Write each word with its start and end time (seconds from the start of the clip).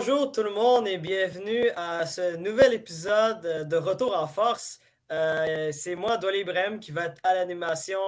bonjour 0.00 0.32
tout 0.32 0.42
le 0.42 0.50
monde 0.50 0.88
et 0.88 0.96
bienvenue 0.96 1.68
à 1.76 2.06
ce 2.06 2.36
nouvel 2.36 2.72
épisode 2.72 3.68
de 3.68 3.76
Retour 3.76 4.16
en 4.16 4.26
force. 4.26 4.80
Euh, 5.12 5.68
c'est 5.72 5.94
moi, 5.94 6.16
Dolly 6.16 6.40
Ibrahim, 6.40 6.80
qui 6.80 6.90
va 6.90 7.04
être 7.04 7.18
à 7.22 7.34
l'animation 7.34 7.98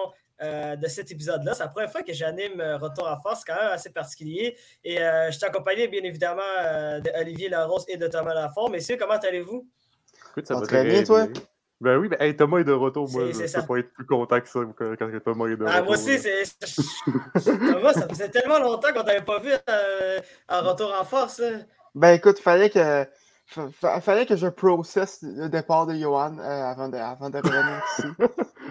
euh, 0.40 0.74
de 0.74 0.86
cet 0.86 1.10
épisode-là. 1.10 1.52
C'est 1.52 1.64
la 1.64 1.68
première 1.68 1.92
fois 1.92 2.02
que 2.02 2.14
j'anime 2.14 2.62
Retour 2.80 3.06
en 3.06 3.20
force, 3.20 3.44
quand 3.44 3.56
même 3.56 3.72
assez 3.72 3.90
particulier. 3.90 4.56
Et 4.82 5.02
euh, 5.02 5.26
je 5.30 5.36
suis 5.36 5.44
accompagné, 5.44 5.86
bien 5.86 6.02
évidemment, 6.02 6.40
d'Olivier 7.04 7.50
Larose 7.50 7.84
et 7.88 7.98
de 7.98 8.06
Thomas 8.06 8.32
Lafont. 8.32 8.70
Messieurs, 8.70 8.96
comment 8.98 9.18
allez-vous? 9.18 9.68
Écoute, 10.30 10.46
ça 10.46 10.54
va 10.54 10.62
très 10.62 10.84
bien, 10.84 11.04
toi? 11.04 11.26
Ben 11.82 11.98
oui, 11.98 12.08
mais 12.08 12.34
Thomas 12.34 12.60
est 12.60 12.64
de 12.64 12.72
retour. 12.72 13.10
Moi, 13.10 13.32
je 13.32 13.42
ne 13.42 13.60
peux 13.60 13.66
pas 13.66 13.78
être 13.80 13.92
plus 13.92 14.06
content 14.06 14.40
que 14.40 14.48
ça 14.48 14.60
quand 14.76 14.96
Thomas 15.24 15.46
est 15.48 15.56
de 15.56 15.66
ah, 15.66 15.80
retour. 15.80 15.86
Moi 15.88 15.96
aussi, 15.96 16.18
c'est. 16.18 16.44
Thomas, 17.44 17.92
ça 17.92 18.08
faisait 18.08 18.30
tellement 18.30 18.60
longtemps 18.60 18.92
qu'on 18.94 19.02
t'avait 19.02 19.20
pas 19.20 19.40
vu 19.40 19.50
en 20.48 20.60
retour 20.62 20.94
en 20.98 21.04
force. 21.04 21.42
Ben 21.94 22.12
écoute, 22.14 22.38
fallait 22.38 22.70
que. 22.70 23.06
Fallait 24.00 24.24
que 24.24 24.36
je 24.36 24.46
processe 24.46 25.18
le 25.22 25.48
départ 25.48 25.86
de 25.86 25.94
Johan 25.94 26.38
euh, 26.38 26.42
avant, 26.42 26.88
de, 26.88 26.96
avant 26.96 27.28
de 27.28 27.36
revenir 27.36 27.82
ici. 27.98 28.08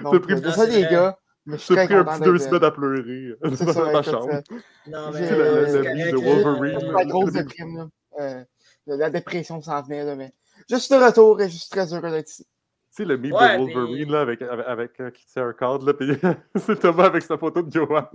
Donc, 0.02 0.22
pris, 0.22 0.52
ça, 0.52 0.66
les 0.66 0.84
gars. 0.84 1.20
Mais 1.46 1.58
je 1.58 1.64
suis 1.64 1.76
très 1.76 1.86
pris 1.86 1.96
un 1.96 2.04
petit 2.04 2.22
deux 2.22 2.38
semaines 2.38 2.64
à 2.64 2.72
pleurer 2.72 3.34
c'est 3.56 3.66
dans 3.66 3.92
ta 3.92 4.02
chambre. 4.02 4.42
Non, 4.88 5.12
mais. 5.14 5.30
la, 5.30 5.82
la 5.82 5.94
vie 5.94 6.12
de 6.12 6.18
Wolverine. 6.18 6.92
La 6.92 7.06
grosse 7.06 7.32
déprime, 7.34 7.78
là. 7.78 7.88
Euh, 8.20 8.44
la 8.88 9.10
dépression 9.10 9.62
s'en 9.62 9.82
venait, 9.82 10.16
mais. 10.16 10.34
Je 10.70 10.76
suis 10.78 10.96
de 10.96 11.04
retour 11.04 11.42
et 11.42 11.50
je 11.50 11.58
suis 11.58 11.70
très 11.70 11.94
heureux 11.94 12.10
d'être 12.10 12.30
ici. 12.30 12.44
Tu 12.44 13.04
sais, 13.04 13.06
le 13.06 13.18
meme 13.18 13.32
de 13.32 13.74
Wolverine, 13.74 14.12
là, 14.12 14.22
avec, 14.22 14.42
avec, 14.42 14.66
avec 14.68 15.00
euh, 15.00 15.12
qui 15.12 15.26
tient 15.26 15.48
un 15.48 15.54
cadre, 15.54 15.86
là, 15.86 15.94
puis 15.94 16.12
c'est 16.58 16.80
Thomas 16.80 17.06
avec 17.06 17.24
sa 17.24 17.38
photo 17.38 17.62
de 17.62 17.72
Johan. 17.72 18.06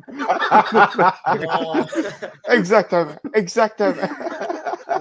exactement, 2.48 3.13
exactement. 3.33 4.09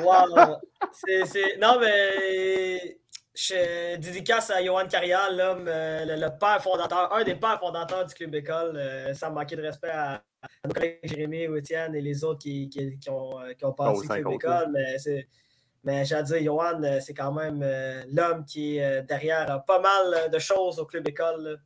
Wow! 0.01 0.57
C'est, 0.93 1.57
Non, 1.57 1.77
mais 1.79 2.99
je 3.35 3.97
dédicace 3.97 4.49
à 4.49 4.63
Johan 4.63 4.87
Carial, 4.87 5.35
l'homme, 5.35 5.65
euh, 5.67 6.05
le, 6.05 6.39
père 6.39 6.61
fondateur, 6.63 7.13
un 7.13 7.23
des 7.23 7.35
pères 7.35 7.59
fondateurs 7.59 8.05
du 8.05 8.13
Club 8.13 8.33
École. 8.35 8.77
Euh, 8.77 9.13
sans 9.13 9.31
manquer 9.31 9.57
de 9.57 9.61
respect 9.61 9.89
à, 9.89 10.23
nos 10.65 10.73
collègues 10.73 10.99
Jérémy 11.03 11.43
Étienne 11.57 11.95
et 11.95 12.01
les 12.01 12.23
autres 12.23 12.39
qui, 12.39 12.69
qui, 12.69 12.97
qui 12.97 13.09
ont, 13.09 13.39
euh, 13.41 13.53
qui 13.53 13.65
ont 13.65 13.73
passé 13.73 13.99
au 13.99 14.01
Club 14.01 14.33
École. 14.33 14.69
Mais, 14.71 14.97
c'est, 14.99 15.27
mais 15.83 16.05
j'ai 16.05 16.15
à 16.15 16.23
dire, 16.23 16.41
Johan, 16.43 16.81
c'est 17.01 17.13
quand 17.13 17.33
même 17.33 17.63
l'homme 18.11 18.45
qui 18.45 18.77
est 18.77 19.03
derrière 19.03 19.63
pas 19.65 19.79
mal 19.79 20.31
de 20.31 20.39
choses 20.39 20.79
au 20.79 20.85
Club 20.85 21.07
École. 21.07 21.59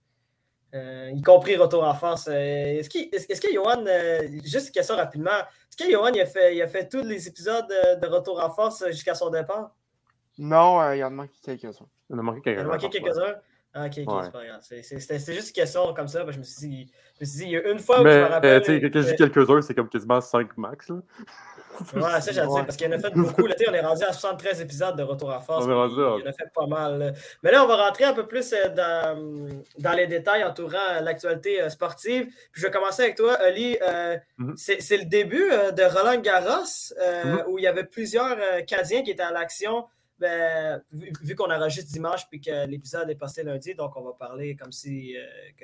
Euh, 0.75 1.11
y 1.15 1.21
compris 1.21 1.55
retour 1.55 1.83
en 1.83 1.95
force. 1.95 2.27
Euh, 2.27 2.31
est-ce, 2.79 2.89
est 2.97 3.39
que 3.41 3.53
Johan, 3.53 3.83
euh, 3.87 4.27
juste 4.43 4.67
une 4.67 4.73
question 4.73 4.95
rapidement, 4.95 5.31
est-ce 5.31 5.77
que 5.77 5.91
Johan 5.91 6.11
il 6.13 6.21
a, 6.21 6.25
fait, 6.27 6.55
il 6.55 6.61
a 6.61 6.67
fait 6.67 6.87
tous 6.87 7.01
les 7.01 7.27
épisodes 7.27 7.67
de, 7.67 8.07
retour 8.07 8.39
en 8.43 8.51
force 8.51 8.85
jusqu'à 8.87 9.15
son 9.15 9.29
départ? 9.31 9.75
Non, 10.37 10.93
il 10.93 11.03
en 11.03 11.07
a 11.07 11.09
manqué 11.09 11.33
quelques-uns. 11.43 11.87
Il 12.09 12.15
en 12.15 12.19
a 12.19 12.21
manqué 12.21 12.89
quelques-uns. 12.89 13.35
Ah, 13.73 13.85
ok, 13.85 13.99
ok, 14.05 14.23
c'est 14.23 14.31
pas 14.31 14.45
grave. 14.45 14.61
C'était 14.61 15.19
juste 15.19 15.49
une 15.49 15.53
question 15.53 15.93
comme 15.93 16.07
ça. 16.07 16.25
Je 16.29 16.37
me 16.37 16.43
suis 16.43 16.67
dit, 16.67 16.91
je 17.15 17.19
me 17.21 17.25
suis 17.25 17.37
dit 17.39 17.45
il 17.45 17.51
y 17.51 17.57
a 17.57 17.71
une 17.71 17.79
fois 17.79 18.01
où 18.01 18.03
Mais, 18.03 18.13
je 18.13 18.19
me 18.19 18.25
rappelle. 18.25 18.61
tu 18.61 18.79
sais, 18.79 18.89
quand 18.89 19.01
je 19.01 19.09
dis 19.09 19.15
quelques-uns, 19.15 19.61
c'est 19.61 19.75
comme 19.75 19.89
quasiment 19.89 20.19
5 20.19 20.57
max. 20.57 20.89
Là. 20.89 20.95
Ouais, 21.95 22.21
ça, 22.21 22.31
dire, 22.31 22.47
parce 22.47 22.75
qu'il 22.75 22.87
en 22.87 22.91
a 22.91 22.99
fait 22.99 23.13
beaucoup. 23.13 23.45
Là, 23.45 23.55
on 23.69 23.73
est 23.73 23.81
rendu 23.81 24.03
à 24.03 24.11
73 24.11 24.61
épisodes 24.61 24.95
de 24.97 25.03
Retour 25.03 25.29
en 25.29 25.39
force. 25.39 25.65
On 25.65 25.69
est 25.69 25.73
rendu, 25.73 25.95
il 25.95 26.27
en 26.27 26.29
a 26.29 26.33
fait 26.33 26.51
pas 26.53 26.65
mal. 26.65 27.13
Mais 27.43 27.51
là, 27.51 27.63
on 27.63 27.67
va 27.67 27.75
rentrer 27.77 28.05
un 28.05 28.13
peu 28.13 28.27
plus 28.27 28.53
euh, 28.53 28.69
dans, 28.69 29.53
dans 29.77 29.93
les 29.93 30.07
détails 30.07 30.43
entourant 30.43 31.01
l'actualité 31.01 31.61
euh, 31.61 31.69
sportive. 31.69 32.25
Puis 32.51 32.61
je 32.61 32.65
vais 32.65 32.71
commencer 32.71 33.03
avec 33.03 33.15
toi, 33.15 33.33
Ali. 33.35 33.77
Euh, 33.81 34.17
mm-hmm. 34.39 34.77
C'est 34.79 34.97
le 34.97 35.05
début 35.05 35.49
de 35.49 35.83
Roland 35.83 36.19
Garros, 36.19 36.63
mm-hmm. 36.63 37.45
où 37.47 37.57
il 37.57 37.63
y 37.63 37.67
avait 37.67 37.85
plusieurs 37.85 38.37
Cadiens 38.65 39.03
qui 39.03 39.11
étaient 39.11 39.23
à 39.23 39.31
l'action. 39.31 39.85
Ben, 40.19 40.81
vu, 40.91 41.35
qu'on 41.35 41.49
enregistre 41.49 41.91
dimanche 41.91 42.27
puis 42.29 42.41
que 42.41 42.67
l'épisode 42.67 43.09
est 43.09 43.15
passé 43.15 43.43
lundi, 43.43 43.73
donc 43.73 43.95
on 43.95 44.01
va 44.01 44.13
parler 44.13 44.55
comme 44.55 44.71
si 44.71 45.15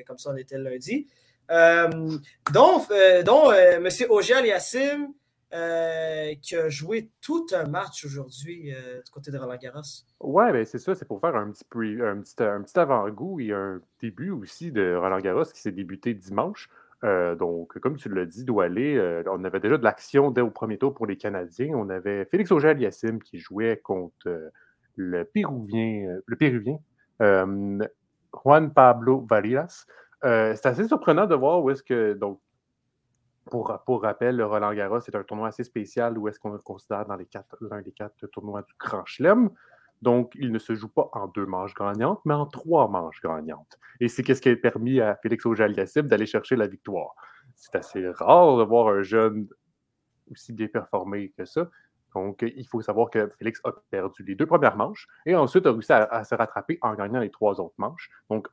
comme 0.07 0.17
ça 0.17 0.31
on 0.31 0.37
était 0.37 0.57
lundi. 0.57 1.07
donc, 1.49 2.87
dont 3.25 3.51
M. 3.51 3.89
Ogiel 4.09 4.37
Aliassim, 4.37 5.13
euh, 5.55 6.33
qui 6.41 6.55
a 6.57 6.67
joué 6.67 7.11
tout 7.21 7.45
un 7.53 7.65
match 7.65 8.03
aujourd'hui 8.03 8.73
euh, 8.73 9.01
du 9.01 9.11
côté 9.11 9.31
de 9.31 9.37
Roland 9.37 9.55
Garros. 9.55 9.81
Ouais, 10.19 10.51
ben 10.51 10.65
c'est 10.65 10.79
ça, 10.79 10.95
c'est 10.95 11.05
pour 11.05 11.21
faire 11.21 11.35
un 11.35 11.51
petit, 11.51 11.63
un 12.01 12.19
petit, 12.19 12.43
un 12.43 12.61
petit 12.61 12.77
avant-goût 12.77 13.39
et 13.39 13.53
un 13.53 13.79
début 14.01 14.31
aussi 14.31 14.73
de 14.73 14.95
Roland 14.95 15.19
Garros 15.19 15.45
qui 15.45 15.61
s'est 15.61 15.71
débuté 15.71 16.13
dimanche. 16.13 16.67
Euh, 17.03 17.35
donc, 17.35 17.77
comme 17.79 17.97
tu 17.97 18.09
l'as 18.09 18.25
dit, 18.25 18.45
Doualé, 18.45 19.23
on 19.27 19.43
avait 19.43 19.59
déjà 19.59 19.77
de 19.77 19.83
l'action 19.83 20.31
dès 20.31 20.41
au 20.41 20.49
premier 20.49 20.77
tour 20.77 20.93
pour 20.93 21.05
les 21.05 21.17
Canadiens. 21.17 21.73
On 21.75 21.89
avait 21.89 22.25
Félix 22.25 22.51
Auger-Aliassime 22.51 23.21
qui 23.21 23.39
jouait 23.39 23.77
contre 23.77 24.51
le 24.95 25.25
Péruvien, 25.25 26.17
le 26.25 26.35
Péruvien 26.35 26.79
Juan 27.19 28.73
Pablo 28.73 29.25
Varias. 29.29 29.85
c'est 30.21 30.65
assez 30.65 30.87
surprenant 30.87 31.27
de 31.27 31.35
voir 31.35 31.63
où 31.63 31.69
est-ce 31.69 31.83
que 31.83 32.13
donc 32.13 32.39
pour, 33.49 34.01
rappel, 34.01 34.35
le 34.35 34.45
Roland 34.45 34.73
Garros, 34.73 34.99
c'est 35.01 35.15
un 35.15 35.23
tournoi 35.23 35.49
assez 35.49 35.63
spécial 35.63 36.17
où 36.17 36.27
est-ce 36.27 36.39
qu'on 36.39 36.51
le 36.51 36.57
considère 36.57 37.05
dans 37.05 37.15
l'un 37.15 37.81
des 37.81 37.91
quatre 37.91 38.27
tournois 38.27 38.63
du 38.63 38.73
Grand 38.79 39.05
Chelem. 39.05 39.49
Donc, 40.05 40.33
il 40.35 40.51
ne 40.51 40.59
se 40.59 40.75
joue 40.75 40.87
pas 40.87 41.09
en 41.13 41.25
deux 41.25 41.47
manches 41.47 41.73
gagnantes, 41.73 42.21
mais 42.25 42.35
en 42.35 42.45
trois 42.45 42.87
manches 42.87 43.19
gagnantes. 43.23 43.79
Et 43.99 44.07
c'est 44.07 44.23
ce 44.35 44.39
qui 44.39 44.49
a 44.49 44.55
permis 44.55 45.01
à 45.01 45.15
Félix 45.15 45.47
auger 45.47 45.67
d'aller 46.03 46.27
chercher 46.27 46.55
la 46.55 46.67
victoire. 46.67 47.15
C'est 47.55 47.75
assez 47.75 48.07
rare 48.11 48.57
de 48.57 48.63
voir 48.63 48.89
un 48.89 49.01
jeune 49.01 49.47
aussi 50.29 50.53
bien 50.53 50.67
performé 50.67 51.33
que 51.35 51.43
ça. 51.45 51.71
Donc, 52.13 52.43
il 52.43 52.67
faut 52.67 52.81
savoir 52.81 53.09
que 53.09 53.29
Félix 53.29 53.59
a 53.63 53.71
perdu 53.89 54.23
les 54.23 54.35
deux 54.35 54.45
premières 54.45 54.77
manches 54.77 55.07
et 55.25 55.35
ensuite 55.35 55.65
a 55.65 55.71
réussi 55.71 55.91
à, 55.91 56.23
se 56.23 56.35
rattraper 56.35 56.77
en 56.83 56.93
gagnant 56.93 57.19
les 57.19 57.31
trois 57.31 57.59
autres 57.59 57.73
manches. 57.79 58.11
Donc, 58.29 58.47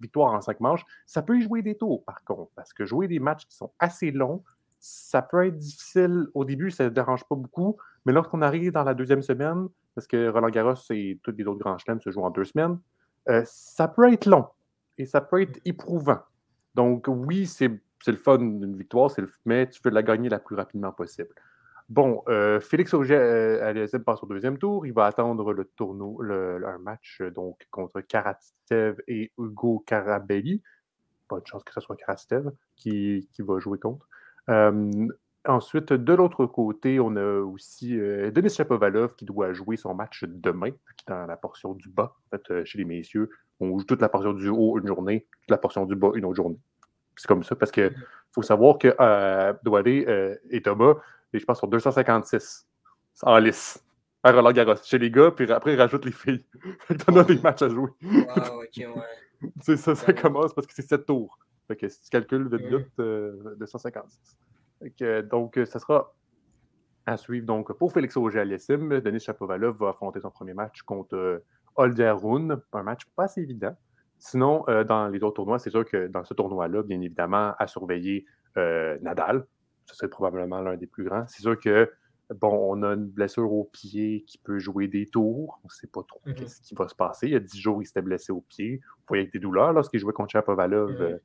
victoire 0.00 0.34
en 0.34 0.40
cinq 0.40 0.58
manches. 0.58 0.84
Ça 1.06 1.22
peut 1.22 1.38
y 1.38 1.42
jouer 1.42 1.62
des 1.62 1.76
tours, 1.76 2.04
par 2.04 2.24
contre, 2.24 2.50
parce 2.56 2.72
que 2.72 2.84
jouer 2.84 3.06
des 3.06 3.20
matchs 3.20 3.46
qui 3.46 3.54
sont 3.54 3.70
assez 3.78 4.10
longs, 4.10 4.42
ça 4.80 5.22
peut 5.22 5.46
être 5.46 5.56
difficile. 5.56 6.26
Au 6.34 6.44
début, 6.44 6.72
ça 6.72 6.84
ne 6.84 6.88
dérange 6.88 7.24
pas 7.28 7.36
beaucoup, 7.36 7.76
mais 8.04 8.12
lorsqu'on 8.12 8.42
arrive 8.42 8.72
dans 8.72 8.82
la 8.82 8.94
deuxième 8.94 9.22
semaine, 9.22 9.68
parce 9.94 10.06
que 10.06 10.28
Roland 10.28 10.50
Garros 10.50 10.74
et 10.90 11.18
tous 11.22 11.32
les 11.32 11.46
autres 11.46 11.60
grands 11.60 11.78
chelems 11.78 12.00
se 12.00 12.10
jouent 12.10 12.22
en 12.22 12.30
deux 12.30 12.44
semaines, 12.44 12.78
euh, 13.28 13.42
ça 13.44 13.88
peut 13.88 14.12
être 14.12 14.26
long 14.26 14.46
et 14.98 15.06
ça 15.06 15.20
peut 15.20 15.42
être 15.42 15.60
éprouvant. 15.64 16.20
Donc, 16.74 17.06
oui, 17.08 17.46
c'est 17.46 17.70
le 18.06 18.16
fun 18.16 18.38
d'une 18.38 18.76
victoire, 18.76 19.10
mais 19.44 19.68
tu 19.68 19.80
veux 19.84 19.90
la 19.90 20.02
gagner 20.02 20.28
la 20.28 20.38
plus 20.38 20.56
rapidement 20.56 20.92
possible. 20.92 21.34
Bon, 21.90 22.22
euh, 22.28 22.60
Félix 22.60 22.94
Auger 22.94 23.16
euh, 23.16 23.98
passe 24.06 24.22
au 24.22 24.26
deuxième 24.26 24.58
tour. 24.58 24.86
Il 24.86 24.92
va 24.92 25.06
attendre 25.06 25.52
le 25.52 25.64
tournoi, 25.64 26.24
un 26.24 26.78
match 26.78 27.18
euh, 27.20 27.32
donc 27.32 27.66
contre 27.72 28.00
Karatev 28.00 29.02
et 29.08 29.32
Hugo 29.36 29.82
Carabelli. 29.84 30.62
Pas 31.26 31.40
de 31.40 31.46
chance 31.46 31.64
que 31.64 31.72
ce 31.72 31.80
soit 31.80 31.96
Karatev 31.96 32.52
qui, 32.76 33.28
va 33.40 33.58
jouer 33.58 33.80
contre. 33.80 34.08
Ensuite, 35.46 35.92
de 35.94 36.12
l'autre 36.12 36.44
côté, 36.44 37.00
on 37.00 37.16
a 37.16 37.40
aussi 37.40 37.98
euh, 37.98 38.30
Denis 38.30 38.50
Chapovalov 38.50 39.14
qui 39.14 39.24
doit 39.24 39.54
jouer 39.54 39.76
son 39.76 39.94
match 39.94 40.24
demain, 40.26 40.70
dans 41.06 41.26
la 41.26 41.36
portion 41.36 41.72
du 41.72 41.88
bas, 41.88 42.14
euh, 42.50 42.64
chez 42.64 42.76
les 42.76 42.84
messieurs. 42.84 43.30
On 43.58 43.78
joue 43.78 43.84
toute 43.84 44.02
la 44.02 44.10
portion 44.10 44.34
du 44.34 44.48
haut 44.48 44.78
une 44.78 44.86
journée, 44.86 45.26
toute 45.42 45.50
la 45.50 45.56
portion 45.56 45.86
du 45.86 45.96
bas 45.96 46.10
une 46.14 46.26
autre 46.26 46.36
journée. 46.36 46.58
C'est 47.16 47.26
comme 47.26 47.42
ça, 47.42 47.56
parce 47.56 47.70
qu'il 47.70 47.86
mm. 47.86 48.04
faut 48.32 48.42
savoir 48.42 48.78
que 48.78 48.94
euh, 49.00 49.52
Doualé 49.62 50.04
euh, 50.08 50.34
et 50.50 50.60
Thomas, 50.60 50.94
et 51.32 51.38
je 51.38 51.44
pense, 51.44 51.60
sont 51.60 51.66
256 51.66 52.66
en 53.22 53.38
lice 53.38 53.82
à 54.22 54.32
Roland 54.32 54.52
Garros 54.52 54.76
chez 54.82 54.98
les 54.98 55.10
gars, 55.10 55.30
puis 55.30 55.50
après, 55.50 55.72
ils 55.72 55.80
rajoutent 55.80 56.04
les 56.04 56.12
filles. 56.12 56.44
T'en 57.06 57.16
as 57.16 57.24
des 57.24 57.38
matchs 57.38 57.62
à 57.62 57.68
jouer. 57.70 57.90
Wow, 58.02 58.62
okay, 58.62 58.86
ouais. 58.86 59.50
c'est 59.62 59.78
ça, 59.78 59.94
ça 59.94 60.12
commence 60.12 60.52
parce 60.52 60.66
que 60.66 60.74
c'est 60.74 60.86
7 60.86 61.06
tours. 61.06 61.38
Fait 61.66 61.76
que 61.76 61.88
si 61.88 62.02
tu 62.02 62.10
calcules 62.10 62.48
vite, 62.48 62.70
mm. 62.70 62.76
vite, 62.76 63.58
256. 63.58 64.36
Donc, 64.80 65.56
euh, 65.56 65.66
ça 65.66 65.78
sera 65.78 66.14
à 67.06 67.16
suivre. 67.16 67.46
Donc, 67.46 67.72
pour 67.72 67.92
Félix 67.92 68.16
Auger-Aliassime, 68.16 69.00
Denis 69.00 69.20
Chapovalov 69.20 69.76
va 69.78 69.90
affronter 69.90 70.20
son 70.20 70.30
premier 70.30 70.54
match 70.54 70.82
contre 70.82 71.16
euh, 71.16 71.44
Holger 71.76 72.14
un 72.72 72.82
match 72.82 73.04
pas 73.16 73.24
assez 73.24 73.42
évident. 73.42 73.76
Sinon, 74.18 74.64
euh, 74.68 74.84
dans 74.84 75.08
les 75.08 75.22
autres 75.22 75.36
tournois, 75.36 75.58
c'est 75.58 75.70
sûr 75.70 75.84
que 75.84 76.08
dans 76.08 76.24
ce 76.24 76.34
tournoi-là, 76.34 76.82
bien 76.82 77.00
évidemment, 77.00 77.54
à 77.58 77.66
surveiller 77.66 78.26
Nadal. 78.56 79.46
Ce 79.86 79.94
serait 79.94 80.08
probablement 80.08 80.60
l'un 80.60 80.76
des 80.76 80.86
plus 80.86 81.04
grands. 81.04 81.24
C'est 81.28 81.42
sûr 81.42 81.58
que, 81.58 81.90
bon, 82.34 82.50
on 82.50 82.82
a 82.82 82.94
une 82.94 83.06
blessure 83.06 83.50
au 83.52 83.64
pied 83.64 84.24
qui 84.26 84.38
peut 84.38 84.58
jouer 84.58 84.88
des 84.88 85.06
tours. 85.06 85.60
On 85.62 85.68
ne 85.68 85.72
sait 85.72 85.86
pas 85.86 86.02
trop 86.02 86.20
ce 86.26 86.60
qui 86.60 86.74
va 86.74 86.88
se 86.88 86.94
passer. 86.94 87.28
Il 87.28 87.32
y 87.32 87.36
a 87.36 87.40
10 87.40 87.60
jours, 87.60 87.82
il 87.82 87.86
s'était 87.86 88.02
blessé 88.02 88.32
au 88.32 88.40
pied. 88.40 88.80
Il 88.82 89.04
voyait 89.08 89.22
avec 89.22 89.32
des 89.32 89.38
douleurs 89.38 89.72
lorsqu'il 89.72 90.00
jouait 90.00 90.12
contre 90.12 90.32
Chapovalov 90.32 91.20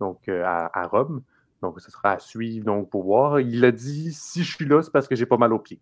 donc, 0.00 0.28
à, 0.28 0.86
Rome. 0.88 1.22
Donc, 1.62 1.80
ce 1.80 1.90
sera 1.90 2.12
à 2.12 2.18
suivre 2.18 2.64
donc, 2.64 2.90
pour 2.90 3.04
voir. 3.04 3.40
Il 3.40 3.64
a 3.64 3.72
dit 3.72 4.12
si 4.12 4.44
je 4.44 4.54
suis 4.54 4.66
là, 4.66 4.82
c'est 4.82 4.92
parce 4.92 5.08
que 5.08 5.16
j'ai 5.16 5.26
pas 5.26 5.38
mal 5.38 5.52
au 5.52 5.58
pied. 5.58 5.80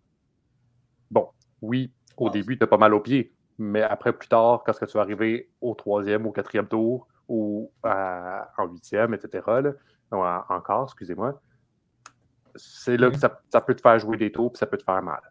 Bon, 1.11 1.29
oui, 1.61 1.91
au 2.17 2.29
début, 2.29 2.57
tu 2.57 2.63
as 2.63 2.67
pas 2.67 2.77
mal 2.77 2.93
au 2.93 2.99
pied. 2.99 3.33
Mais 3.57 3.81
après, 3.81 4.13
plus 4.13 4.27
tard, 4.27 4.63
quand 4.65 4.73
tu 4.73 4.97
vas 4.97 5.01
arriver 5.01 5.49
au 5.61 5.73
troisième, 5.75 6.25
au 6.25 6.31
quatrième 6.31 6.67
tour, 6.67 7.07
ou 7.27 7.71
en 7.83 8.67
huitième, 8.67 9.13
etc., 9.13 9.43
là, 10.11 10.45
encore, 10.49 10.83
excusez-moi, 10.83 11.41
c'est 12.55 12.97
là 12.97 13.09
que 13.09 13.17
ça, 13.17 13.29
peut 13.61 13.75
te 13.75 13.81
faire 13.81 13.99
jouer 13.99 14.17
des 14.17 14.31
tours 14.31 14.51
puis 14.51 14.59
ça 14.59 14.65
peut 14.65 14.77
te 14.77 14.83
faire 14.83 15.01
mal. 15.01 15.21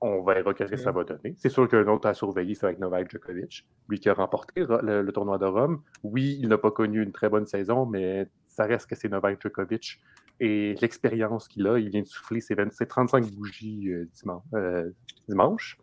On 0.00 0.22
verra 0.22 0.52
ce 0.56 0.64
que 0.64 0.76
ça 0.76 0.92
va 0.92 1.02
donner. 1.02 1.34
C'est 1.38 1.48
sûr 1.48 1.68
qu'un 1.68 1.86
autre 1.88 2.06
à 2.06 2.14
surveiller, 2.14 2.54
c'est 2.54 2.66
avec 2.66 2.78
Novak 2.78 3.10
Djokovic, 3.10 3.66
lui 3.88 3.98
qui 3.98 4.08
a 4.08 4.14
remporté 4.14 4.64
le, 4.64 5.10
tournoi 5.10 5.38
de 5.38 5.46
Rome. 5.46 5.82
Oui, 6.04 6.38
il 6.40 6.48
n'a 6.48 6.58
pas 6.58 6.70
connu 6.70 7.02
une 7.02 7.10
très 7.10 7.28
bonne 7.28 7.46
saison, 7.46 7.84
mais 7.84 8.28
ça 8.58 8.64
reste 8.64 8.88
que 8.88 8.96
c'est 8.96 9.08
Novak 9.08 9.40
Djokovic. 9.40 10.00
Et 10.40 10.74
l'expérience 10.80 11.46
qu'il 11.46 11.66
a, 11.68 11.78
il 11.78 11.90
vient 11.90 12.02
de 12.02 12.06
souffler 12.06 12.40
ses, 12.40 12.56
35 12.56 13.30
bougies 13.30 13.88
euh, 13.88 14.08
euh, 14.54 14.90
dimanche. 15.28 15.78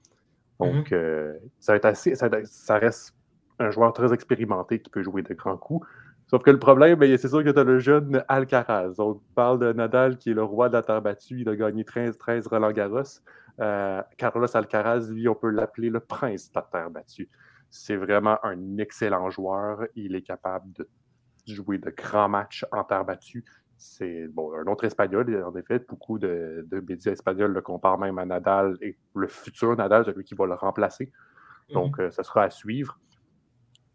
Donc, 0.59 0.89
mm-hmm. 0.89 0.93
euh, 0.93 1.33
ça, 1.59 1.71
va 1.71 1.77
être 1.77 1.85
assez, 1.85 2.15
ça, 2.15 2.77
reste 2.77 3.15
un 3.59 3.69
joueur 3.71 3.93
très 3.93 4.13
expérimenté 4.13 4.79
qui 4.79 4.89
peut 4.89 5.03
jouer 5.03 5.21
de 5.21 5.33
grands 5.33 5.57
coups. 5.57 5.87
Sauf 6.27 6.43
que 6.43 6.51
le 6.51 6.59
problème, 6.59 6.99
c'est 7.17 7.29
sûr 7.29 7.43
que 7.45 7.49
tu 7.49 7.59
as 7.59 7.63
le 7.63 7.79
jeune 7.79 8.23
Alcaraz. 8.27 8.95
On 8.97 9.21
parle 9.35 9.59
de 9.59 9.71
Nadal 9.71 10.17
qui 10.17 10.31
est 10.31 10.33
le 10.33 10.43
roi 10.43 10.67
de 10.67 10.73
la 10.73 10.81
terre 10.81 11.01
battue. 11.01 11.41
Il 11.41 11.49
a 11.49 11.55
gagné 11.55 11.85
13, 11.85 12.17
13 12.17 12.47
Roland 12.47 12.71
Garros. 12.71 13.03
Carlos 14.17 14.57
Alcaraz, 14.57 15.11
lui, 15.11 15.29
on 15.29 15.35
peut 15.35 15.49
l'appeler 15.49 15.89
le 15.89 16.01
prince 16.01 16.51
de 16.51 16.59
la 16.59 16.67
terre 16.69 16.89
battue. 16.89 17.29
C'est 17.69 17.95
vraiment 17.95 18.37
un 18.43 18.77
excellent 18.79 19.29
joueur. 19.29 19.85
Il 19.95 20.15
est 20.15 20.23
capable 20.23 20.73
de 20.73 20.89
jouer 21.45 21.77
de 21.77 21.89
grands 21.89 22.29
matchs 22.29 22.65
en 22.71 22.83
terre 22.83 23.05
battue. 23.05 23.43
C'est 23.77 24.27
bon, 24.27 24.53
un 24.53 24.65
autre 24.71 24.85
espagnol, 24.85 25.43
en 25.43 25.55
effet, 25.55 25.79
beaucoup 25.79 26.17
de, 26.17 26.65
médias 26.87 27.11
espagnols 27.11 27.51
le 27.51 27.61
comparent 27.61 27.97
même 27.97 28.17
à 28.17 28.25
Nadal 28.25 28.77
et 28.81 28.97
le 29.13 29.27
futur 29.27 29.75
Nadal, 29.75 30.05
celui 30.05 30.23
qui 30.23 30.33
va 30.33 30.45
le 30.45 30.53
remplacer. 30.53 31.11
Donc, 31.71 31.97
mhm. 31.97 32.05
euh, 32.05 32.11
ce 32.11 32.23
sera 32.23 32.43
à 32.43 32.49
suivre. 32.49 32.99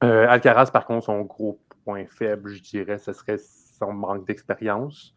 Euh, 0.03 0.27
Alcaraz, 0.29 0.71
par 0.73 0.87
contre, 0.87 1.07
son 1.07 1.23
gros 1.23 1.61
point 1.85 2.07
faible, 2.07 2.51
je 2.51 2.63
dirais, 2.63 2.99
ce 2.99 3.13
serait 3.13 3.39
son 3.39 3.93
manque 3.93 4.27
d'expérience. 4.27 5.15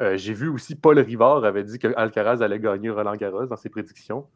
Euh, 0.00 0.16
j'ai 0.16 0.32
vu 0.32 0.48
aussi 0.48 0.74
Paul 0.76 0.98
Rivard 0.98 1.44
avait 1.44 1.64
dit 1.64 1.78
que 1.78 1.88
Alcaraz 1.96 2.42
allait 2.42 2.58
gagner 2.58 2.90
Roland 2.90 3.16
Garros 3.16 3.46
dans 3.46 3.56
ses 3.56 3.68
prédictions. 3.68 4.26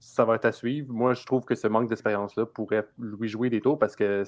Ça 0.00 0.24
va 0.24 0.36
être 0.36 0.44
à 0.44 0.52
suivre. 0.52 0.92
Moi, 0.92 1.14
je 1.14 1.26
trouve 1.26 1.44
que 1.44 1.54
ce 1.54 1.66
manque 1.66 1.88
d'expérience-là 1.88 2.46
pourrait 2.46 2.86
lui 2.98 3.28
jouer 3.28 3.50
des 3.50 3.60
tours 3.60 3.78
parce 3.78 3.96
qu'il 3.96 4.24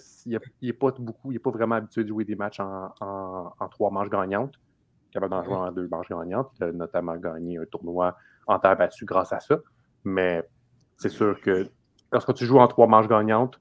n'est 0.63 0.73
pas 0.73 0.91
beaucoup, 0.99 1.31
il 1.31 1.35
n'est 1.35 1.39
pas 1.39 1.51
vraiment 1.51 1.77
habitué 1.77 2.03
de 2.03 2.09
jouer 2.09 2.25
des 2.25 2.35
matchs 2.35 2.61
en, 2.61 3.69
trois 3.71 3.91
manches 3.91 4.11
gagnantes. 4.11 4.55
Il 4.57 5.11
est 5.11 5.13
capable 5.15 5.31
d'en 5.31 5.45
jouer 5.45 5.55
en 5.55 5.71
deux 5.71 5.89
manches 5.89 6.09
gagnantes. 6.09 6.51
Il 6.59 6.65
a 6.65 6.73
notamment 6.73 7.17
gagné 7.17 7.59
un 7.59 7.65
tournoi 7.67 8.17
en 8.47 8.59
terre 8.59 8.77
battue 8.77 9.05
grâce 9.05 9.33
à 9.33 9.39
ça. 9.39 9.59
Mais 10.05 10.49
c'est 10.97 11.09
sûr 11.09 11.41
que 11.41 11.69
lorsque 12.13 12.35
tu 12.35 12.45
joues 12.45 12.59
en 12.59 12.67
trois 12.67 12.89
manches 12.89 13.09
gagnantes, 13.09 13.61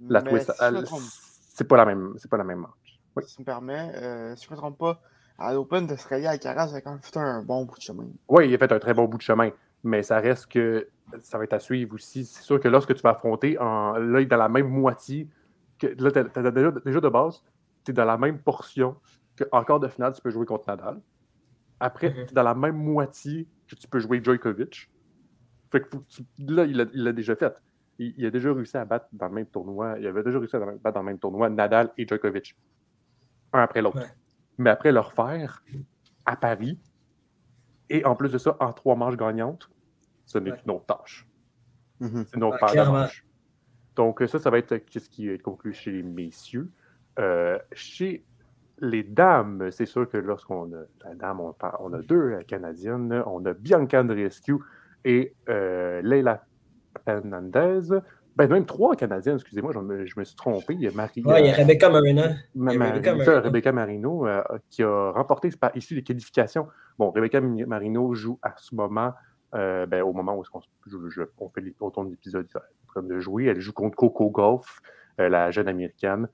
la 0.00 0.22
twist, 0.22 0.52
c'est 0.58 1.68
pas 1.68 1.76
la 1.76 1.84
même, 1.84 2.14
c'est 2.16 2.30
pas 2.30 2.36
la 2.36 2.44
même 2.44 2.60
manche. 2.60 3.00
Oui. 3.16 3.24
Si 3.26 3.36
tu 3.36 3.42
me 3.42 3.46
permets, 3.46 3.92
euh, 3.96 4.36
si 4.36 4.44
je 4.44 4.50
ne 4.50 4.56
me 4.56 4.56
trompe 4.56 4.78
pas, 4.78 5.00
à 5.38 5.52
l'Open 5.52 5.86
d'Australie, 5.86 6.38
Caras 6.38 6.74
a 6.74 6.80
quand 6.80 6.90
même 6.90 7.00
fait 7.02 7.16
un 7.16 7.42
bon 7.42 7.64
bout 7.64 7.76
de 7.76 7.82
chemin. 7.82 8.06
Oui, 8.28 8.48
il 8.48 8.54
a 8.54 8.58
fait 8.58 8.72
un 8.72 8.78
très 8.78 8.94
bon 8.94 9.06
bout 9.06 9.16
de 9.16 9.22
chemin, 9.22 9.50
mais 9.82 10.02
ça 10.02 10.18
reste 10.18 10.46
que 10.46 10.88
ça 11.20 11.38
va 11.38 11.44
être 11.44 11.52
à 11.52 11.58
suivre 11.58 11.94
aussi. 11.94 12.24
C'est 12.24 12.42
sûr 12.42 12.60
que 12.60 12.68
lorsque 12.68 12.94
tu 12.94 13.02
vas 13.02 13.10
affronter, 13.10 13.58
en, 13.58 13.94
là, 13.94 14.24
dans 14.24 14.36
la 14.36 14.48
même 14.48 14.68
moitié, 14.68 15.28
que, 15.78 15.86
là, 15.86 16.10
déjà, 16.10 17.00
de 17.00 17.08
base, 17.08 17.42
tu 17.84 17.90
es 17.90 17.94
dans 17.94 18.04
la 18.04 18.18
même 18.18 18.38
portion 18.38 18.96
qu'en 19.38 19.64
quart 19.64 19.80
de 19.80 19.88
finale, 19.88 20.12
tu 20.14 20.20
peux 20.20 20.30
jouer 20.30 20.46
contre 20.46 20.68
Nadal. 20.68 21.00
Après, 21.80 22.10
mm-hmm. 22.10 22.26
tu 22.26 22.30
es 22.30 22.34
dans 22.34 22.42
la 22.42 22.54
même 22.54 22.76
moitié 22.76 23.48
que 23.66 23.74
tu 23.74 23.88
peux 23.88 23.98
jouer 23.98 24.22
Djokovic. 24.22 24.90
Fait 25.70 25.80
que 25.80 25.88
là, 26.38 26.64
il 26.64 26.76
l'a 26.76 27.12
déjà 27.12 27.36
fait. 27.36 27.54
Il, 27.98 28.14
il, 28.16 28.26
a 28.26 28.30
déjà 28.30 28.52
réussi 28.52 28.76
à 28.76 28.84
battre 28.84 29.06
dans 29.12 29.28
le 29.28 29.32
même 29.32 29.46
tournoi. 29.46 29.96
Il 29.98 30.06
avait 30.06 30.22
déjà 30.22 30.38
réussi 30.38 30.56
à 30.56 30.60
battre 30.60 30.92
dans 30.92 31.00
le 31.00 31.06
même 31.06 31.18
tournoi 31.18 31.48
Nadal 31.48 31.90
et 31.96 32.06
Djokovic. 32.06 32.56
Un 33.52 33.60
après 33.60 33.82
l'autre 33.82 34.00
mais 34.60 34.70
après 34.70 34.92
le 34.92 35.00
refaire 35.00 35.62
à 36.26 36.36
Paris, 36.36 36.78
et 37.90 38.04
en 38.04 38.14
plus 38.14 38.32
de 38.32 38.38
ça, 38.38 38.56
en 38.60 38.72
trois 38.72 38.94
manches 38.94 39.16
gagnantes, 39.16 39.68
ce 40.24 40.38
n'est 40.38 40.52
une 40.64 40.70
autre 40.70 40.86
tâche. 40.86 41.28
Mhm. 41.98 42.24
C'est 42.26 42.36
une 42.36 42.44
autre. 42.44 42.58
Donc, 43.96 44.22
ça, 44.26 44.38
ça 44.38 44.48
va 44.48 44.58
être 44.58 44.80
ce 44.90 45.08
qui 45.08 45.28
est 45.28 45.38
conclu 45.38 45.72
chez 45.72 45.90
les 45.90 46.02
messieurs. 46.02 46.70
Euh, 47.18 47.58
chez 47.72 48.24
les 48.78 49.02
dames, 49.02 49.70
c'est 49.72 49.84
sûr 49.84 50.08
que 50.08 50.16
lorsqu'on 50.16 50.72
a 50.72 50.84
la 51.04 51.14
dame, 51.16 51.40
on, 51.40 51.54
on, 51.80 51.92
a 51.92 51.98
deux 52.00 52.38
Canadiennes. 52.46 53.22
On 53.26 53.44
a 53.44 53.52
Bianca 53.52 54.00
Andreescu 54.00 54.54
et 55.04 55.34
euh, 55.48 56.00
Leila 56.02 56.44
Fernandez. 57.04 57.80
Ben, 58.36 58.48
même 58.48 58.64
trois 58.64 58.96
Canadiens, 58.96 59.34
excusez-moi, 59.34 59.72
je 59.74 59.78
me, 59.80 60.06
je 60.06 60.18
me, 60.18 60.24
suis 60.24 60.36
trompé. 60.36 60.74
Il 60.74 60.80
y 60.80 60.88
a 60.88 60.92
Marie. 60.92 61.12
Il 61.16 61.46
y 61.46 61.50
a 61.50 61.52
Rebecca 61.52 61.90
Marino. 61.90 62.22
Rebecca, 62.56 63.72
Marino, 63.72 64.26
euh, 64.26 64.42
qui 64.70 64.82
a 64.82 65.10
remporté 65.12 65.50
par 65.50 65.76
issue 65.76 65.94
des 65.94 66.02
qualifications. 66.02 66.68
Bon, 66.98 67.10
Rebecca 67.10 67.40
Marino 67.40 68.14
joue 68.14 68.38
à 68.42 68.54
ce 68.56 68.74
moment, 68.74 69.12
euh, 69.54 69.86
ben, 69.86 70.02
au 70.02 70.12
moment 70.12 70.36
où 70.36 70.44
on, 70.54 70.60
on 71.38 71.48
fait 71.48 71.74
autant 71.80 72.04
d'épisodes 72.04 72.46
en 72.54 72.86
train 72.86 73.02
de 73.02 73.18
jouer. 73.18 73.46
Elle 73.46 73.60
joue 73.60 73.72
contre 73.72 73.96
Coco 73.96 74.30
Golf, 74.30 74.80
euh, 75.20 75.28
la 75.28 75.50
jeune 75.50 75.68
américaine. 75.68 76.28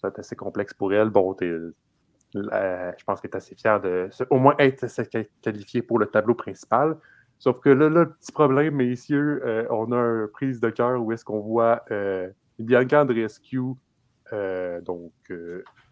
C'est 0.00 0.18
assez 0.18 0.36
complexe 0.36 0.74
pour 0.74 0.92
elle. 0.92 1.10
Bon, 1.10 1.36
je 1.40 3.04
pense 3.04 3.20
qu'elle 3.20 3.30
est 3.30 3.36
assez 3.36 3.54
fière 3.54 3.80
de 3.80 4.08
au 4.30 4.38
moins 4.38 4.54
être 4.58 4.86
qualifiée 5.42 5.82
pour 5.82 5.98
le 5.98 6.06
tableau 6.06 6.34
principal. 6.34 6.96
Sauf 7.42 7.58
que 7.58 7.70
là, 7.70 7.88
le 7.88 8.12
petit 8.12 8.30
problème, 8.30 8.76
messieurs, 8.76 9.42
euh, 9.44 9.66
on 9.68 9.90
a 9.90 9.96
une 9.96 10.28
prise 10.28 10.60
de 10.60 10.70
cœur 10.70 11.02
où 11.02 11.10
est-ce 11.10 11.24
qu'on 11.24 11.40
voit 11.40 11.82
euh, 11.90 12.30
Bianca 12.60 13.02
Andreescu, 13.02 13.58
euh, 14.32 14.80
donc, 14.80 15.10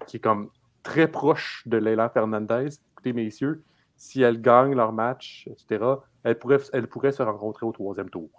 qui 0.06 0.18
est 0.18 0.20
comme 0.20 0.50
très 0.84 1.08
proche 1.08 1.64
de 1.66 1.76
Leila 1.76 2.08
Fernandez. 2.08 2.68
Écoutez, 2.92 3.12
messieurs, 3.12 3.64
si 3.96 4.22
elle 4.22 4.40
gagne 4.40 4.76
leur 4.76 4.92
match, 4.92 5.48
etc., 5.50 5.84
elle 6.22 6.38
pourrait, 6.38 6.60
elle 6.72 6.86
pourrait 6.86 7.10
se 7.10 7.24
rencontrer 7.24 7.66
au 7.66 7.72
troisième 7.72 8.10
tour. 8.10 8.30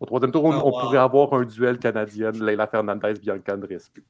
Au 0.00 0.06
troisième 0.06 0.32
tour, 0.32 0.42
on, 0.46 0.58
oh, 0.58 0.80
pourrait 0.80 0.98
avoir 0.98 1.32
un 1.34 1.44
duel 1.44 1.78
canadien, 1.78 2.32
Leila 2.32 2.66
Fernandez-Bianca 2.66 3.54
Andreescu. 3.54 4.04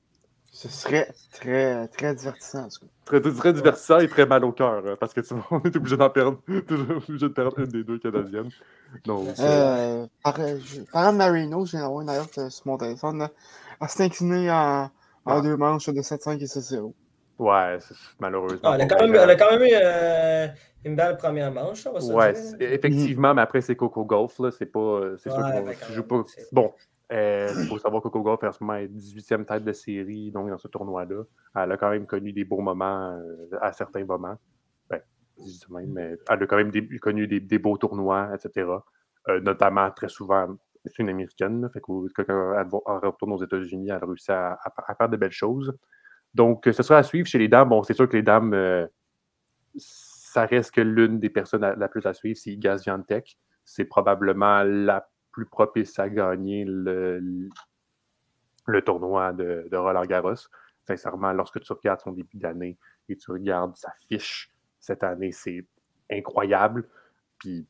Ce 0.52 0.68
serait 0.68 1.08
très, 1.32 1.86
très 1.88 2.14
divertissant. 2.14 2.66
Très, 3.04 3.20
très 3.20 3.52
divertissant 3.52 4.00
et 4.00 4.08
très 4.08 4.26
mal 4.26 4.44
au 4.44 4.50
cœur, 4.50 4.82
hein, 4.84 4.96
parce 4.98 5.14
que 5.14 5.20
tu, 5.20 5.32
on 5.50 5.60
est 5.62 5.76
obligé 5.76 5.96
d'en 5.96 6.10
perdre, 6.10 6.40
obligé 6.48 7.28
de 7.28 7.32
perdre 7.32 7.60
une 7.60 7.66
des 7.66 7.84
deux 7.84 7.98
canadiennes. 7.98 8.50
Donc, 9.04 9.28
euh, 9.38 10.06
par, 10.24 11.12
Marino, 11.12 11.64
j'ai 11.66 11.78
envoyé 11.78 12.04
une 12.04 12.10
alerte 12.10 12.50
sur 12.50 12.66
mon 12.66 12.76
téléphone. 12.78 13.28
Elle 13.80 13.88
s'est 13.88 14.04
inclinée 14.04 14.50
en, 14.50 14.90
en 15.24 15.40
deux 15.40 15.56
manches 15.56 15.88
de 15.88 16.00
7-5 16.00 16.40
et 16.40 16.46
7-0. 16.46 16.92
Ouais, 17.38 17.78
malheureusement. 18.18 18.58
Ah, 18.64 18.72
elle, 18.74 18.82
a 18.82 18.86
quand 18.86 19.00
même, 19.00 19.14
elle, 19.14 19.30
a 19.30 19.36
quand 19.36 19.50
même, 19.50 19.62
eu 19.62 19.72
euh, 19.72 20.48
une 20.84 20.96
belle 20.96 21.16
première 21.16 21.50
manche. 21.52 21.84
Ça, 21.84 21.92
ouais, 21.92 22.34
effectivement, 22.58 23.32
mais 23.32 23.40
après, 23.40 23.62
c'est 23.62 23.76
Coco 23.76 24.04
Golf. 24.04 24.32
C'est 24.58 24.66
pas. 24.66 25.00
C'est 25.16 25.30
sûr 25.30 25.40
qu'on 25.40 25.94
joue 25.94 26.02
pas. 26.02 26.22
Bon, 26.52 26.74
il 27.10 27.16
euh, 27.16 27.64
faut 27.66 27.78
savoir 27.78 28.02
que 28.02 28.08
Coco 28.08 28.22
Golf, 28.22 28.44
en 28.44 28.52
ce 28.52 28.62
moment, 28.62 28.78
est 28.78 28.86
18e 28.86 29.44
tête 29.44 29.64
de 29.64 29.72
série, 29.72 30.30
donc 30.30 30.48
dans 30.48 30.58
ce 30.58 30.68
tournoi-là. 30.68 31.24
Elle 31.56 31.72
a 31.72 31.76
quand 31.76 31.90
même 31.90 32.06
connu 32.06 32.32
des 32.32 32.44
beaux 32.44 32.60
moments 32.60 33.18
euh, 33.18 33.58
à 33.60 33.72
certains 33.72 34.04
moments. 34.04 34.38
Ben, 34.88 35.00
même, 35.70 35.92
mais 35.92 36.16
elle 36.28 36.42
a 36.42 36.46
quand 36.46 36.56
même 36.56 36.70
connu 37.00 37.26
des, 37.26 37.58
beaux 37.58 37.76
tournois, 37.76 38.30
etc. 38.32 38.68
Euh, 39.28 39.40
notamment, 39.40 39.90
très 39.90 40.08
souvent, 40.08 40.56
c'est 40.84 41.00
une 41.00 41.08
américaine. 41.08 41.68
quand 41.82 42.24
elle, 42.28 43.08
retourne 43.08 43.32
aux 43.32 43.42
États-Unis, 43.42 43.88
elle 43.88 43.96
a 43.96 44.06
réussi 44.06 44.30
à, 44.30 44.56
faire 44.96 45.08
de 45.08 45.16
belles 45.16 45.32
choses. 45.32 45.76
Donc, 46.32 46.62
ce 46.64 46.82
sera 46.84 46.98
à 46.98 47.02
suivre 47.02 47.26
chez 47.26 47.38
les 47.38 47.48
dames. 47.48 47.70
Bon, 47.70 47.82
c'est 47.82 47.94
sûr 47.94 48.08
que 48.08 48.16
les 48.16 48.22
dames, 48.22 48.88
ça 49.76 50.46
reste 50.46 50.72
que 50.72 50.80
l'une 50.80 51.18
des 51.18 51.30
personnes 51.30 51.62
la, 51.62 51.88
plus 51.88 52.06
à 52.06 52.14
suivre, 52.14 52.38
c'est 52.40 52.56
Gaz 52.56 52.84
Tech. 53.08 53.36
C'est 53.64 53.84
probablement 53.84 54.62
la 54.62 55.09
plus 55.32 55.46
propice 55.46 55.98
à 55.98 56.08
gagner 56.08 56.64
le, 56.66 57.48
tournoi 58.84 59.32
de, 59.32 59.68
Roland 59.72 60.04
Garros. 60.04 60.34
Sincèrement, 60.86 61.32
lorsque 61.32 61.60
tu 61.60 61.72
regardes 61.72 62.00
son 62.00 62.12
début 62.12 62.36
d'année 62.36 62.78
et 63.08 63.16
tu 63.16 63.30
regardes 63.30 63.76
sa 63.76 63.92
fiche 64.08 64.50
cette 64.78 65.04
année, 65.04 65.32
c'est 65.32 65.64
incroyable. 66.10 66.88
Puis 67.38 67.66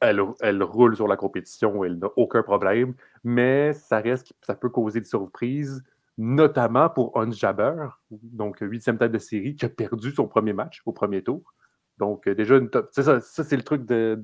elle, 0.00 0.62
roule 0.62 0.96
sur 0.96 1.08
la 1.08 1.16
compétition, 1.16 1.84
elle 1.84 1.98
n'a 1.98 2.08
aucun 2.16 2.42
problème, 2.42 2.94
mais 3.24 3.72
ça 3.72 4.02
peut 4.60 4.68
causer 4.68 5.00
des 5.00 5.06
surprises, 5.06 5.82
notamment 6.18 6.90
pour 6.90 7.16
Hans 7.16 7.30
Jabber, 7.30 7.88
donc 8.10 8.58
huitième 8.60 8.98
tête 8.98 9.12
de 9.12 9.18
série, 9.18 9.56
qui 9.56 9.64
a 9.64 9.68
perdu 9.68 10.10
son 10.10 10.28
premier 10.28 10.52
match 10.52 10.82
au 10.86 10.92
premier 10.92 11.22
tour. 11.22 11.54
Donc, 11.98 12.28
déjà, 12.28 12.56
une 12.56 12.70
ça, 12.90 13.20
ça 13.20 13.44
c'est 13.44 13.56
le 13.56 13.62
truc 13.62 13.86
de, 13.86 14.20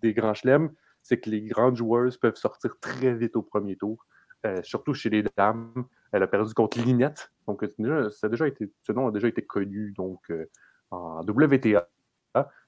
des 0.00 0.14
grands 0.14 0.34
chelems 0.34 0.70
c'est 1.06 1.20
que 1.20 1.30
les 1.30 1.42
grandes 1.42 1.76
joueuses 1.76 2.16
peuvent 2.16 2.34
sortir 2.34 2.74
très 2.80 3.14
vite 3.14 3.36
au 3.36 3.42
premier 3.42 3.76
tour, 3.76 4.04
euh, 4.44 4.60
surtout 4.64 4.92
chez 4.92 5.08
les 5.08 5.22
dames. 5.36 5.72
Elle 6.10 6.24
a 6.24 6.26
perdu 6.26 6.52
contre 6.52 6.80
Linette, 6.80 7.32
donc 7.46 7.60
ça 7.62 8.26
a 8.26 8.30
ce 8.30 8.92
nom 8.92 9.06
a 9.06 9.12
déjà 9.12 9.28
été 9.28 9.46
connu 9.46 9.92
donc, 9.92 10.20
euh, 10.30 10.50
en 10.90 11.20
WTA. 11.20 11.88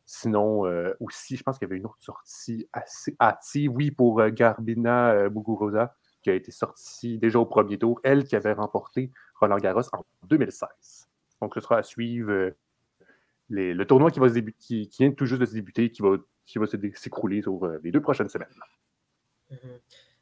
Sinon, 0.06 0.66
euh, 0.66 0.94
aussi, 1.00 1.36
je 1.36 1.42
pense 1.42 1.58
qu'il 1.58 1.66
y 1.66 1.70
avait 1.70 1.78
une 1.78 1.86
autre 1.86 1.98
sortie 1.98 2.66
assez 2.72 3.16
hâtive, 3.20 3.72
oui, 3.74 3.90
pour 3.90 4.24
Garbina 4.28 5.28
Muguruza, 5.28 5.94
qui 6.22 6.30
a 6.30 6.34
été 6.34 6.50
sortie 6.50 7.18
déjà 7.18 7.40
au 7.40 7.44
premier 7.44 7.76
tour, 7.76 8.00
elle 8.04 8.24
qui 8.24 8.36
avait 8.36 8.54
remporté 8.54 9.10
Roland 9.34 9.58
Garros 9.58 9.82
en 9.92 10.04
2016. 10.28 11.08
Donc, 11.42 11.54
ce 11.54 11.60
sera 11.60 11.78
à 11.78 11.82
suivre 11.82 12.52
le 13.50 13.84
tournoi 13.84 14.10
qui, 14.10 14.20
va 14.20 14.28
se 14.28 14.34
débuter, 14.34 14.58
qui, 14.58 14.88
vient 14.98 15.10
tout 15.10 15.26
juste 15.26 15.40
de 15.40 15.46
se 15.46 15.54
débuter, 15.54 15.90
qui 15.90 16.00
va 16.00 16.16
qui 16.48 16.58
va 16.58 16.66
s'écrouler 16.94 17.42
sur 17.42 17.66
les 17.82 17.90
deux 17.90 18.00
prochaines 18.00 18.28
semaines. 18.28 18.48
Mm-hmm. 19.50 19.78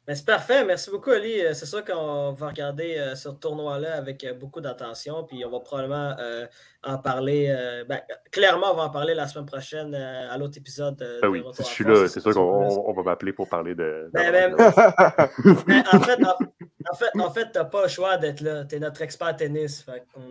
Ben, 0.07 0.15
c'est 0.15 0.25
parfait. 0.25 0.63
Merci 0.63 0.89
beaucoup, 0.89 1.09
Ali. 1.09 1.41
Euh, 1.41 1.53
c'est 1.53 1.65
sûr 1.65 1.83
qu'on 1.83 2.31
va 2.31 2.47
regarder 2.47 2.97
euh, 2.97 3.15
ce 3.15 3.27
tournoi-là 3.27 3.97
avec 3.97 4.23
euh, 4.23 4.33
beaucoup 4.33 4.61
d'attention. 4.61 5.25
Puis 5.25 5.43
on 5.43 5.51
va 5.51 5.59
probablement 5.59 6.15
en 6.83 6.97
parler. 6.97 7.53
Ben, 7.89 7.99
clairement, 8.31 8.71
on 8.71 8.75
va 8.75 8.83
en 8.83 8.89
parler 8.89 9.13
la 9.13 9.27
semaine 9.27 9.45
prochaine 9.45 9.93
à 9.93 10.37
l'autre 10.37 10.57
épisode. 10.57 10.97
Ben 11.21 11.27
oui, 11.27 11.43
si 11.51 11.63
je 11.63 11.67
suis 11.67 11.83
là, 11.83 12.07
c'est 12.07 12.21
sûr 12.21 12.33
qu'on 12.33 12.93
va 12.93 13.03
m'appeler 13.03 13.33
pour 13.33 13.49
parler 13.49 13.75
de. 13.75 14.09
Ben, 14.13 14.31
ben, 14.31 14.55
en 15.91 15.99
fait, 15.99 16.25
en, 16.25 16.37
fait, 16.95 17.19
en 17.19 17.31
fait, 17.31 17.51
tu 17.51 17.57
n'as 17.57 17.65
pas 17.65 17.83
le 17.83 17.87
choix 17.87 18.17
d'être 18.17 18.41
là. 18.41 18.65
Tu 18.65 18.75
es 18.75 18.79
notre 18.79 19.01
expert 19.01 19.35
tennis. 19.35 19.85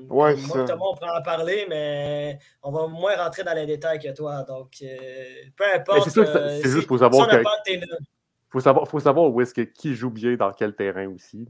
moi, 0.09 0.35
Thomas, 0.35 0.85
on 0.91 0.95
pourra 0.95 1.19
en 1.19 1.23
parler, 1.23 1.67
mais 1.69 2.39
on 2.63 2.71
va 2.71 2.87
moins 2.87 3.17
rentrer 3.17 3.45
dans 3.45 3.55
les 3.55 3.67
détails 3.67 3.99
que 3.99 4.13
toi. 4.13 4.43
Donc, 4.43 4.83
peu 5.57 5.65
importe. 5.75 6.11
C'est 6.11 6.69
juste 6.69 6.87
pour 6.87 6.99
savoir. 6.99 7.29
que 7.29 7.37
faut 8.49 8.61
savoir, 8.61 8.89
faut 8.89 9.01
savoir 9.01 9.31
où 9.31 9.41
est-ce 9.41 9.53
que 9.53 9.63
qui 9.63 9.95
joue 9.95 10.11
bien 10.11 10.35
dans 10.37 10.53
quel 10.53 10.75
terrain 10.75 11.09
aussi. 11.09 11.47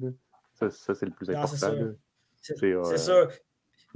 Ça, 0.54 0.70
c'est 0.70 1.06
le 1.06 1.12
plus 1.12 1.30
important. 1.30 1.56
C'est 2.40 2.72
euh, 2.72 3.26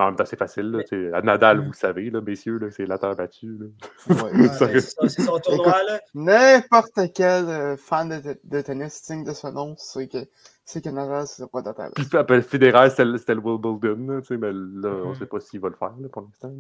en 0.01 0.07
même 0.07 0.17
temps, 0.17 0.25
c'est 0.25 0.39
facile. 0.39 0.85
À 1.13 1.23
Nadal, 1.23 1.61
vous 1.67 1.73
savez, 1.73 2.11
là, 2.11 2.21
messieurs, 2.21 2.61
c'est 2.71 2.87
la 2.87 2.99
terre 2.99 3.15
battue. 3.17 3.59
c'est 4.09 5.09
son 5.09 5.39
tournoi. 5.39 5.75
N'importe 6.15 7.13
quel 7.15 7.49
euh, 7.49 7.77
fan 7.77 8.09
de, 8.09 8.39
de, 8.43 8.61
tennis 8.61 8.95
signe 8.95 9.25
de 9.25 9.33
ce 9.33 9.47
nom, 9.49 9.75
c'est 9.77 10.09
que, 10.09 10.19
que 10.79 10.89
Nadal, 10.89 11.27
c'est 11.27 11.51
pas 11.51 11.63
de 11.63 11.73
terre 11.73 11.91
Puis, 11.95 12.07
le 12.13 12.43
fédéral, 12.43 12.91
c'était 12.91 13.35
le 13.35 13.41
Wimbledon. 13.41 14.23
Mais 14.31 14.53
là, 14.53 14.53
on 14.53 14.59
ne 14.59 15.15
mm-hmm. 15.15 15.19
sait 15.19 15.27
pas 15.27 15.41
s'il 15.41 15.61
va 15.61 15.69
le 15.69 15.77
faire 15.77 15.93
pour 16.11 16.23
l'instant. 16.23 16.53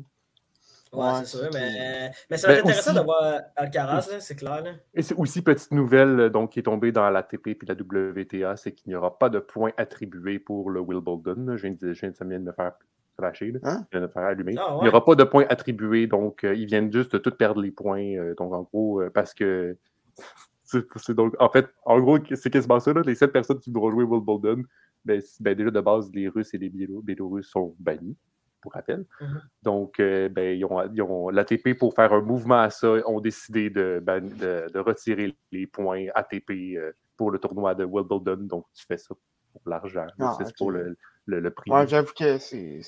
Ouais, 0.92 1.06
c'est 1.20 1.38
sûr, 1.38 1.48
mais, 1.52 2.10
mais 2.28 2.36
ça 2.36 2.48
va 2.48 2.54
être 2.54 2.66
intéressant 2.66 2.92
de 2.92 3.00
voir 3.00 3.42
Alcaraz, 3.54 4.08
c'est 4.18 4.34
clair. 4.34 4.64
Et 4.92 5.02
c'est 5.02 5.14
aussi 5.14 5.40
petite 5.40 5.70
nouvelle 5.70 6.18
euh, 6.18 6.30
donc, 6.30 6.50
qui 6.50 6.58
est 6.58 6.64
tombée 6.64 6.90
dans 6.90 7.08
l'ATP 7.08 7.48
et 7.48 7.58
la 7.66 7.74
WTA, 7.74 8.56
c'est 8.56 8.72
qu'il 8.72 8.90
n'y 8.90 8.96
aura 8.96 9.16
pas 9.16 9.28
de 9.28 9.38
points 9.38 9.70
attribués 9.76 10.40
pour 10.40 10.68
le 10.68 10.80
Wimbledon. 10.80 11.56
Je 11.56 11.68
viens 11.68 11.76
de, 11.80 11.92
je 11.92 12.00
viens 12.06 12.10
de 12.10 12.38
me 12.38 12.52
faire 12.52 12.72
flasher, 13.20 13.54
hein? 13.62 13.84
je 13.90 13.98
viens 13.98 14.06
de 14.06 14.12
faire 14.12 14.22
allumer. 14.22 14.54
Ah, 14.58 14.76
Il 14.80 14.82
n'y 14.82 14.88
aura 14.88 15.04
pas 15.04 15.14
de 15.14 15.24
points 15.24 15.46
attribués, 15.48 16.06
donc 16.06 16.44
euh, 16.44 16.54
ils 16.54 16.66
viennent 16.66 16.92
juste 16.92 17.12
de 17.12 17.18
tout 17.18 17.30
perdre 17.30 17.60
les 17.60 17.70
points. 17.70 18.16
Euh, 18.16 18.34
donc 18.36 18.52
en 18.52 18.62
gros, 18.62 19.02
parce 19.14 19.34
que 19.34 19.76
c'est 20.64 21.14
donc 21.14 21.34
en 21.38 21.48
fait, 21.48 21.68
en 21.84 22.00
gros, 22.00 22.18
c'est 22.34 22.50
quasiment 22.50 22.80
ça. 22.80 22.92
Là, 22.92 23.02
les 23.04 23.14
sept 23.14 23.32
personnes 23.32 23.58
qui 23.58 23.70
vont 23.70 23.90
jouer 23.90 24.04
Wimbledon, 24.04 24.62
ben, 25.04 25.20
ben, 25.40 25.54
déjà 25.54 25.70
de 25.70 25.80
base, 25.80 26.10
les 26.12 26.28
Russes 26.28 26.54
et 26.54 26.58
les 26.58 26.68
Biélorusses 26.68 27.48
sont 27.48 27.74
bannis 27.78 28.16
pour 28.60 28.72
rappel. 28.72 29.06
Mm-hmm. 29.20 29.40
Donc, 29.62 30.00
euh, 30.00 30.28
ben, 30.28 30.58
ils 30.58 31.02
ont, 31.02 31.28
l'ATP, 31.30 31.76
pour 31.78 31.94
faire 31.94 32.12
un 32.12 32.20
mouvement 32.20 32.60
à 32.60 32.70
ça, 32.70 32.88
ont 33.06 33.20
décidé 33.20 33.70
de, 33.70 34.02
de, 34.04 34.78
retirer 34.78 35.36
les 35.50 35.66
points 35.66 36.06
ATP 36.14 36.50
euh, 36.50 36.92
pour 37.16 37.30
le 37.30 37.38
tournoi 37.38 37.74
de 37.74 37.84
Wimbledon. 37.84 38.36
Donc, 38.36 38.66
tu 38.74 38.84
fais 38.86 38.98
ça 38.98 39.14
pour 39.52 39.62
l'argent. 39.66 40.06
Ah, 40.18 40.36
c'est 40.38 40.54
pour 40.56 40.70
le, 40.70 40.96
le, 41.26 41.50
prix. 41.50 41.70
Ouais, 41.70 41.86
j'avoue 41.86 42.12
que 42.16 42.38
c'est. 42.38 42.80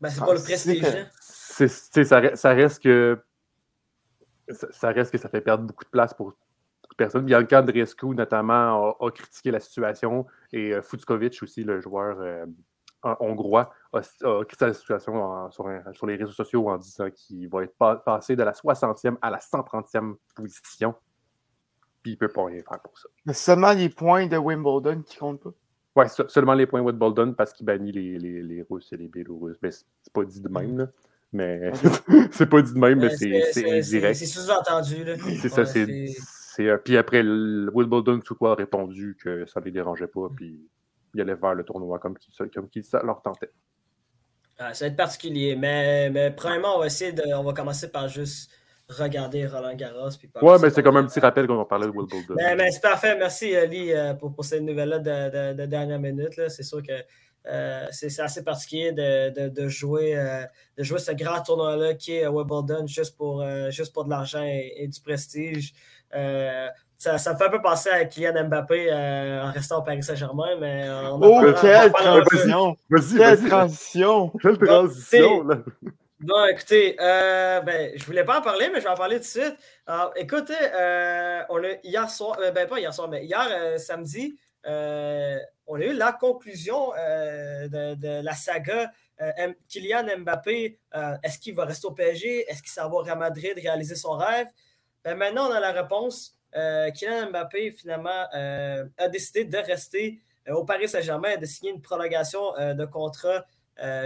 Ben, 0.00 0.10
c'est 0.10 0.20
pas 0.20 0.34
le 0.34 0.42
prestige. 0.42 0.84
Hein. 0.84 1.06
Ça, 1.20 2.34
ça, 2.34 2.50
reste 2.50 2.82
que. 2.82 3.20
Ça, 4.70 4.90
reste 4.90 5.12
que 5.12 5.18
ça 5.18 5.28
fait 5.28 5.40
perdre 5.40 5.64
beaucoup 5.64 5.84
de 5.84 5.90
place 5.90 6.14
pour 6.14 6.34
personne. 6.96 7.24
Bianca 7.24 7.60
Andreescu, 7.60 8.08
notamment, 8.08 8.96
a, 8.98 9.10
critiqué 9.10 9.50
la 9.50 9.60
situation 9.60 10.26
et 10.52 10.74
euh, 10.74 10.82
aussi, 11.42 11.64
le 11.64 11.80
joueur 11.80 12.46
hongrois 13.02 13.72
a, 13.92 14.00
critiqué 14.44 14.66
la 14.66 14.74
situation 14.74 15.50
sur, 15.50 16.06
les 16.06 16.16
réseaux 16.16 16.32
sociaux 16.32 16.68
en 16.68 16.76
disant 16.76 17.10
qu'il 17.10 17.48
va 17.48 17.64
être 17.64 17.76
passé 18.04 18.36
de 18.36 18.42
la 18.42 18.52
60e 18.52 19.16
à 19.22 19.30
la 19.30 19.38
130e 19.38 20.16
position. 20.34 20.94
Puis 22.02 22.12
il 22.12 22.14
ne 22.14 22.18
peut 22.18 22.28
pas 22.28 22.44
rien 22.44 22.62
faire 22.62 22.80
pour 22.80 22.98
ça. 22.98 23.08
Mais 23.24 23.32
seulement 23.32 23.72
les 23.72 23.88
points 23.88 24.26
de 24.26 24.36
Wimbledon 24.36 25.02
qui 25.02 25.16
comptent 25.18 25.42
pas. 25.42 25.52
Oui, 25.98 26.04
seulement 26.28 26.54
les 26.54 26.66
points 26.66 26.80
de 26.80 26.86
Wimbledon 26.86 27.32
parce 27.32 27.52
qu'il 27.52 27.66
bannit 27.66 27.90
les, 27.90 28.18
les, 28.20 28.40
les, 28.40 28.64
Russes 28.70 28.92
et 28.92 28.96
les 28.96 29.08
Biélorusses. 29.08 29.56
Mais 29.60 29.72
c'est 29.72 30.12
pas 30.12 30.24
dit 30.24 30.40
de 30.40 30.48
même, 30.48 30.78
là. 30.78 30.86
Mais 31.32 31.72
c'est 32.30 32.48
pas 32.48 32.62
dit 32.62 32.72
de 32.72 32.78
même, 32.78 33.00
mais 33.00 33.16
c'est 33.16 33.78
indirect. 33.78 34.14
C'est 34.14 34.26
sous-entendu. 34.26 35.04
C'est 35.40 35.48
ça, 35.48 35.66
c'est. 35.66 36.14
Puis 36.84 36.96
après, 36.96 37.22
Wimbledon, 37.22 38.20
tout 38.20 38.36
quoi, 38.36 38.52
a 38.52 38.54
répondu 38.54 39.16
que 39.20 39.44
ça 39.46 39.58
ne 39.58 39.64
les 39.64 39.72
dérangeait 39.72 40.06
pas. 40.06 40.28
Puis 40.36 40.68
il 41.14 41.20
allait 41.20 41.34
vers 41.34 41.54
le 41.54 41.64
tournoi 41.64 41.98
comme 41.98 42.16
qui, 42.16 42.30
comme 42.54 42.68
ça 42.82 43.02
leur 43.02 43.20
tentait. 43.20 43.50
Ah, 44.56 44.74
ça 44.74 44.84
va 44.84 44.90
être 44.90 44.96
particulier, 44.96 45.56
mais, 45.56 46.10
mais 46.10 46.30
premièrement, 46.30 46.76
on 46.76 46.78
va 46.78 46.86
essayer 46.86 47.10
de. 47.10 47.24
On 47.34 47.42
va 47.42 47.52
commencer 47.54 47.90
par 47.90 48.08
juste 48.08 48.52
regarder 48.88 49.46
Roland 49.46 49.74
Garros. 49.74 50.10
Puis 50.18 50.30
ouais, 50.40 50.58
mais 50.60 50.70
c'est 50.70 50.82
comme 50.82 50.96
un 50.96 51.04
petit 51.04 51.20
rappel 51.20 51.46
qu'on 51.46 51.56
va 51.56 51.64
parler 51.64 51.86
de 51.86 51.92
Will 51.92 52.06
Mais, 52.36 52.56
mais 52.56 52.70
c'est 52.70 52.80
parfait. 52.80 53.16
Merci, 53.16 53.54
Ali, 53.54 53.92
euh, 53.92 54.14
pour, 54.14 54.32
pour 54.32 54.44
cette 54.44 54.62
nouvelle-là 54.62 54.98
de, 54.98 55.54
de, 55.54 55.66
dernière 55.66 56.00
minute. 56.00 56.40
C'est 56.48 56.62
sûr 56.62 56.82
que 56.82 56.92
euh, 57.46 57.86
c'est 57.90 58.20
assez 58.20 58.42
particulier 58.42 58.92
de, 58.92 59.48
de 59.48 59.68
jouer, 59.68 60.16
euh, 60.16 60.44
de 60.76 60.82
jouer 60.82 60.98
ce 60.98 61.12
grand 61.12 61.40
tournoi-là 61.42 61.94
qui 61.94 62.14
est 62.14 62.26
Wimbledon 62.26 62.86
juste 62.86 63.16
pour, 63.16 63.44
juste 63.70 63.92
pour 63.92 64.04
de 64.04 64.10
l'argent 64.10 64.42
et, 64.44 64.86
du 64.88 65.00
prestige. 65.00 65.72
Ça, 66.98 67.16
ça, 67.16 67.32
me 67.32 67.38
fait 67.38 67.44
un 67.44 67.50
peu 67.50 67.62
penser 67.62 67.90
à 67.90 68.04
Kylian 68.04 68.48
Mbappé 68.48 68.88
euh, 68.90 69.44
en 69.44 69.52
restant 69.52 69.78
au 69.78 69.82
Paris 69.82 70.02
Saint-Germain, 70.02 70.56
mais 70.58 70.84
on 70.90 71.20
Oh, 71.22 71.52
quelle 71.60 71.92
transition! 71.92 72.76
Quelle 73.16 73.46
transition! 73.46 74.32
Quelle 74.42 74.58
transition, 74.58 75.44
là! 75.44 75.58
Bon, 76.20 76.46
écoutez, 76.46 76.96
euh, 77.00 77.60
ben, 77.60 77.92
je 77.94 78.00
ne 78.00 78.04
voulais 78.06 78.24
pas 78.24 78.40
en 78.40 78.42
parler, 78.42 78.68
mais 78.70 78.80
je 78.80 78.84
vais 78.84 78.90
en 78.90 78.96
parler 78.96 79.16
tout 79.16 79.22
de 79.22 79.26
suite. 79.26 79.56
Alors, 79.86 80.12
écoutez, 80.16 80.52
euh, 80.74 81.44
on 81.48 81.62
hier 81.84 82.10
soir, 82.10 82.36
euh, 82.40 82.50
ben 82.50 82.66
pas 82.66 82.80
hier 82.80 82.92
soir, 82.92 83.06
mais 83.08 83.24
hier 83.24 83.78
samedi, 83.78 84.36
on 84.64 85.80
a 85.80 85.84
eu 85.84 85.92
la 85.94 86.10
conclusion 86.12 86.90
de, 86.90 88.20
la 88.20 88.32
saga 88.32 88.90
Kylian 89.68 90.18
Mbappé. 90.18 90.80
Est-ce 91.22 91.38
qu'il 91.38 91.54
va 91.54 91.64
rester 91.66 91.86
au 91.86 91.92
PSG? 91.92 92.50
Est-ce 92.50 92.62
qu'il 92.62 92.72
s'en 92.72 92.90
va 92.90 93.02
Real 93.02 93.18
Madrid 93.18 93.52
réaliser 93.56 93.94
son 93.94 94.16
rêve? 94.16 94.48
Ben, 95.04 95.14
maintenant, 95.16 95.48
on 95.48 95.52
a 95.52 95.60
la 95.60 95.70
réponse. 95.70 96.36
Kylian 96.52 97.30
Mbappé, 97.30 97.70
finalement, 97.70 98.26
a 98.32 99.08
décidé 99.08 99.44
de 99.44 99.58
rester 99.58 100.18
au 100.48 100.64
Paris 100.64 100.88
Saint-Germain 100.88 101.30
et 101.30 101.38
de 101.38 101.46
signer 101.46 101.70
une 101.70 101.80
prolongation 101.80 102.54
de 102.58 102.84
contrat 102.86 103.44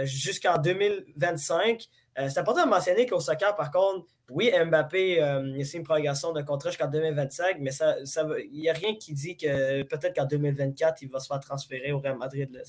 jusqu'en 0.03 0.59
2025. 0.59 1.89
C'est 2.15 2.37
important 2.37 2.65
de 2.65 2.69
mentionner 2.69 3.05
qu'au 3.05 3.19
soccer, 3.19 3.55
par 3.55 3.71
contre, 3.71 4.05
oui, 4.29 4.51
Mbappé 4.51 5.21
a 5.21 5.41
signé 5.41 5.77
une 5.77 5.83
prolongation 5.83 6.31
de 6.31 6.41
contrat 6.41 6.69
jusqu'en 6.69 6.87
2025, 6.87 7.57
mais 7.59 7.71
il 7.71 8.07
ça, 8.07 8.25
n'y 8.51 8.69
a 8.69 8.73
rien 8.73 8.95
qui 8.95 9.13
dit 9.13 9.35
que 9.35 9.83
peut-être 9.83 10.15
qu'en 10.15 10.25
2024, 10.25 11.01
il 11.01 11.09
va 11.09 11.19
se 11.19 11.27
faire 11.27 11.39
transférer 11.39 11.91
au 11.91 11.99
Real 11.99 12.17
Madrid. 12.17 12.61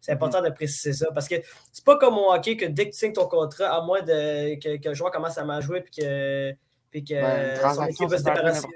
C'est 0.00 0.12
important 0.12 0.42
de 0.42 0.50
préciser 0.50 0.92
ça 0.92 1.10
parce 1.12 1.28
que 1.28 1.36
c'est 1.72 1.84
pas 1.84 1.96
comme 1.96 2.18
au 2.18 2.32
hockey 2.32 2.56
que 2.56 2.66
dès 2.66 2.86
que 2.86 2.92
tu 2.92 2.98
signes 2.98 3.12
ton 3.12 3.26
contrat, 3.26 3.74
à 3.74 3.82
moins 3.82 4.02
de, 4.02 4.54
que, 4.60 4.76
que 4.76 4.88
le 4.90 4.94
joueur 4.94 5.10
commence 5.10 5.38
à 5.38 5.44
mal 5.44 5.62
jouer 5.62 5.78
et 5.78 6.00
que 6.00 6.56
puis 6.90 7.04
que 7.04 7.14
son 7.74 7.86
équipe 7.86 8.08
va 8.08 8.18
se 8.18 8.24
débarrasser. 8.24 8.68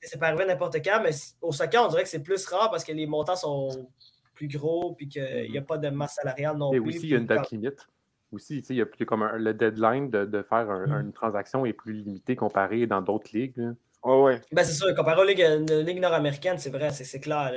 C'est 0.00 0.18
pas 0.18 0.28
arrivé 0.28 0.46
n'importe 0.46 0.76
quand, 0.76 1.00
mais 1.02 1.10
au 1.42 1.50
soccer, 1.50 1.84
on 1.84 1.88
dirait 1.88 2.04
que 2.04 2.08
c'est 2.08 2.22
plus 2.22 2.46
rare 2.46 2.70
parce 2.70 2.84
que 2.84 2.92
les 2.92 3.06
montants 3.06 3.34
sont 3.34 3.90
plus 4.32 4.46
gros 4.46 4.94
puis 4.94 5.08
qu'il 5.08 5.22
n'y 5.22 5.58
a 5.58 5.60
mm-hmm. 5.60 5.64
pas 5.64 5.78
de 5.78 5.90
masse 5.90 6.14
salariale 6.14 6.56
non 6.56 6.70
plus. 6.70 6.80
Mais 6.80 6.88
aussi, 6.88 7.06
il 7.06 7.10
y 7.10 7.14
a 7.14 7.18
une 7.18 7.26
date 7.26 7.50
limite. 7.50 7.88
Aussi, 8.32 8.58
il 8.68 8.76
y 8.76 8.82
a 8.82 8.86
plus 8.86 9.06
comme 9.06 9.24
le 9.24 9.54
deadline 9.54 10.10
de, 10.10 10.24
de 10.24 10.42
faire 10.42 10.66
mm. 10.66 10.92
une 11.00 11.12
transaction 11.12 11.64
est 11.64 11.72
plus 11.72 11.92
limité 11.92 12.36
comparé 12.36 12.86
dans 12.86 13.00
d'autres 13.00 13.30
ligues. 13.32 13.58
ouais. 14.04 14.40
Ben, 14.52 14.64
c'est 14.64 14.74
sûr, 14.74 14.94
comparé 14.94 15.20
aux 15.20 15.24
ligues, 15.24 16.00
nord-américaines, 16.00 16.58
c'est 16.58 16.70
vrai, 16.70 16.90
c'est 16.90 17.20
clair. 17.20 17.52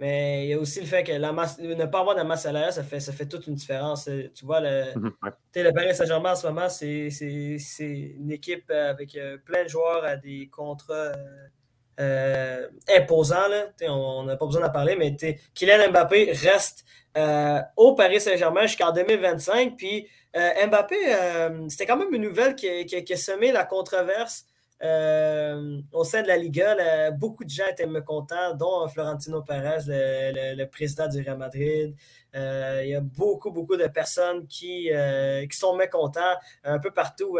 Mais 0.00 0.46
il 0.46 0.50
y 0.50 0.52
a 0.54 0.58
aussi 0.58 0.80
le 0.80 0.86
fait 0.86 1.04
que 1.04 1.12
la 1.12 1.32
masse, 1.32 1.58
ne 1.58 1.84
pas 1.84 2.00
avoir 2.00 2.16
de 2.16 2.22
masse 2.22 2.44
salariale, 2.44 2.72
ça 2.72 2.82
fait, 2.82 3.00
ça 3.00 3.12
fait 3.12 3.26
toute 3.26 3.46
une 3.46 3.54
différence. 3.54 4.08
Tu 4.34 4.44
vois, 4.46 4.60
le, 4.60 4.84
mm 4.98 5.10
le 5.56 5.72
Paris 5.72 5.94
Saint-Germain 5.94 6.32
en 6.32 6.36
ce 6.36 6.46
moment, 6.46 6.68
c'est 6.68 7.08
une 8.18 8.32
équipe 8.32 8.70
avec 8.70 9.14
euh, 9.16 9.36
plein 9.44 9.64
de 9.64 9.68
joueurs 9.68 10.04
à 10.04 10.16
des 10.16 10.48
contrats 10.48 11.12
euh, 12.00 12.68
imposants. 12.88 13.48
Là. 13.48 13.66
On 13.88 14.24
n'a 14.24 14.36
pas 14.36 14.46
besoin 14.46 14.62
d'en 14.62 14.70
parler, 14.72 14.96
mais 14.96 15.16
Kylian 15.54 15.90
Mbappé 15.90 16.32
reste 16.32 16.84
euh, 17.16 17.60
au 17.76 17.94
Paris 17.94 18.20
Saint-Germain 18.20 18.62
jusqu'en 18.62 18.92
2025. 18.92 19.76
Puis 19.76 20.08
Mbappé, 20.34 20.96
c'était 21.68 21.86
quand 21.86 21.96
même 21.96 22.12
une 22.12 22.22
nouvelle 22.22 22.56
qui, 22.56 22.84
qui, 22.86 23.16
semé 23.16 23.52
la 23.52 23.64
controverse 23.64 24.46
euh, 24.82 25.80
au 25.92 26.04
sein 26.04 26.22
de 26.22 26.28
la 26.28 26.36
Liga, 26.36 27.10
beaucoup 27.12 27.44
de 27.44 27.48
gens 27.50 27.66
étaient 27.70 27.86
mécontents, 27.86 28.54
dont 28.54 28.86
Florentino 28.88 29.42
Perez, 29.42 29.84
le, 29.86 30.64
président 30.66 31.08
du 31.08 31.22
Real 31.22 31.38
Madrid. 31.38 31.94
Euh, 32.34 32.80
il 32.84 32.90
y 32.90 32.94
a 32.94 33.00
beaucoup, 33.00 33.50
beaucoup 33.50 33.76
de 33.76 33.86
personnes 33.86 34.46
qui, 34.46 34.90
euh, 34.92 35.46
qui 35.46 35.56
sont 35.56 35.76
mécontents 35.76 36.34
un 36.64 36.78
peu 36.78 36.90
partout 36.90 37.38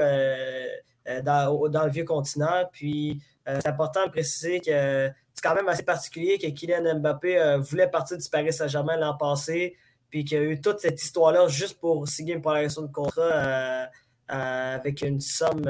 dans, 1.23 1.69
dans, 1.69 1.85
le 1.85 1.91
vieux 1.91 2.05
continent. 2.05 2.69
Puis, 2.73 3.21
c'est 3.47 3.67
important 3.67 4.07
de 4.07 4.11
préciser 4.11 4.61
que 4.61 5.11
c'est 5.35 5.43
quand 5.43 5.55
même 5.55 5.69
assez 5.69 5.83
particulier 5.83 6.39
que 6.39 6.47
Kylian 6.47 7.01
Mbappé 7.01 7.59
voulait 7.61 7.89
partir 7.89 8.17
du 8.17 8.29
Paris 8.29 8.53
Saint-Germain 8.53 8.97
l'an 8.97 9.17
passé, 9.17 9.77
puis 10.11 10.25
qu'il 10.25 10.39
y 10.39 10.41
a 10.41 10.45
eu 10.45 10.61
toute 10.61 10.81
cette 10.81 11.03
histoire-là 11.03 11.49
juste 11.49 11.79
pour 11.81 12.09
signer 12.09 12.35
une 12.35 12.41
prolongation 12.41 12.83
de 12.83 12.93
contrat 12.93 13.89
avec 14.29 15.03
une 15.03 15.21
somme 15.21 15.65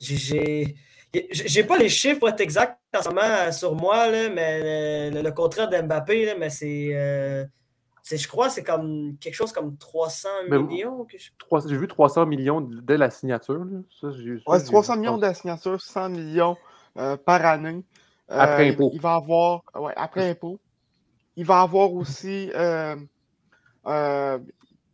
j'ai. 0.00 0.76
J'ai 1.30 1.64
pas 1.64 1.78
les 1.78 1.88
chiffres 1.88 2.18
pour 2.18 2.28
être 2.28 2.40
exact 2.40 2.78
en 2.94 3.02
ce 3.02 3.08
moment 3.08 3.52
sur 3.52 3.74
moi, 3.74 4.10
là, 4.10 4.28
mais 4.28 5.10
le, 5.10 5.30
contrat 5.30 5.66
d'Mbappé, 5.66 6.34
mais 6.38 6.50
c'est 6.50 7.48
je 8.16 8.28
crois, 8.28 8.48
c'est 8.48 8.62
comme 8.62 9.16
quelque 9.20 9.34
chose 9.34 9.52
comme 9.52 9.76
300 9.76 10.28
millions. 10.48 11.06
J'ai 11.66 11.76
vu 11.76 11.88
300 11.88 12.26
millions 12.26 12.60
dès 12.60 12.96
la 12.96 13.10
signature. 13.10 13.66
Ça, 14.00 14.08
ouais, 14.08 14.62
300 14.62 14.96
millions 14.96 15.16
de 15.16 15.22
la 15.22 15.34
signature, 15.34 15.80
100 15.80 16.10
millions 16.10 16.56
euh, 16.96 17.16
par 17.16 17.44
année. 17.44 17.84
après 18.28 18.68
euh, 18.68 18.72
impôt. 18.72 18.90
Il 18.92 19.00
va 19.00 19.14
avoir, 19.14 19.62
ouais, 19.74 19.92
après 19.96 20.30
impôt. 20.30 20.58
Il 21.36 21.44
va 21.44 21.60
avoir 21.60 21.92
aussi, 21.92 22.50
euh, 22.54 22.96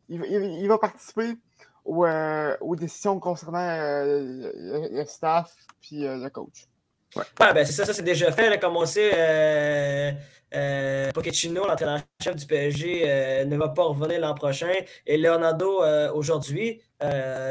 il, 0.09 0.68
va 0.68 0.78
participer 0.78 1.37
aux, 1.85 2.76
décisions 2.76 3.18
concernant 3.21 3.59
le, 3.61 5.04
staff 5.06 5.54
puis 5.80 6.00
le 6.00 6.28
coach. 6.28 6.66
Ouais. 7.16 7.25
ben 7.38 7.64
c'est 7.64 7.73
ça, 7.73 7.85
ça 7.85 7.94
c'est 7.94 8.02
déjà 8.02 8.30
fait. 8.33 8.59
comme 8.59 8.76
on 8.76 8.87
sait, 8.87 9.11
euh, 10.54 11.11
Pochettino, 11.12 11.66
l'entraîneur-chef 11.66 12.37
du 12.37 12.47
PSG, 12.47 13.02
euh, 13.04 13.44
ne 13.44 13.56
va 13.56 13.68
pas 13.68 13.85
revenir 13.85 14.21
l'an 14.21 14.35
prochain. 14.35 14.73
Et 15.06 15.16
Leonardo, 15.16 15.83
euh, 15.83 16.12
aujourd'hui, 16.12 16.80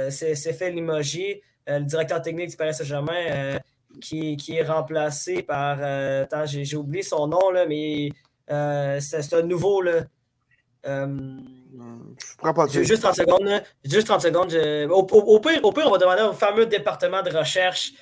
s'est 0.09 0.53
fait 0.53 0.71
limoger, 0.71 1.41
le 1.67 1.81
directeur 1.81 2.21
technique 2.21 2.49
du 2.49 2.57
Paris 2.57 2.73
Saint-Germain, 2.73 3.59
qui, 4.01 4.37
qui, 4.37 4.55
est 4.57 4.63
remplacé 4.63 5.43
par. 5.43 5.81
attends, 5.81 6.45
j'ai 6.45 6.75
oublié 6.75 7.03
son 7.03 7.27
nom, 7.27 7.51
là, 7.51 7.65
mais 7.65 8.09
c'est 8.99 9.33
un 9.33 9.41
nouveau. 9.43 9.81
Là, 9.81 10.01
je 10.85 12.83
juste 12.83 13.01
30 13.01 13.15
secondes. 13.15 13.63
Juste 13.83 14.07
30 14.07 14.21
secondes. 14.21 14.53
Au, 14.91 15.03
pire, 15.39 15.63
au, 15.63 15.71
pire, 15.71 15.87
on 15.87 15.91
va 15.91 15.97
demander 15.97 16.23
au 16.23 16.33
fameux 16.33 16.65
département 16.65 17.21
de 17.21 17.29
recherche 17.29 17.93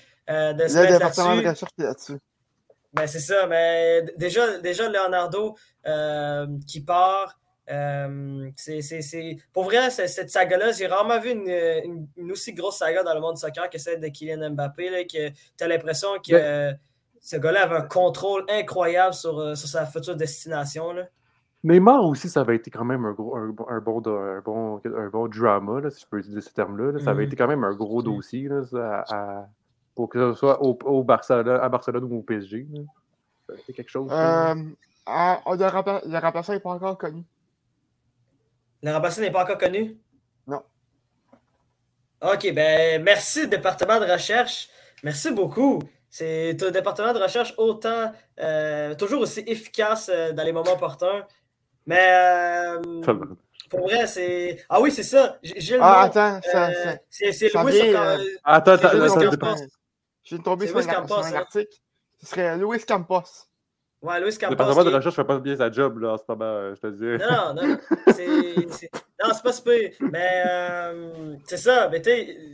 de 0.53 0.67
se 0.67 0.77
le 0.77 0.87
département 0.87 1.35
de 1.35 1.47
recherche 1.47 1.71
là-dessus. 1.77 2.19
Ben, 2.93 3.07
c'est 3.07 3.19
ça, 3.19 3.47
mais 3.47 4.03
déjà, 4.17 4.57
déjà 4.59 4.89
Leonardo 4.89 5.55
euh, 5.87 6.47
qui 6.67 6.83
part, 6.83 7.39
euh, 7.69 8.49
c'est, 8.57 9.37
pour 9.53 9.63
vrai, 9.63 9.89
cette 9.89 10.29
saga-là, 10.29 10.73
j'ai 10.73 10.87
rarement 10.87 11.19
vu 11.19 11.31
une, 11.31 12.07
une, 12.17 12.31
aussi 12.31 12.53
grosse 12.53 12.79
saga 12.79 13.03
dans 13.03 13.13
le 13.13 13.21
monde 13.21 13.35
du 13.35 13.41
soccer 13.41 13.69
que 13.69 13.77
celle 13.77 14.01
de 14.01 14.07
Kylian 14.07 14.51
Mbappé. 14.51 14.89
Là, 14.89 15.03
que 15.03 15.29
tu 15.29 15.63
as 15.63 15.67
l'impression 15.67 16.09
que 16.27 16.73
ce 17.21 17.37
gars-là 17.37 17.63
avait 17.63 17.75
un 17.75 17.81
contrôle 17.87 18.43
incroyable 18.49 19.13
sur, 19.13 19.39
euh, 19.39 19.55
sur 19.55 19.69
sa 19.69 19.85
future 19.85 20.15
destination. 20.15 20.91
Là. 20.91 21.03
Neymar 21.63 22.03
aussi, 22.03 22.27
ça 22.27 22.41
avait 22.41 22.55
été 22.55 22.71
quand 22.71 22.83
même 22.83 23.05
un, 23.05 23.13
gros, 23.13 23.35
un, 23.37 23.49
bon, 23.49 23.65
un, 23.69 23.79
bon, 23.79 24.81
un 24.83 25.09
bon 25.09 25.27
drama, 25.27 25.79
là, 25.79 25.91
si 25.91 26.01
je 26.01 26.07
peux 26.07 26.17
utiliser 26.17 26.41
ce 26.41 26.49
terme-là. 26.49 26.99
Ça 26.99 27.11
avait 27.11 27.23
mm-hmm. 27.23 27.27
été 27.27 27.35
quand 27.35 27.47
même 27.47 27.63
un 27.63 27.73
gros 27.73 28.01
dossier 28.01 28.49
là, 28.49 29.05
à, 29.09 29.47
pour 30.01 30.09
que 30.09 30.33
ce 30.33 30.39
soit 30.39 30.63
au, 30.63 30.75
au 30.85 31.03
Barcelone, 31.03 31.59
à 31.61 31.69
Barcelone 31.69 32.05
ou 32.05 32.17
au 32.17 32.21
PSG. 32.23 32.65
C'est 33.67 33.73
quelque 33.73 33.91
chose. 33.91 34.09
Euh, 34.11 34.55
ah, 35.05 35.41
oh, 35.45 35.53
le, 35.53 36.17
remplaçant 36.17 36.53
n'est 36.53 36.59
pas 36.59 36.71
encore 36.71 36.97
connu. 36.97 37.23
Le 38.81 38.91
remplaçant 38.91 39.21
n'est 39.21 39.29
pas 39.29 39.43
encore 39.43 39.59
connu? 39.59 39.95
Non. 40.47 40.63
OK, 42.23 42.51
ben 42.51 43.03
merci, 43.03 43.47
département 43.47 43.99
de 43.99 44.11
recherche. 44.11 44.69
Merci 45.03 45.31
beaucoup. 45.31 45.77
C'est 46.09 46.57
un 46.63 46.71
département 46.71 47.13
de 47.13 47.19
recherche 47.19 47.53
autant, 47.59 48.11
euh, 48.39 48.95
toujours 48.95 49.21
aussi 49.21 49.43
efficace 49.45 50.09
euh, 50.11 50.31
dans 50.31 50.43
les 50.43 50.51
moments 50.51 50.73
opportuns. 50.73 51.27
Mais 51.85 52.09
euh, 52.11 52.81
pour 53.69 53.81
vrai, 53.81 54.07
c'est. 54.07 54.65
Ah 54.67 54.81
oui, 54.81 54.91
c'est 54.91 55.03
ça. 55.03 55.37
J'ai 55.43 55.75
le 55.75 55.83
ah, 55.83 56.01
attends, 56.01 56.41
ça, 56.41 56.71
c'est 57.11 57.53
Louis. 57.53 57.95
Attends, 58.43 58.71
attends, 58.71 58.89
je 58.91 59.80
de 60.29 60.37
tomber 60.37 60.67
sur, 60.67 60.77
un, 60.77 60.83
Campos, 60.83 61.23
un, 61.23 61.33
article. 61.33 61.75
Ce 62.19 62.27
serait 62.27 62.57
Louis 62.57 62.79
Campos. 62.79 63.23
Ouais, 64.01 64.19
Louis 64.19 64.35
Campos. 64.37 64.51
Le 64.51 64.57
département 64.57 64.83
de 64.83 64.89
recherche 64.89 65.17
ne 65.17 65.23
fait 65.23 65.27
pas 65.27 65.39
bien 65.39 65.55
sa 65.55 65.71
job, 65.71 65.99
là, 65.99 66.13
en 66.13 66.17
ce 66.17 66.23
moment, 66.27 66.45
euh, 66.45 66.75
je 66.75 66.81
te 66.81 66.87
dis. 66.87 67.23
Non, 67.23 67.53
non, 67.53 67.67
non. 67.67 67.77
Non, 69.23 69.29
c'est 69.33 69.43
pas 69.43 69.53
super. 69.53 69.91
Mais 69.99 70.43
euh, 70.47 71.35
c'est 71.45 71.57
ça. 71.57 71.89
Mais 71.89 72.01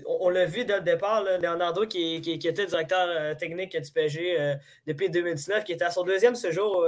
on, 0.05 0.27
on 0.27 0.29
l'a 0.29 0.45
vu 0.45 0.65
dès 0.65 0.77
le 0.77 0.83
départ, 0.83 1.23
là, 1.23 1.37
Leonardo, 1.37 1.85
qui, 1.85 2.19
qui, 2.21 2.39
qui, 2.39 2.47
était 2.47 2.65
directeur 2.65 3.07
euh, 3.09 3.35
technique 3.35 3.79
du 3.79 3.91
PSG 3.91 4.39
euh, 4.39 4.55
depuis 4.85 5.09
2019, 5.09 5.63
qui 5.63 5.71
était 5.71 5.85
à 5.85 5.91
son 5.91 6.03
deuxième 6.03 6.35
séjour 6.35 6.85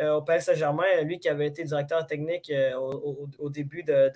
au 0.00 0.22
Paris 0.22 0.42
Saint-Germain, 0.42 1.02
lui 1.02 1.18
qui 1.18 1.28
avait 1.28 1.46
été 1.46 1.64
directeur 1.64 2.06
technique 2.06 2.52
au, 2.76 3.28
au, 3.38 3.50
début 3.50 3.82
de 3.82 4.10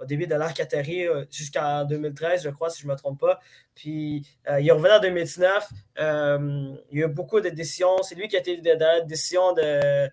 au 0.00 0.04
début 0.06 0.26
de 0.26 0.34
l'ère 0.34 0.54
Qatari 0.54 1.06
euh, 1.06 1.24
jusqu'en 1.30 1.84
2013, 1.84 2.42
je 2.42 2.50
crois, 2.50 2.70
si 2.70 2.82
je 2.82 2.86
ne 2.86 2.92
me 2.92 2.96
trompe 2.96 3.20
pas. 3.20 3.38
Puis 3.74 4.26
euh, 4.48 4.60
il 4.60 4.68
est 4.68 4.72
revenu 4.72 4.92
en 4.92 5.00
2019. 5.00 5.68
Euh, 5.98 6.74
il 6.90 6.98
y 6.98 7.02
a 7.02 7.06
eu 7.06 7.08
beaucoup 7.08 7.40
de 7.40 7.50
décisions. 7.50 8.02
C'est 8.02 8.14
lui 8.14 8.28
qui 8.28 8.36
a 8.36 8.40
été 8.40 8.56
derrière 8.56 8.94
la 8.94 9.00
décision 9.02 9.52
de. 9.52 10.08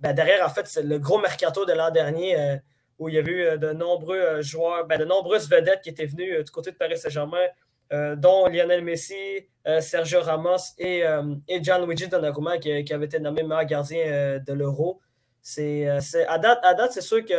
Ben, 0.00 0.14
derrière, 0.14 0.46
en 0.46 0.48
fait, 0.48 0.66
c'est 0.66 0.82
le 0.82 0.98
gros 0.98 1.18
mercato 1.20 1.66
de 1.66 1.74
l'an 1.74 1.90
dernier 1.90 2.58
où 2.98 3.10
il 3.10 3.16
y 3.16 3.18
a 3.18 3.20
eu 3.20 3.58
de 3.58 3.72
nombreux 3.72 4.40
joueurs, 4.40 4.86
ben, 4.86 4.98
de 4.98 5.04
nombreuses 5.04 5.48
vedettes 5.48 5.82
qui 5.82 5.90
étaient 5.90 6.06
venues 6.06 6.42
du 6.42 6.50
côté 6.50 6.70
de 6.70 6.76
Paris 6.76 6.96
Saint-Germain, 6.96 7.46
dont 7.90 8.46
Lionel 8.46 8.84
Messi, 8.84 9.48
Sergio 9.80 10.20
Ramos 10.20 10.74
et, 10.78 11.02
et 11.48 11.62
Gianluigi 11.62 12.08
Donnarumma 12.08 12.58
qui, 12.58 12.84
qui, 12.84 12.94
avait 12.94 13.06
été 13.06 13.18
nommé 13.18 13.42
meilleur 13.42 13.64
gardien 13.64 14.38
de 14.38 14.52
l'Euro. 14.52 15.00
C'est, 15.42 15.86
à 15.86 16.38
date, 16.38 16.60
à 16.62 16.74
date 16.74 16.92
c'est 16.92 17.00
sûr 17.00 17.24
que 17.24 17.34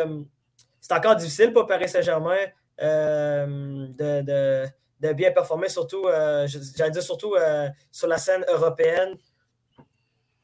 c'est 0.82 0.94
encore 0.94 1.16
difficile 1.16 1.54
pour 1.54 1.66
Paris 1.68 1.88
Saint-Germain 1.88 2.38
euh, 2.82 3.88
de, 3.98 5.14
bien 5.14 5.32
performer, 5.32 5.70
surtout, 5.70 6.06
euh, 6.06 6.48
j'allais 6.76 6.92
dire 6.92 7.04
surtout 7.04 7.36
euh, 7.36 7.70
sur 7.92 8.08
la 8.08 8.18
scène 8.18 8.44
européenne. 8.48 9.18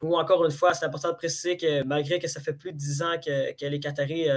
Ou 0.02 0.16
encore 0.16 0.44
une 0.44 0.52
fois, 0.52 0.74
c'est 0.74 0.84
important 0.84 1.10
de 1.10 1.16
préciser 1.16 1.56
que 1.56 1.82
malgré 1.82 2.18
que 2.18 2.28
ça 2.28 2.40
fait 2.40 2.52
plus 2.52 2.72
de 2.72 2.78
dix 2.78 3.02
ans 3.02 3.16
que, 3.24 3.66
les 3.66 3.80
Qataris 3.80 4.28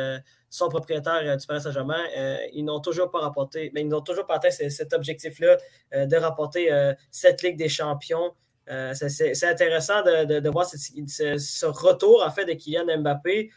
sont 0.50 0.70
propriétaires 0.70 1.38
du 1.38 1.46
Paris 1.46 1.62
Saint-Germain, 1.62 2.04
ils 2.52 2.66
n'ont 2.66 2.80
toujours 2.80 3.12
pas 3.12 3.20
rapporté, 3.20 3.70
mais 3.74 3.82
ils 3.82 3.88
n'ont 3.88 4.02
toujours 4.02 4.26
pas 4.26 4.38
atteint 4.38 4.50
cet 4.50 4.92
objectif-là 4.94 5.58
de 5.94 6.16
rapporter 6.16 6.72
cette 7.12 7.44
Ligue 7.44 7.58
des 7.58 7.70
Champions. 7.70 8.34
c'est 8.66 9.44
intéressant 9.44 10.02
de, 10.02 10.50
voir 10.50 10.66
ce, 10.66 11.66
retour 11.68 12.24
en 12.26 12.32
fait 12.32 12.46
de 12.46 12.54
Kylian 12.54 12.98
Mbappé. 13.00 13.52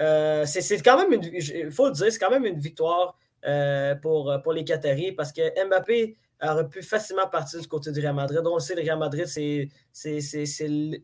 Euh, 0.00 0.44
c'est 0.46 0.82
quand 0.82 0.96
même, 0.96 1.20
il 1.22 1.70
faut 1.70 1.86
le 1.86 1.92
dire, 1.92 2.10
c'est 2.10 2.18
quand 2.18 2.30
même 2.30 2.46
une 2.46 2.58
victoire 2.58 3.16
euh, 3.44 3.94
pour, 3.96 4.34
pour 4.42 4.52
les 4.52 4.64
Qataris 4.64 5.12
parce 5.12 5.32
que 5.32 5.42
Mbappé 5.66 6.16
aurait 6.50 6.68
pu 6.68 6.82
facilement 6.82 7.28
partir 7.28 7.60
du 7.60 7.68
côté 7.68 7.92
du 7.92 8.00
Real 8.00 8.14
Madrid. 8.14 8.40
On 8.44 8.58
sait, 8.58 8.74
le 8.74 8.82
Real 8.82 8.98
Madrid, 8.98 9.26
c'est 9.26 9.68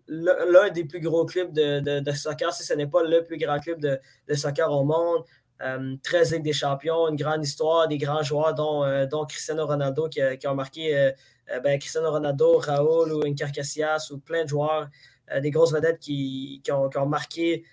l'un 0.08 0.70
des 0.70 0.84
plus 0.84 1.00
gros 1.00 1.24
clubs 1.24 1.52
de, 1.52 2.12
soccer, 2.12 2.52
si 2.52 2.64
ce 2.64 2.74
n'est 2.74 2.86
pas 2.86 3.02
le 3.02 3.22
plus 3.22 3.38
grand 3.38 3.58
club 3.60 3.80
de, 3.80 4.34
soccer 4.34 4.70
au 4.70 4.84
monde. 4.84 5.24
13 5.60 6.32
euh, 6.32 6.36
Ligues 6.36 6.44
des 6.44 6.52
Champions, 6.52 7.08
une 7.08 7.16
grande 7.16 7.44
histoire, 7.44 7.88
des 7.88 7.98
grands 7.98 8.22
joueurs, 8.22 8.54
dont, 8.54 8.84
dont 9.10 9.26
Cristiano 9.26 9.66
Ronaldo 9.66 10.08
qui, 10.08 10.20
qui 10.38 10.46
ont 10.46 10.54
marqué 10.54 11.12
ben, 11.64 11.78
Cristiano 11.78 12.12
Ronaldo, 12.12 12.58
Raúl 12.58 13.12
ou 13.12 13.24
Incar 13.26 13.50
Casillas 13.50 14.08
ou 14.12 14.18
plein 14.18 14.44
de 14.44 14.48
joueurs, 14.48 14.88
des 15.40 15.50
grosses 15.50 15.72
vedettes 15.72 15.98
qui, 15.98 16.60
qui, 16.62 16.70
ont, 16.70 16.88
qui 16.88 16.98
ont, 16.98 17.06
marqué 17.06 17.64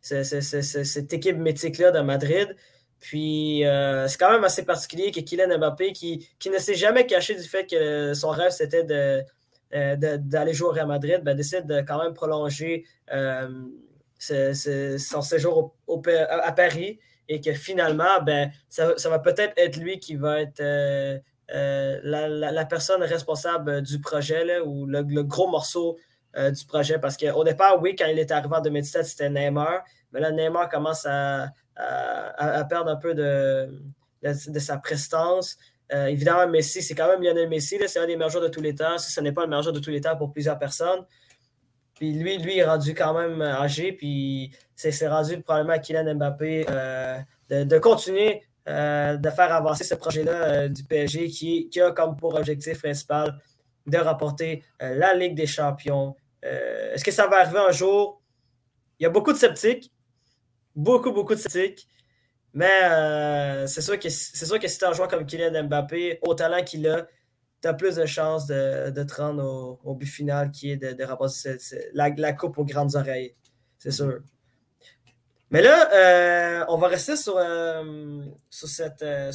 cette 0.00 1.12
équipe 1.12 1.36
mythique-là 1.36 1.92
de 1.92 2.00
Madrid. 2.00 2.56
Puis 3.04 3.66
euh, 3.66 4.08
c'est 4.08 4.16
quand 4.16 4.32
même 4.32 4.44
assez 4.44 4.64
particulier 4.64 5.10
que 5.10 5.20
Kylian 5.20 5.58
Mbappé, 5.58 5.92
qui, 5.92 6.26
qui 6.38 6.48
ne 6.48 6.56
s'est 6.56 6.74
jamais 6.74 7.04
caché 7.04 7.34
du 7.34 7.42
fait 7.42 7.66
que 7.66 8.14
son 8.14 8.30
rêve 8.30 8.50
c'était 8.50 8.82
de, 8.82 9.22
euh, 9.74 10.16
d'aller 10.16 10.54
jouer 10.54 10.68
au 10.68 10.72
Real 10.72 10.86
Madrid, 10.86 11.20
ben, 11.22 11.36
décide 11.36 11.66
de 11.66 11.82
quand 11.82 12.02
même 12.02 12.14
prolonger 12.14 12.86
euh, 13.12 13.46
son 14.18 15.20
séjour 15.20 15.74
à 16.08 16.52
Paris 16.52 16.98
et 17.28 17.42
que 17.42 17.52
finalement, 17.52 18.22
ben, 18.22 18.50
ça, 18.70 18.94
va 19.10 19.18
peut-être 19.18 19.52
être 19.58 19.76
lui 19.76 19.98
qui 19.98 20.16
va 20.16 20.40
être 20.40 20.62
la, 21.52 22.64
personne 22.64 23.02
responsable 23.02 23.82
du 23.82 24.00
projet 24.00 24.60
ou 24.60 24.86
le, 24.86 25.02
le, 25.02 25.22
gros 25.24 25.48
morceau 25.50 25.98
du 26.34 26.64
projet. 26.64 26.98
Parce 26.98 27.18
qu'au 27.18 27.44
départ, 27.44 27.82
oui, 27.82 27.94
quand 27.96 28.06
il 28.06 28.18
est 28.18 28.30
arrivé 28.30 28.56
en 28.56 28.62
2017, 28.62 29.04
c'était 29.04 29.28
Neymar. 29.28 29.84
Mais 30.12 30.20
là, 30.20 30.30
Neymar 30.30 30.70
commence 30.70 31.04
à, 31.04 31.48
perdre 31.76 32.90
un 32.90 32.96
peu 32.96 33.14
de, 33.14 33.82
de, 34.22 34.58
sa 34.58 34.78
prestance. 34.78 35.56
Euh, 35.92 36.06
évidemment, 36.06 36.48
Messi, 36.48 36.82
c'est 36.82 36.94
quand 36.94 37.08
même 37.08 37.22
Lionel 37.22 37.48
Messi. 37.48 37.78
C'est 37.86 37.98
un 37.98 38.06
des 38.06 38.16
meilleurs 38.16 38.30
joueurs 38.30 38.44
de 38.44 38.48
tous 38.48 38.60
les 38.60 38.74
temps. 38.74 38.98
Si 38.98 39.12
ce 39.12 39.20
n'est 39.20 39.32
pas 39.32 39.42
le 39.42 39.48
meilleur 39.48 39.62
joueur 39.62 39.74
de 39.74 39.80
tous 39.80 39.90
les 39.90 40.00
temps 40.00 40.16
pour 40.16 40.32
plusieurs 40.32 40.58
personnes. 40.58 41.04
Puis 41.94 42.12
lui, 42.12 42.38
lui 42.38 42.58
est 42.58 42.64
rendu 42.64 42.94
quand 42.94 43.14
même 43.14 43.40
âgé. 43.42 43.92
Puis 43.92 44.52
c'est 44.74 45.08
rendu 45.08 45.40
probablement 45.42 45.74
à 45.74 45.78
Kylian 45.78 46.14
Mbappé 46.14 46.66
euh, 46.70 47.18
de, 47.50 47.78
continuer 47.78 48.42
de 48.66 49.30
faire 49.30 49.52
avancer 49.52 49.84
ce 49.84 49.94
projet-là 49.94 50.68
du 50.68 50.82
PSG 50.84 51.28
qui, 51.28 51.68
qui, 51.68 51.80
a 51.80 51.92
comme 51.92 52.16
pour 52.16 52.34
objectif 52.34 52.80
principal 52.80 53.38
de 53.86 53.98
rapporter 53.98 54.64
la 54.80 55.14
Ligue 55.14 55.34
des 55.34 55.46
Champions, 55.46 56.16
euh, 56.44 56.92
est-ce 56.94 57.04
que 57.04 57.10
ça 57.10 57.26
va 57.26 57.40
arriver 57.40 57.58
un 57.58 57.72
jour? 57.72 58.20
Il 58.98 59.04
y 59.04 59.06
a 59.06 59.10
beaucoup 59.10 59.32
de 59.32 59.38
sceptiques, 59.38 59.90
beaucoup, 60.74 61.12
beaucoup 61.12 61.34
de 61.34 61.40
sceptiques. 61.40 61.88
Mais 62.52 63.66
c'est 63.66 63.80
sûr, 63.80 63.98
que, 63.98 64.08
sûr 64.08 64.58
que 64.60 64.68
si 64.68 64.78
tu 64.78 64.84
as 64.84 64.90
un 64.90 64.92
joueur 64.92 65.08
comme 65.08 65.26
Kylian 65.26 65.64
Mbappé, 65.64 66.20
au 66.22 66.34
talent 66.34 66.62
qu'il 66.62 66.86
a, 66.86 67.06
tu 67.60 67.68
as 67.68 67.74
plus 67.74 67.96
de 67.96 68.06
chances 68.06 68.46
de, 68.46 68.90
de 68.90 69.02
te 69.02 69.14
rendre 69.14 69.80
au, 69.82 69.94
but 69.94 70.06
final 70.06 70.50
qui 70.50 70.70
est 70.70 70.76
de, 70.76 70.92
de 70.92 71.04
rapporter 71.04 71.56
la, 71.94 72.32
coupe 72.32 72.58
aux 72.58 72.64
grandes 72.64 72.94
oreilles. 72.94 73.34
C'est 73.78 73.90
sûr. 73.90 74.20
Mais 75.50 75.62
là, 75.62 75.88
euh, 75.92 76.64
on 76.68 76.76
va 76.76 76.88
rester 76.88 77.16
sur, 77.16 77.36
euh, 77.38 78.24
cette. 78.50 79.02
Euh, 79.02 79.30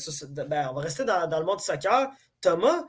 ben, 0.47 0.67
on 0.69 0.73
va 0.73 0.81
rester 0.81 1.05
dans, 1.05 1.39
le 1.39 1.45
monde 1.45 1.59
du 1.59 1.63
soccer. 1.63 2.09
Thomas, 2.41 2.83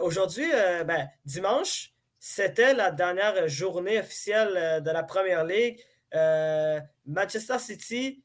aujourd'hui, 0.00 0.50
ben, 0.86 1.08
dimanche, 1.24 1.92
c'était 2.18 2.74
la 2.74 2.90
dernière 2.90 3.48
journée 3.48 4.00
officielle 4.00 4.82
de 4.82 4.90
la 4.90 5.02
Première 5.02 5.44
Ligue. 5.44 5.80
Manchester 7.10 7.58
City 7.58 8.22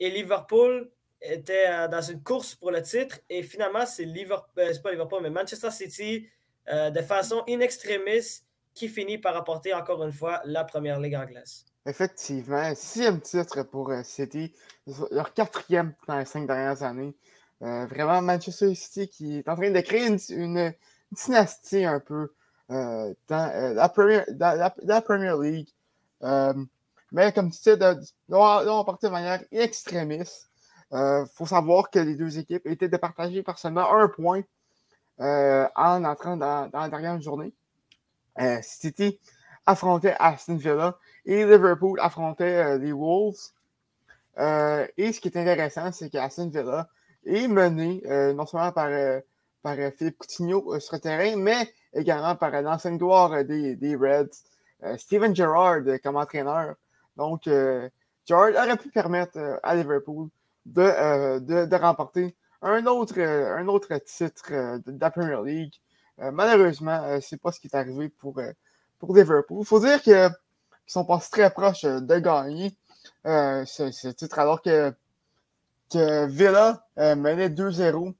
et 0.00 0.10
Liverpool 0.10 0.90
était 1.22 1.88
dans 1.88 2.02
une 2.02 2.22
course 2.22 2.54
pour 2.54 2.70
le 2.72 2.82
titre 2.82 3.20
et 3.30 3.42
finalement, 3.42 3.86
c'est 3.86 4.04
Liverpool, 4.04 4.64
euh, 4.64 4.90
Liverpool, 4.90 5.22
mais 5.22 5.30
Manchester 5.30 5.70
City, 5.70 6.28
euh, 6.68 6.90
de 6.90 7.00
façon 7.00 7.44
in 7.48 7.60
extremis, 7.60 8.42
qui 8.74 8.88
finit 8.88 9.18
par 9.18 9.36
apporter 9.36 9.72
encore 9.72 10.04
une 10.04 10.12
fois 10.12 10.40
la 10.44 10.64
première 10.64 11.00
ligue 11.00 11.14
anglaise. 11.14 11.64
Effectivement, 11.86 12.74
sixième 12.74 13.20
titre 13.20 13.62
pour 13.62 13.90
euh, 13.90 14.02
City, 14.02 14.52
leur 15.10 15.32
quatrième 15.32 15.94
dans 16.06 16.18
les 16.18 16.24
cinq 16.24 16.46
dernières 16.46 16.82
années. 16.82 17.14
vraiment, 17.60 18.20
Manchester 18.20 18.74
City 18.74 19.08
qui 19.08 19.38
est 19.38 19.48
en 19.48 19.56
train 19.56 19.70
de 19.70 19.80
créer 19.80 20.06
une, 20.30 20.74
dynastie 21.10 21.84
un 21.84 22.00
peu 22.00 22.32
dans, 22.68 23.14
la, 23.28 23.88
Premier 23.88 25.32
League. 25.40 25.68
Mais 27.12 27.32
comme 27.32 27.50
tu 27.50 27.58
sais, 27.58 27.78
on 28.30 28.84
partir 28.84 29.10
de 29.10 29.14
manière 29.14 29.42
extrémiste. 29.50 30.48
Il 30.90 30.96
euh, 30.96 31.26
faut 31.34 31.46
savoir 31.46 31.90
que 31.90 31.98
les 31.98 32.14
deux 32.14 32.38
équipes 32.38 32.66
étaient 32.66 32.88
départagées 32.88 33.42
par 33.42 33.58
seulement 33.58 33.92
un 33.92 34.08
point 34.08 34.42
euh, 35.20 35.66
en 35.76 36.04
entrant 36.04 36.36
dans, 36.36 36.70
la 36.72 36.88
dernière 36.88 37.20
journée. 37.20 37.52
Euh, 38.40 38.58
City 38.62 39.18
affrontait 39.66 40.16
Aston 40.18 40.56
Villa 40.56 40.96
et 41.26 41.44
Liverpool 41.44 42.00
affrontait 42.00 42.78
les 42.78 42.92
Wolves. 42.92 43.52
et 44.38 45.12
ce 45.12 45.20
qui 45.20 45.28
est 45.28 45.36
intéressant, 45.36 45.92
c'est 45.92 46.08
qu'Aston 46.08 46.48
Villa 46.48 46.88
est 47.26 47.48
mené 47.48 48.00
non 48.34 48.46
seulement 48.46 48.72
par, 48.72 48.88
par 49.62 49.76
Philippe 49.94 50.16
Coutinho 50.16 50.80
sur 50.80 50.94
le 50.94 51.00
terrain, 51.00 51.36
mais 51.36 51.70
également 51.92 52.34
par 52.34 52.50
l'ancienne 52.62 52.96
gloire 52.96 53.44
des, 53.44 53.76
des 53.76 53.94
Reds, 53.94 54.96
Steven 54.96 55.36
Gerrard 55.36 55.82
comme 56.02 56.16
entraîneur. 56.16 56.76
Donc, 57.18 57.42
Gerrard 58.24 58.54
aurait 58.54 58.76
pu 58.76 58.88
permettre 58.90 59.60
à 59.62 59.74
Liverpool 59.74 60.28
euh, 60.76 61.40
de, 61.40 61.76
remporter 61.76 62.34
un 62.60 62.86
autre, 62.86 63.14
titre 64.04 64.52
euh, 64.52 64.78
de, 64.84 65.00
la 65.00 65.10
Premier 65.10 65.38
League. 65.44 65.74
Euh, 66.20 66.30
malheureusement, 66.30 67.20
ce 67.20 67.34
n'est 67.34 67.38
pas 67.38 67.52
ce 67.52 67.60
qui 67.60 67.68
est 67.68 67.74
arrivé 67.74 68.08
pour, 68.08 68.40
Liverpool. 69.08 69.58
Il 69.60 69.66
faut 69.66 69.80
dire 69.80 70.02
qu'ils 70.02 70.30
sont 70.86 71.04
passés 71.04 71.30
très 71.30 71.50
proches 71.50 71.84
de 71.84 72.18
gagner 72.18 72.74
ce, 73.24 74.10
titre 74.10 74.38
alors 74.38 74.60
que, 74.60 74.92
que 75.90 76.26
Villa 76.26 76.84
menait 76.96 77.48
2-0 77.48 78.12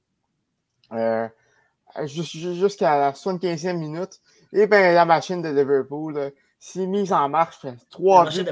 jusqu'à 2.05 2.97
la 2.97 3.11
75e 3.11 3.77
minute. 3.77 4.21
Et 4.53 4.65
bien, 4.65 4.93
la 4.93 5.05
machine 5.05 5.41
de 5.41 5.49
Liverpool 5.49 6.31
s'est 6.59 6.85
mise 6.85 7.13
en 7.13 7.29
marche. 7.29 7.65
Trois 7.89 8.19
la 8.19 8.25
machine 8.25 8.43
de 8.43 8.51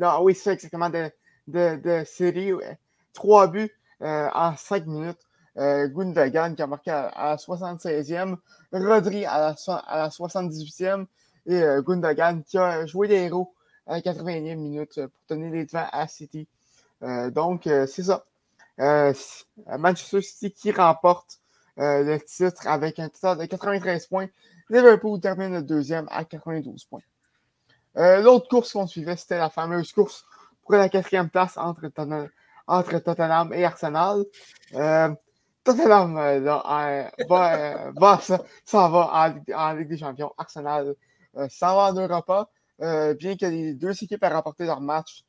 non, 0.00 0.22
oui, 0.22 0.34
c'est 0.34 0.52
exactement. 0.52 0.90
De, 0.90 1.10
de, 1.46 1.76
de 1.76 2.04
série. 2.04 2.52
Trois 3.12 3.48
buts 3.48 3.72
euh, 4.02 4.28
en 4.32 4.56
cinq 4.56 4.86
minutes. 4.86 5.18
Euh, 5.56 5.88
Gundogan 5.88 6.54
qui 6.54 6.62
a 6.62 6.68
marqué 6.68 6.92
à, 6.92 7.10
la 7.16 7.36
76e, 7.36 8.36
Rodri 8.72 9.24
à 9.26 9.40
la, 9.40 9.74
à 9.88 9.98
la 9.98 10.08
78e 10.08 11.06
et 11.46 11.60
euh, 11.60 11.82
Gundogan 11.82 12.44
qui 12.44 12.58
a 12.58 12.86
joué 12.86 13.08
des 13.08 13.16
héros 13.16 13.52
à 13.88 13.94
la 13.94 14.00
80e 14.00 14.54
minute 14.54 14.94
pour 14.94 15.20
donner 15.28 15.50
les 15.50 15.64
devants 15.64 15.88
à 15.90 16.06
City. 16.06 16.46
donc, 17.00 17.62
c'est 17.64 18.04
ça. 18.04 18.24
Manchester 19.66 20.22
City 20.22 20.52
qui 20.52 20.70
remporte 20.70 21.40
le 21.76 22.18
titre 22.18 22.68
avec 22.68 23.00
un 23.00 23.08
total 23.08 23.38
de 23.38 23.46
93 23.46 24.06
points. 24.06 24.28
Liverpool 24.70 25.20
termine 25.20 25.54
le 25.54 25.62
deuxième 25.62 26.06
à 26.10 26.24
92 26.24 26.84
points. 26.84 27.00
L'autre 27.94 28.48
course 28.48 28.72
qu'on 28.72 28.86
suivait, 28.86 29.16
c'était 29.16 29.38
la 29.38 29.50
fameuse 29.50 29.92
course 29.92 30.24
pour 30.68 30.76
la 30.76 30.88
quatrième 30.90 31.30
place 31.30 31.56
entre, 31.56 31.88
Tottenham, 32.98 33.52
et 33.54 33.64
Arsenal. 33.64 34.24
Euh, 34.74 35.08
Tottenham 35.64 36.18
euh, 36.18 36.40
euh, 36.46 37.08
va, 37.26 37.90
va, 37.96 38.20
s'en 38.64 38.90
va 38.90 39.34
en, 39.54 39.72
Ligue 39.72 39.88
des 39.88 39.96
Champions. 39.96 40.32
Arsenal 40.36 40.94
s'en 41.48 41.74
va 41.74 41.90
en 41.90 41.94
Europa. 41.94 42.50
bien 42.78 43.36
que 43.36 43.46
les 43.46 43.74
deux 43.74 43.92
équipes 43.92 44.22
aient 44.22 44.28
remporté 44.28 44.66
leur 44.66 44.82
match. 44.82 45.24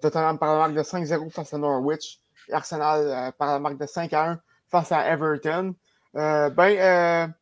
Tottenham 0.00 0.38
par 0.38 0.52
la 0.52 0.58
marque 0.58 0.74
de 0.74 0.82
5-0 0.82 1.30
face 1.30 1.52
à 1.52 1.58
Norwich 1.58 2.20
Arsenal 2.52 3.32
par 3.38 3.48
la 3.48 3.58
marque 3.58 3.78
de 3.78 3.86
5-1 3.86 4.38
face 4.68 4.92
à 4.92 5.08
Everton. 5.08 5.74
Ben, 6.14 7.34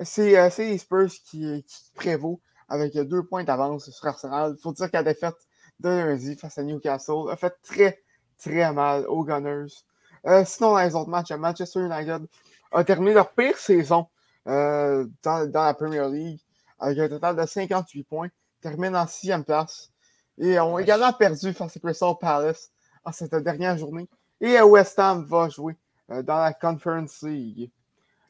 c'est 0.00 0.58
les 0.58 0.78
Spurs 0.78 1.10
qui, 1.24 1.64
qui 1.64 1.92
prévaut 1.94 2.40
avec 2.68 2.94
deux 2.96 3.22
points 3.24 3.44
d'avance 3.44 3.90
sur 3.90 4.06
Arsenal. 4.06 4.54
Il 4.56 4.60
faut 4.60 4.72
dire 4.72 4.90
que 4.90 4.96
la 4.96 5.02
défaite 5.02 5.36
de 5.80 5.88
lundi 5.88 6.36
face 6.36 6.58
à 6.58 6.62
Newcastle 6.62 7.30
a 7.30 7.36
fait 7.36 7.54
très, 7.62 8.02
très 8.38 8.72
mal 8.72 9.06
aux 9.06 9.24
Gunners. 9.24 9.72
Euh, 10.26 10.44
sinon, 10.44 10.72
dans 10.72 10.78
les 10.78 10.94
autres 10.94 11.10
matchs, 11.10 11.32
Manchester 11.32 11.80
United 11.80 12.26
a 12.72 12.84
terminé 12.84 13.14
leur 13.14 13.32
pire 13.32 13.56
saison 13.56 14.06
euh, 14.46 15.06
dans, 15.22 15.50
la 15.52 15.74
Premier 15.74 16.08
League 16.10 16.40
avec 16.78 16.98
un 16.98 17.08
total 17.08 17.36
de 17.36 17.46
58 17.46 18.04
points, 18.04 18.28
termine 18.60 18.94
en 18.96 19.06
sixième 19.06 19.44
place 19.44 19.90
et 20.38 20.58
ont 20.60 20.78
également 20.78 21.12
perdu 21.12 21.52
face 21.52 21.76
à 21.76 21.80
Crystal 21.80 22.14
Palace 22.20 22.70
en 23.04 23.12
cette 23.12 23.34
dernière 23.36 23.76
journée. 23.78 24.08
Et 24.40 24.60
West 24.60 24.98
Ham 24.98 25.24
va 25.24 25.48
jouer 25.48 25.76
euh, 26.10 26.22
dans 26.22 26.38
la 26.38 26.52
Conference 26.52 27.22
League. 27.22 27.70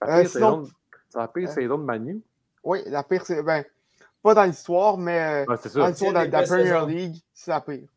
La 0.00 0.20
pire 0.20 0.30
sinon, 0.30 0.68
la 1.14 1.28
pire 1.28 1.50
saison 1.50 1.78
de 1.78 1.84
Manu? 1.84 2.22
Oui, 2.62 2.82
la 2.86 3.02
pire 3.02 3.24
saison. 3.24 3.42
Ben, 3.42 3.64
pas 4.22 4.34
dans 4.34 4.44
l'histoire, 4.44 4.98
mais 4.98 5.20
euh, 5.20 5.46
dans 5.46 5.52
l'histoire 5.86 6.26
de, 6.26 6.30
la 6.30 6.42
Premier 6.42 6.94
League, 6.94 7.16
c'est 7.32 7.50
la 7.50 7.60
pire. 7.60 7.88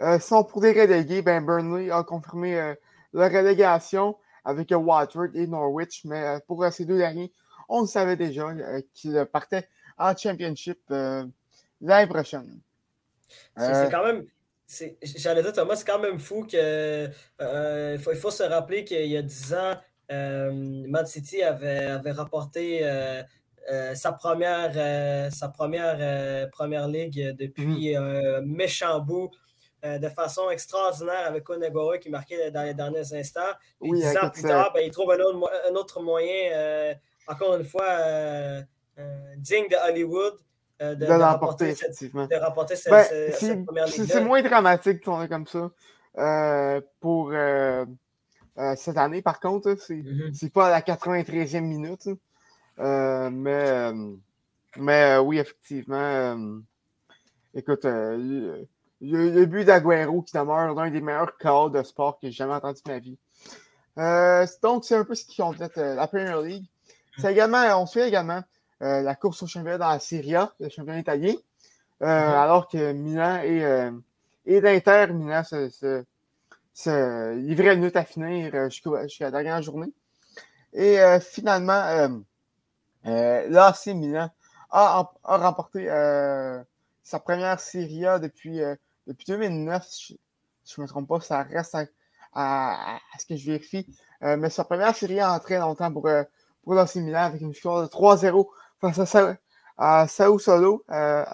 Euh, 0.00 0.18
sinon, 0.20 0.44
pour 0.44 0.62
les 0.62 0.72
relégués, 0.72 1.22
ben 1.22 1.44
Burnley 1.44 1.90
a 1.90 2.02
confirmé 2.02 2.58
euh, 2.58 2.74
la 3.12 3.28
relégation 3.28 4.16
avec 4.44 4.72
Watford 4.72 5.28
et 5.34 5.46
Norwich, 5.46 6.04
mais 6.04 6.38
pour 6.46 6.64
ces 6.72 6.84
deux 6.84 6.98
derniers, 6.98 7.32
on 7.68 7.82
le 7.82 7.86
savait 7.86 8.16
déjà 8.16 8.48
qu'ils 8.94 9.26
partaient 9.30 9.68
en 9.98 10.16
Championship 10.16 10.78
l'année 10.88 12.06
prochaine. 12.06 12.60
C'est 13.56 13.90
quand 13.90 14.04
même. 14.04 14.24
J'allais 15.02 15.42
dire, 15.42 15.52
Thomas, 15.52 15.76
c'est 15.76 15.86
quand 15.86 15.98
même 15.98 16.18
fou 16.18 16.46
que. 16.50 17.06
il, 17.08 17.98
faut, 17.98 18.12
il, 18.12 18.18
faut, 18.18 18.30
se 18.30 18.42
rappeler 18.42 18.84
qu'il 18.84 19.06
y 19.06 19.16
a 19.16 19.22
10 19.22 19.54
ans, 19.54 19.74
Man 20.10 21.06
City 21.06 21.42
avait, 21.42 21.86
avait 21.86 22.12
rapporté 22.12 22.82
euh, 23.70 23.94
sa 23.94 24.12
première, 24.12 24.72
euh, 24.76 25.28
sa 25.30 25.48
première, 25.48 25.98
euh, 26.00 26.46
première 26.50 26.88
ligue 26.88 27.36
depuis 27.38 27.94
mhm. 27.94 28.02
un 28.02 28.40
méchant 28.40 29.00
bout 29.00 29.30
de 29.84 30.08
façon 30.08 30.50
extraordinaire 30.50 31.24
avec 31.26 31.48
Onegoa 31.48 31.98
qui 31.98 32.10
marquait 32.10 32.50
dans 32.50 32.64
les 32.64 32.74
derniers 32.74 33.14
instants. 33.14 33.52
Puis 33.80 33.92
dix 33.92 34.16
ans 34.16 34.28
plus 34.28 34.42
tard, 34.42 34.72
ben, 34.74 34.80
il 34.84 34.90
trouve 34.90 35.12
un 35.12 35.74
autre, 35.74 36.02
moyen, 36.02 36.96
encore 37.28 37.54
une 37.54 37.64
fois, 37.64 37.86
digne 39.36 39.68
de 39.70 39.88
Hollywood. 39.88 40.34
de, 40.80 40.94
de, 40.94 41.04
cette, 41.04 41.12
de 42.12 42.44
remporter 42.44 42.74
cette, 42.74 42.90
ben, 42.90 43.64
première 43.64 43.86
ligue. 43.86 44.04
C'est 44.08 44.24
moins 44.24 44.42
dramatique 44.42 45.04
qu'on 45.04 45.22
est 45.22 45.28
comme 45.28 45.46
ça. 45.46 45.70
pour 46.98 47.32
cette 48.76 48.96
année, 48.96 49.22
par 49.22 49.40
contre, 49.40 49.76
c'est 49.78 49.94
mhm. 49.94 50.50
pas 50.52 50.66
à 50.66 50.70
la 50.70 50.80
93e 50.80 51.60
minute. 51.60 52.08
Euh, 52.80 53.30
mais, 53.30 53.70
euh, 53.70 54.14
mais 54.76 55.16
euh, 55.16 55.20
oui, 55.20 55.38
effectivement, 55.38 56.60
écoute, 57.54 57.84
le, 57.84 58.66
le, 59.00 59.46
but 59.46 59.64
d'Aguero 59.64 60.22
qui 60.22 60.36
demeure 60.36 60.74
l'un 60.74 60.90
des 60.90 61.00
meilleurs 61.00 61.36
calls 61.38 61.72
de 61.72 61.82
sport 61.82 62.18
que 62.20 62.28
j'ai 62.28 62.32
jamais 62.32 62.54
entendu 62.54 62.80
de 62.84 62.90
ma 62.90 62.98
vie. 62.98 63.18
donc, 64.62 64.84
c'est 64.84 64.96
un 64.96 65.04
peu 65.04 65.14
ce 65.14 65.24
qui 65.24 65.36
complète 65.36 65.76
la 65.76 66.06
Premier 66.06 66.40
League. 66.46 66.66
C'est 67.18 67.32
également, 67.32 67.64
on 67.80 67.86
fait 67.86 68.08
également 68.08 68.42
la 68.80 69.14
course 69.16 69.42
au 69.42 69.46
championnat 69.48 69.78
dans 69.78 69.88
la 69.88 69.98
Serie 69.98 70.36
A, 70.36 70.52
le 70.60 70.68
championnat 70.68 71.00
italien, 71.00 71.34
mm-hmm. 72.00 72.06
alors 72.06 72.68
que 72.68 72.92
Milan 72.92 73.40
et, 73.42 73.90
et 74.46 74.60
l'Inter 74.60 75.08
Milan 75.12 75.42
se, 75.42 75.68
se, 75.68 76.04
se 76.78 77.34
livraient 77.34 77.74
une 77.74 77.90
à 77.94 78.04
finir 78.04 78.70
jusqu'à 78.70 79.24
la 79.24 79.30
dernière 79.30 79.62
journée. 79.62 79.92
Et 80.72 80.98
finalement, 81.20 82.18
euh, 83.06 83.48
L'AC 83.48 83.86
Milan 83.88 84.30
a, 84.70 85.10
remporté 85.24 85.90
euh, 85.90 86.62
sa 87.02 87.20
première 87.20 87.60
Serie 87.60 88.06
A 88.06 88.18
depuis, 88.18 88.60
euh, 88.62 88.74
depuis 89.06 89.24
2009, 89.26 89.86
si 89.88 90.20
je 90.66 90.80
ne 90.80 90.82
me 90.82 90.88
trompe 90.88 91.08
pas, 91.08 91.20
ça 91.20 91.42
reste 91.42 91.76
à, 92.34 92.98
ce 93.18 93.26
que 93.26 93.36
je 93.36 93.50
vérifie. 93.50 93.86
Euh, 94.22 94.36
mais 94.36 94.50
sa 94.50 94.64
première 94.64 94.94
série 94.94 95.20
a 95.20 95.32
entré 95.32 95.58
longtemps 95.58 95.92
pour, 95.92 96.06
euh, 96.06 96.24
pour 96.62 96.74
l'AC 96.74 96.96
Milan 96.96 97.20
avec 97.20 97.40
une 97.40 97.52
victoire 97.52 97.82
de 97.82 97.88
3-0 97.88 98.48
face 98.80 99.14
à, 99.14 99.36
à 99.78 100.08
Sao 100.08 100.38
Solo, 100.38 100.84
euh, 100.90 101.24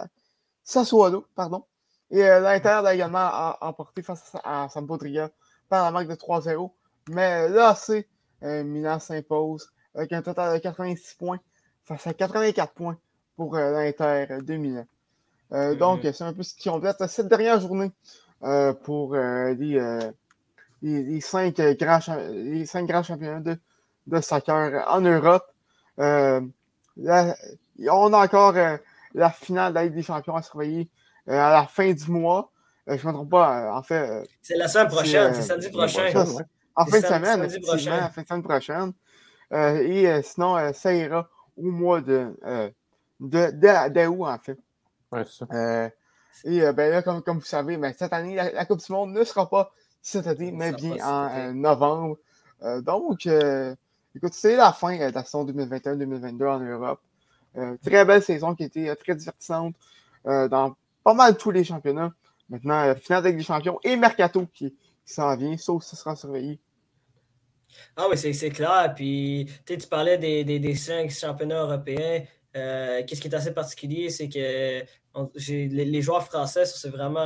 Sassuolo, 0.63 1.27
pardon. 1.35 1.65
Et 2.11 2.23
euh, 2.23 2.41
l'Inter 2.41 2.83
a 2.85 2.95
également 2.95 3.55
emporté 3.61 4.03
face 4.03 4.37
à, 4.45 4.69
Sampdoria 4.69 5.31
par 5.69 5.85
la 5.85 5.91
marque 5.91 6.09
de 6.09 6.15
3-0. 6.15 6.71
Mais 7.11 7.49
là, 7.49 7.75
c'est 7.75 8.09
Milan 8.43 8.99
s'impose 8.99 9.71
avec 9.95 10.13
un 10.13 10.21
total 10.21 10.55
de 10.55 10.59
86 10.59 11.15
points 11.15 11.41
face 11.85 12.07
à 12.07 12.13
84 12.13 12.73
points 12.73 12.99
pour 13.37 13.57
l'Inter 13.57 14.27
de 14.43 14.57
Milan. 14.57 14.87
Donc, 15.79 16.01
c'est 16.03 16.23
un 16.23 16.33
peu 16.33 16.43
ce 16.43 16.55
qui 16.55 16.69
complète 16.69 17.07
cette 17.07 17.29
dernière 17.29 17.61
journée 17.61 17.91
pour 18.83 19.17
les, 19.17 20.09
les, 20.83 21.21
cinq 21.21 21.61
grands, 21.61 22.01
les 22.31 22.67
cinq 22.67 22.87
grands 22.87 23.03
championnats 23.03 23.41
de, 23.41 23.59
de 24.07 24.21
soccer 24.21 24.85
en 24.89 25.01
Europe. 25.01 25.45
Euh, 25.99 26.41
on 26.97 28.13
a 28.13 28.25
encore 28.25 28.57
euh, 28.57 28.77
la 29.15 29.31
finale 29.31 29.73
de 29.73 29.75
la 29.75 29.85
Ligue 29.85 29.95
des 29.95 30.03
champions 30.03 30.37
à 30.37 30.43
surveiller 30.43 30.83
euh, 30.83 30.87
à 31.27 31.51
la 31.51 31.67
fin 31.67 31.93
du 31.93 32.11
mois. 32.11 32.51
je 32.87 32.93
ne 32.93 32.97
me 32.97 33.13
trompe 33.13 33.31
pas, 33.31 33.75
en 33.75 33.83
fait. 33.83 34.29
c'est 34.43 34.57
la 34.57 34.69
semaine 34.69 34.89
prochaine, 34.89 35.35
c'est 35.35 35.43
samedi 35.43 35.71
prochain. 35.71 36.13
En 36.77 36.87
fin 36.87 37.01
de 37.01 37.07
semaine, 37.07 37.45
effectivement, 37.45 37.97
en 37.97 38.11
fin 38.11 38.23
de 38.23 38.27
semaine 38.27 38.43
prochaine. 38.43 38.93
et 39.53 40.23
sinon, 40.23 40.73
ça 40.73 40.93
ira 40.93 41.29
au 41.57 41.71
mois 41.71 42.01
de 42.01 42.35
d'août, 43.21 44.27
en 44.27 44.39
fait. 44.39 44.59
Ouais, 45.13 45.25
ça. 45.25 45.47
et 46.45 46.73
ben 46.73 46.91
là, 46.91 47.03
comme, 47.03 47.23
comme 47.23 47.39
vous 47.39 47.45
savez, 47.45 47.77
ben, 47.77 47.95
cette 47.97 48.13
année, 48.13 48.35
la, 48.35 48.65
Coupe 48.65 48.85
du 48.85 48.93
Monde 48.93 49.13
ne 49.13 49.23
sera 49.25 49.49
pas 49.49 49.73
cette 50.03 50.27
année, 50.27 50.53
mais 50.53 50.73
bien 50.73 50.97
en 51.05 51.53
novembre. 51.55 52.19
donc, 52.83 53.27
Écoute, 54.17 54.35
c'est 54.35 54.55
la 54.55 54.73
fin 54.73 54.97
de 54.97 55.13
la 55.13 55.25
saison 55.25 55.45
2021-2022 55.45 56.47
en 56.47 56.61
Europe. 56.61 57.01
Euh, 57.57 57.77
très 57.85 58.05
belle 58.05 58.23
saison 58.23 58.55
qui 58.55 58.63
a 58.63 58.67
été 58.67 58.89
euh, 58.89 58.95
très 58.95 59.17
divertissante 59.17 59.75
euh, 60.27 60.47
dans 60.47 60.77
pas 61.05 61.15
mal 61.15 61.37
tous 61.37 61.51
les 61.51 61.65
championnats. 61.65 62.13
Maintenant, 62.49 62.95
finale 62.97 63.21
avec 63.21 63.37
des 63.37 63.43
champions 63.43 63.79
et 63.85 63.97
Mercato 63.97 64.47
qui, 64.53 64.75
s'en 65.05 65.37
vient, 65.37 65.57
sauf 65.57 65.85
ce 65.85 65.97
sera 65.97 66.17
surveillé. 66.17 66.59
Ah 67.97 68.07
oui, 68.09 68.17
c'est 68.17 68.51
clair. 68.51 68.93
Puis, 68.97 69.49
tu 69.67 69.77
parlais 69.89 70.19
des, 70.19 70.45
des, 70.45 70.75
cinq 70.75 71.11
championnats 71.11 71.63
européens. 71.63 72.23
Qu'est-ce 72.53 73.21
qui 73.21 73.29
est 73.29 73.35
assez 73.35 73.53
particulier, 73.53 74.11
c'est 74.11 74.29
que 74.29 74.83
les, 75.49 75.85
les, 75.85 76.03
joueurs 76.03 76.25
français, 76.25 76.65
c'est 76.65 76.89
vraiment 76.89 77.25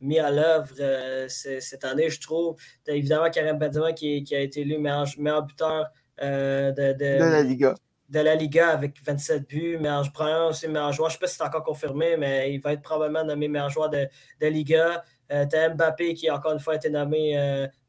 mis 0.00 0.18
à 0.18 0.30
l'œuvre 0.30 0.74
euh, 0.80 1.26
cette 1.28 1.84
année, 1.84 2.10
je 2.10 2.20
trouve. 2.20 2.56
Tu 2.84 2.90
as 2.90 2.94
évidemment 2.94 3.30
Karim 3.30 3.58
Benzema 3.58 3.92
qui, 3.92 4.22
qui, 4.22 4.34
a 4.34 4.40
été 4.40 4.60
élu 4.60 4.78
meilleur, 4.78 5.06
meilleur 5.18 5.42
buteur 5.42 5.86
euh, 6.22 6.72
de, 6.72 6.92
de, 6.92 7.18
la 7.18 7.42
Liga. 7.42 7.74
De 8.08 8.20
la 8.20 8.34
Liga 8.34 8.68
avec 8.68 9.02
27 9.04 9.48
buts. 9.48 9.78
Meilleur, 9.78 10.10
probablement 10.12 10.48
aussi 10.48 10.68
meilleur 10.68 10.92
joueur. 10.92 11.10
Je 11.10 11.14
ne 11.14 11.18
sais 11.18 11.20
pas 11.20 11.26
si 11.26 11.36
c'est 11.36 11.42
encore 11.42 11.62
confirmé, 11.62 12.16
mais 12.16 12.52
il 12.52 12.60
va 12.60 12.72
être 12.72 12.82
probablement 12.82 13.24
nommé 13.24 13.48
meilleur 13.48 13.70
joueur 13.70 13.90
de, 13.90 14.08
de 14.40 14.46
Liga. 14.46 15.02
Euh, 15.32 15.44
tu 15.44 15.56
as 15.56 15.70
Mbappé 15.70 16.14
qui, 16.14 16.30
encore 16.30 16.52
une 16.52 16.60
fois, 16.60 16.76
été 16.76 16.88
nommé 16.88 17.36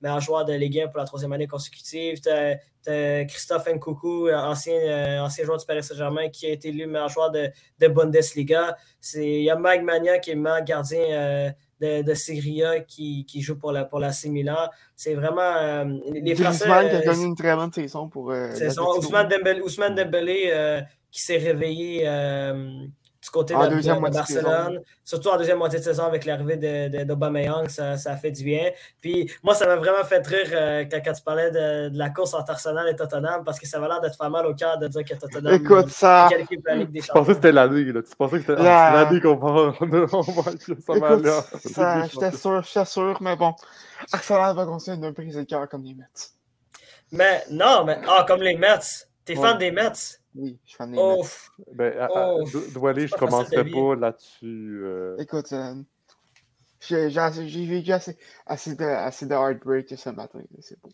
meilleur 0.02 0.20
joueur 0.20 0.46
de 0.46 0.54
Ligue 0.54 0.80
1 0.80 0.88
pour 0.88 0.98
la 0.98 1.06
troisième 1.06 1.34
année 1.34 1.48
consécutive. 1.48 2.20
Tu 2.20 2.30
as, 2.30 2.58
Christophe 3.26 3.68
Nkoukou, 3.68 4.30
ancien, 4.32 5.22
ancien 5.22 5.46
joueur 5.46 5.58
du 5.58 5.66
Paris 5.66 5.84
Saint-Germain, 5.84 6.30
qui 6.30 6.48
a 6.48 6.52
été 6.52 6.70
élu 6.70 6.88
meilleur 6.88 7.10
joueur 7.10 7.32
de, 7.32 7.50
de 7.80 7.88
Bundesliga. 7.88 8.76
Il 9.14 9.44
y 9.44 9.50
a 9.50 9.56
Mike 9.56 9.84
Magna 9.84 10.20
qui 10.20 10.32
est 10.32 10.36
meilleur 10.36 10.64
gardien 10.64 11.54
de, 11.82 12.02
de 12.02 12.14
Syria 12.14 12.80
qui, 12.82 13.26
qui, 13.26 13.42
joue 13.42 13.58
pour 13.58 13.72
la, 13.72 13.86
pour 13.86 14.00
la 14.00 14.12
Milan. 14.26 14.70
C'est 14.96 15.14
vraiment. 15.14 15.42
Euh, 15.42 15.86
les 16.12 16.36
Français. 16.36 16.66
qui 16.66 16.72
a 16.72 17.02
gagné 17.02 17.26
une 17.26 17.36
très 17.36 17.56
bonne 17.56 17.72
saison 17.72 18.08
pour. 18.08 18.32
Euh, 18.32 18.52
Ousmane 18.98 19.28
Dembélé, 19.28 19.62
Ousmane 19.62 19.96
Dembélé 19.96 20.50
euh, 20.52 20.82
qui 21.12 21.22
s'est 21.22 21.38
réveillé 21.38 22.04
euh, 22.06 22.86
du 23.28 23.32
côté 23.32 23.54
de, 23.54 24.10
Barcelone, 24.10 24.82
surtout 25.04 25.30
en 25.30 25.38
deuxième 25.38 25.58
moitié 25.58 25.80
de 25.80 25.84
saison 25.84 26.06
avec 26.06 26.24
l'arrivée 26.24 26.56
d'Aubameyang, 27.06 27.68
ça, 27.68 27.98
ça 27.98 28.14
a 28.14 28.16
fait 28.16 28.32
du 28.32 28.44
bien. 28.44 28.72
Puis 29.02 29.30
moi, 29.44 29.54
ça 29.54 29.66
m'a 29.66 29.76
vraiment 29.76 30.04
fait 30.06 30.26
rire 30.26 30.48
euh, 30.54 30.86
quand, 30.90 31.12
tu 31.12 31.22
parlais 31.22 31.52
de, 31.52 31.98
la 31.98 32.10
course 32.10 32.34
entre 32.34 32.52
Arsenal 32.52 32.88
et 32.88 32.96
Tottenham 32.96 33.44
parce 33.44 33.60
que 33.60 33.68
ça 33.68 33.80
va 33.80 33.90
l'air 33.90 34.00
d'être 34.00 34.18
pas 34.18 34.30
mal 34.30 34.46
au 34.46 34.54
cœur 34.54 34.78
de 34.78 34.88
dire 34.88 35.04
que 35.04 35.14
Tottenham 35.14 35.54
Écoute, 35.54 35.90
ça... 35.90 36.30
Tu 36.32 36.58
pensais 37.14 37.28
que 37.28 37.34
c'était 37.34 37.52
l'année, 37.52 37.84
là. 37.92 38.02
Tu 38.02 38.16
pensais 38.16 38.40
que 38.40 38.46
c'était 38.46 38.64
l'année 38.64 39.20
qu'on 39.20 39.36
va 39.36 39.74
ça 41.58 42.08
J'étais 42.08 42.32
sûr, 42.32 42.64
j'étais 42.64 42.86
sûr, 42.86 43.18
mais 43.22 43.36
bon, 43.36 43.54
Arsenal 44.14 44.56
va 44.56 44.66
continuer 44.66 44.98
de 44.98 45.02
me 45.02 45.12
briser 45.12 45.40
le 45.40 45.46
cœur 45.46 45.68
comme 45.68 45.84
les 45.84 45.96
Mets. 45.96 46.06
Mais 47.12 47.44
non, 47.52 47.84
mais 47.86 48.00
ah, 48.08 48.24
comme 48.26 48.42
les 48.42 48.56
Mets. 48.56 49.06
T'es 49.26 49.36
fan 49.36 49.58
des 49.58 49.72
Mets? 49.72 50.22
Oui, 50.38 50.60
je 50.64 50.70
suis 50.70 50.78
fan 50.78 50.92
des 50.92 50.98
Mets. 50.98 51.22
Ben, 51.74 52.08
Doualé, 52.74 53.08
je 53.08 53.16
ne 53.16 53.20
commencerai 53.20 53.66
pas 53.66 53.96
là-dessus. 53.96 54.82
Euh. 54.84 55.18
Écoute, 55.18 55.52
euh, 55.52 55.74
j'ai 56.80 57.66
vécu 57.66 57.92
assez, 57.92 58.18
assez, 58.46 58.76
de, 58.76 58.84
assez 58.84 59.26
de 59.26 59.34
heartbreak 59.34 59.90
ce 59.98 60.10
matin. 60.12 60.40
C'est 60.62 60.80
bon. 60.80 60.90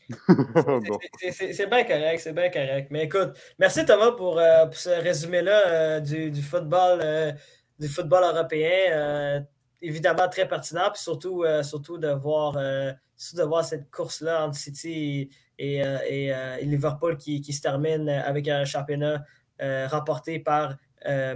C'est 1.31 1.69
bien 1.69 1.83
correct, 1.83 2.19
c'est 2.19 2.33
bien 2.33 2.49
correct. 2.49 2.87
Mais 2.89 3.03
écoute, 3.03 3.31
merci 3.59 3.85
Thomas 3.85 4.11
pour, 4.11 4.39
euh, 4.39 4.65
pour 4.65 4.77
ce 4.77 4.89
résumé-là 4.89 5.99
du, 5.99 6.31
du, 6.31 6.41
football, 6.41 7.35
du 7.79 7.89
football 7.89 8.23
européen. 8.23 9.45
évidemment 9.81 10.29
très 10.29 10.47
pertinent, 10.47 10.89
puis 10.91 11.01
surtout, 11.01 11.43
surtout 11.63 11.97
de, 11.97 12.09
voir, 12.09 12.53
de 12.53 13.43
voir 13.43 13.65
cette 13.65 13.91
course-là 13.91 14.45
entre 14.45 14.57
City 14.57 14.93
et, 14.93 15.29
euh, 15.61 15.97
euh, 16.11 16.57
et, 16.59 16.65
Liverpool 16.65 17.17
qui, 17.17 17.41
qui, 17.41 17.53
se 17.53 17.61
termine 17.61 18.09
avec 18.09 18.47
un 18.47 18.65
championnat 18.65 19.23
euh, 19.61 19.87
remporté 19.87 20.39
par 20.39 20.75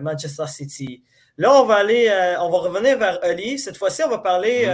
Manchester 0.01 0.47
City. 0.47 1.03
Là, 1.38 1.51
on 1.62 1.65
va 1.65 1.75
aller, 1.75 2.10
on 2.39 2.49
va 2.49 2.58
revenir 2.60 2.97
vers 2.97 3.19
Oli. 3.21 3.60
Cette 3.60 3.75
fois-ci, 3.75 4.01
on 4.01 4.10
va 4.10 4.19
parler 4.19 4.65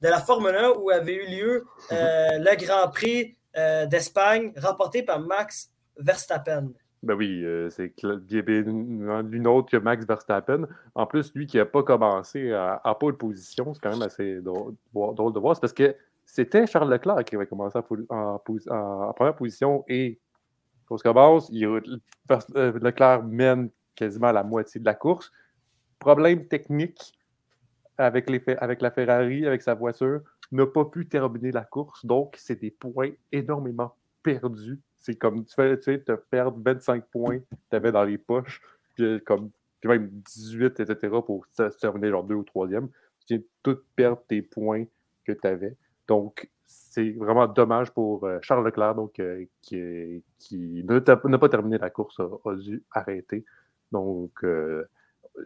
de 0.00 0.08
la 0.08 0.20
Formule 0.20 0.54
1 0.54 0.70
où 0.78 0.88
avait 0.90 1.14
eu 1.14 1.26
lieu 1.26 1.64
le 1.90 2.64
Grand 2.64 2.88
Prix 2.90 3.36
d'Espagne 3.88 4.52
remporté 4.56 5.02
par 5.02 5.18
Max 5.18 5.72
Verstappen. 5.96 6.68
Ben 7.02 7.14
oui, 7.14 7.44
c'est 7.70 7.92
l'une 8.02 9.46
autre 9.48 9.68
que 9.68 9.78
Max 9.78 10.06
Verstappen. 10.06 10.68
En 10.94 11.06
plus, 11.06 11.34
lui 11.34 11.48
qui 11.48 11.56
n'a 11.56 11.66
pas 11.66 11.82
commencé 11.82 12.52
à, 12.52 12.80
à 12.84 12.94
pole 12.94 13.16
position, 13.16 13.74
c'est 13.74 13.80
quand 13.80 13.90
même 13.90 14.02
assez 14.02 14.40
drôle, 14.40 14.74
drôle 14.94 15.32
de 15.32 15.40
voir. 15.40 15.56
C'est 15.56 15.60
parce 15.60 15.72
que 15.72 15.96
c'était 16.32 16.66
Charles 16.66 16.92
Leclerc 16.92 17.24
qui 17.24 17.34
avait 17.34 17.46
commencé 17.46 17.76
en, 18.08 18.38
première 18.38 19.34
position 19.34 19.84
et 19.88 20.20
course 20.86 21.02
commence, 21.02 21.50
euh, 21.52 22.78
Leclerc 22.80 23.24
mène 23.24 23.70
quasiment 23.96 24.30
la 24.30 24.44
moitié 24.44 24.80
de 24.80 24.84
la 24.84 24.94
course. 24.94 25.32
Problème 25.98 26.46
technique 26.46 27.18
avec, 27.98 28.30
les, 28.30 28.42
avec 28.58 28.80
la 28.80 28.92
Ferrari, 28.92 29.44
avec 29.44 29.60
sa 29.62 29.74
voiture, 29.74 30.20
n'a 30.52 30.66
pas 30.66 30.84
pu 30.84 31.08
terminer 31.08 31.50
la 31.50 31.64
course. 31.64 32.06
Donc, 32.06 32.36
c'est 32.38 32.60
des 32.60 32.70
points 32.70 33.10
énormément 33.32 33.94
perdus. 34.22 34.80
C'est 34.96 35.16
comme 35.16 35.44
tu 35.44 35.54
fais, 35.54 35.76
tu 35.78 35.84
sais, 35.84 36.00
te 36.00 36.12
perdre 36.12 36.58
25 36.64 37.06
points 37.06 37.40
que 37.40 37.44
tu 37.70 37.76
avais 37.76 37.90
dans 37.90 38.04
les 38.04 38.18
poches, 38.18 38.60
puis 38.94 39.20
comme 39.24 39.50
même 39.84 40.08
18, 40.08 40.78
etc. 40.78 41.08
pour 41.24 41.44
terminer 41.80 42.10
genre 42.10 42.24
deux 42.24 42.36
ou 42.36 42.44
troisième. 42.44 42.88
Tu 43.26 43.34
viens 43.34 43.38
de 43.38 43.48
tout 43.62 43.78
perdre 43.96 44.22
tes 44.28 44.42
points 44.42 44.84
que 45.24 45.32
tu 45.32 45.46
avais. 45.46 45.76
Donc, 46.10 46.50
c'est 46.66 47.12
vraiment 47.12 47.46
dommage 47.46 47.92
pour 47.92 48.24
euh, 48.24 48.40
Charles 48.42 48.66
Leclerc, 48.66 48.96
donc, 48.96 49.20
euh, 49.20 49.44
qui, 49.62 50.84
n'a 50.84 51.38
pas 51.38 51.48
terminé 51.48 51.78
la 51.78 51.88
course, 51.88 52.18
a, 52.18 52.54
dû 52.56 52.82
arrêter. 52.90 53.44
Donc, 53.92 54.32
euh, 54.42 54.84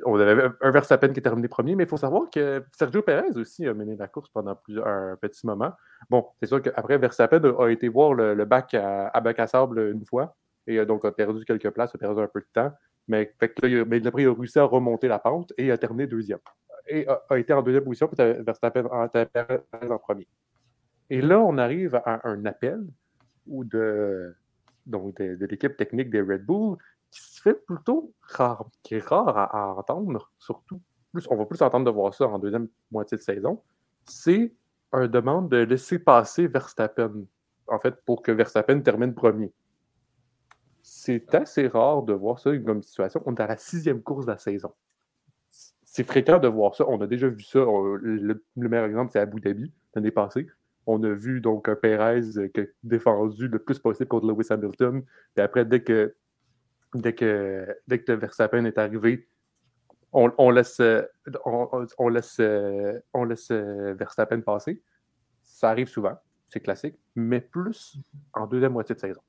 on 0.06 0.18
avait 0.18 0.48
un 0.62 0.70
Verstappen 0.70 1.12
qui 1.12 1.20
est 1.20 1.22
terminé 1.22 1.46
premier, 1.46 1.74
mais 1.76 1.84
il 1.84 1.88
faut 1.88 1.98
savoir 1.98 2.30
que 2.30 2.64
Sergio 2.72 3.02
Perez 3.02 3.36
aussi 3.36 3.66
a 3.66 3.74
mené 3.74 3.94
la 3.94 4.08
course 4.08 4.30
pendant 4.30 4.54
plusieurs, 4.54 4.86
un 4.86 5.16
petit 5.16 5.46
moment. 5.46 5.72
Bon, 6.08 6.28
c'est 6.40 6.46
sûr 6.46 6.62
qu'après, 6.62 6.96
Verstappen 6.96 7.42
a, 7.58 7.68
été 7.68 7.88
voir 7.88 8.14
le, 8.14 8.42
bac 8.46 8.72
à, 8.72 9.20
bac 9.20 9.38
à 9.40 9.46
sable 9.46 9.90
une 9.92 10.06
fois, 10.06 10.34
et 10.66 10.82
donc 10.86 11.04
a 11.04 11.12
perdu 11.12 11.44
quelques 11.44 11.68
places, 11.68 11.94
a 11.94 11.98
perdu 11.98 12.22
un 12.22 12.26
peu 12.26 12.40
de 12.40 12.48
temps. 12.54 12.72
Mais, 13.06 13.34
fait 13.38 13.52
il, 13.64 13.80
a, 13.80 13.96
il 13.96 14.08
a 14.08 14.32
réussi 14.32 14.58
à 14.58 14.64
remonter 14.64 15.08
la 15.08 15.18
pente 15.18 15.52
et 15.58 15.70
a 15.70 15.76
terminé 15.76 16.06
deuxième. 16.06 16.38
Et 16.88 17.06
a, 17.06 17.38
été 17.38 17.52
en 17.52 17.60
deuxième 17.60 17.84
position, 17.84 18.08
puis 18.08 18.16
Verstappen 18.42 18.86
en, 18.86 19.04
en 19.04 19.98
premier. 19.98 20.26
Et 21.10 21.20
là, 21.20 21.38
on 21.40 21.58
arrive 21.58 21.94
à 21.96 22.26
un 22.28 22.44
appel 22.46 22.84
de, 23.46 24.34
de, 24.86 25.46
l'équipe 25.46 25.76
technique 25.76 26.10
des 26.10 26.20
Red 26.20 26.44
Bull 26.44 26.76
qui 27.10 27.20
se 27.20 27.40
fait 27.40 27.54
plutôt 27.54 28.12
rare, 28.22 28.66
qui 28.82 28.96
est 28.96 29.04
rare 29.04 29.36
à, 29.36 29.74
entendre, 29.74 30.30
surtout. 30.38 30.80
Plus, 31.12 31.26
on 31.30 31.36
va 31.36 31.46
plus 31.46 31.62
entendre 31.62 31.84
de 31.84 31.90
voir 31.90 32.12
ça 32.12 32.26
en 32.26 32.38
deuxième 32.38 32.68
moitié 32.90 33.16
de 33.16 33.22
saison. 33.22 33.62
C'est 34.04 34.52
une 34.92 35.06
demande 35.06 35.48
de 35.48 35.58
laisser 35.58 35.98
passer 35.98 36.48
Verstappen, 36.48 37.24
en 37.68 37.78
fait, 37.78 37.94
pour 38.04 38.22
que 38.22 38.32
Verstappen 38.32 38.80
termine 38.80 39.14
premier. 39.14 39.52
C'est 40.82 41.34
assez 41.34 41.68
rare 41.68 42.02
de 42.02 42.12
voir 42.12 42.38
ça 42.38 42.56
comme 42.58 42.82
situation. 42.82 43.22
On 43.26 43.34
est 43.34 43.40
à 43.40 43.46
la 43.46 43.56
sixième 43.56 44.02
course 44.02 44.26
de 44.26 44.32
la 44.32 44.38
saison. 44.38 44.72
c'est 45.84 46.04
fréquent 46.04 46.38
de 46.38 46.48
voir 46.48 46.74
ça. 46.74 46.84
On 46.88 47.00
a 47.00 47.06
déjà 47.06 47.28
vu 47.28 47.42
ça. 47.42 47.60
le, 47.60 48.42
meilleur 48.56 48.86
exemple, 48.86 49.12
c'est 49.12 49.20
Abu 49.20 49.40
Dhabi 49.40 49.72
l'année 49.94 50.10
passée. 50.10 50.48
On 50.86 51.02
a 51.02 51.12
vu 51.12 51.40
donc 51.40 51.68
un 51.68 51.76
Perez 51.76 52.20
qui 52.52 52.60
a 52.60 52.64
défendu 52.82 53.48
le 53.48 53.58
plus 53.58 53.78
possible 53.78 54.08
contre 54.08 54.26
Lewis 54.26 54.46
Hamilton. 54.50 55.02
Et 55.36 55.40
après, 55.40 55.64
dès 55.64 55.82
que, 55.82 56.14
dès 56.94 57.14
que, 57.14 58.12
Verstappen 58.12 58.64
est 58.64 58.78
arrivé, 58.78 59.28
on, 60.12 60.50
laisse, 60.50 60.80
on, 61.44 62.08
laisse, 62.08 62.40
on 63.12 63.24
laisse 63.24 63.50
Verstappen 63.50 64.40
passer. 64.42 64.82
Ça 65.42 65.70
arrive 65.70 65.88
souvent, 65.88 66.16
c'est 66.46 66.60
classique, 66.60 66.96
mais 67.14 67.40
plus 67.40 67.96
en 68.32 68.46
deuxième 68.46 68.72
moitié 68.72 68.94
de 68.94 69.00
saison. 69.00 69.20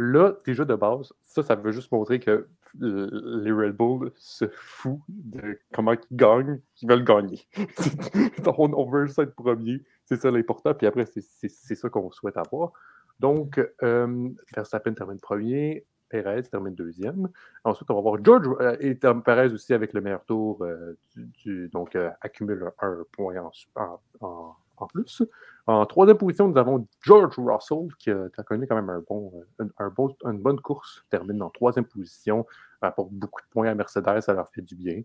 Là, 0.00 0.36
déjà 0.46 0.64
de 0.64 0.76
base, 0.76 1.12
ça, 1.22 1.42
ça 1.42 1.56
veut 1.56 1.72
juste 1.72 1.90
montrer 1.90 2.20
que 2.20 2.46
les 2.78 3.50
Red 3.50 3.72
Bull 3.72 4.12
se 4.14 4.44
foutent 4.46 5.00
de 5.08 5.58
comment 5.74 5.92
ils 5.92 6.16
gagnent, 6.16 6.60
qu'ils 6.76 6.88
veulent 6.88 7.02
gagner. 7.02 7.40
on, 8.46 8.88
veut 8.88 9.06
juste 9.06 9.18
être 9.18 9.34
premier, 9.34 9.82
c'est 10.04 10.20
ça 10.20 10.30
l'important, 10.30 10.72
puis 10.74 10.86
après, 10.86 11.04
c'est 11.06 11.74
ça 11.74 11.88
qu'on 11.88 12.12
souhaite 12.12 12.36
avoir. 12.36 12.70
Donc, 13.18 13.60
euh, 13.82 14.28
Verstappen 14.54 14.94
termine 14.94 15.18
premier, 15.18 15.84
Perez 16.08 16.42
termine 16.44 16.76
deuxième. 16.76 17.28
Ensuite, 17.64 17.90
on 17.90 17.94
va 17.96 18.00
voir 18.00 18.24
George 18.24 18.46
euh, 18.60 18.76
et 18.78 18.94
Perez 18.94 19.52
aussi 19.52 19.74
avec 19.74 19.92
le 19.92 20.00
meilleur 20.00 20.24
tour, 20.24 20.62
euh, 20.62 20.96
du, 21.16 21.68
donc 21.70 21.96
euh, 21.96 22.10
accumule 22.20 22.70
un 22.80 23.04
point 23.10 23.34
en, 23.74 24.00
en, 24.20 24.54
plus. 24.86 25.22
En 25.66 25.84
troisième 25.86 26.16
position, 26.16 26.48
nous 26.48 26.56
avons 26.56 26.86
George 27.02 27.34
Russell 27.38 27.88
qui 27.98 28.10
a, 28.10 28.28
connu 28.46 28.66
quand 28.66 28.76
même 28.76 28.90
un 28.90 29.02
bon, 29.06 29.32
un, 29.78 29.88
bon, 29.88 30.14
une 30.24 30.40
bonne 30.40 30.60
course, 30.60 31.04
termine 31.10 31.42
en 31.42 31.50
troisième 31.50 31.84
position, 31.84 32.46
apporte 32.80 33.10
beaucoup 33.10 33.42
de 33.42 33.48
points 33.50 33.68
à 33.68 33.74
Mercedes, 33.74 34.20
ça 34.20 34.32
leur 34.32 34.48
fait 34.50 34.62
du 34.62 34.76
bien. 34.76 35.02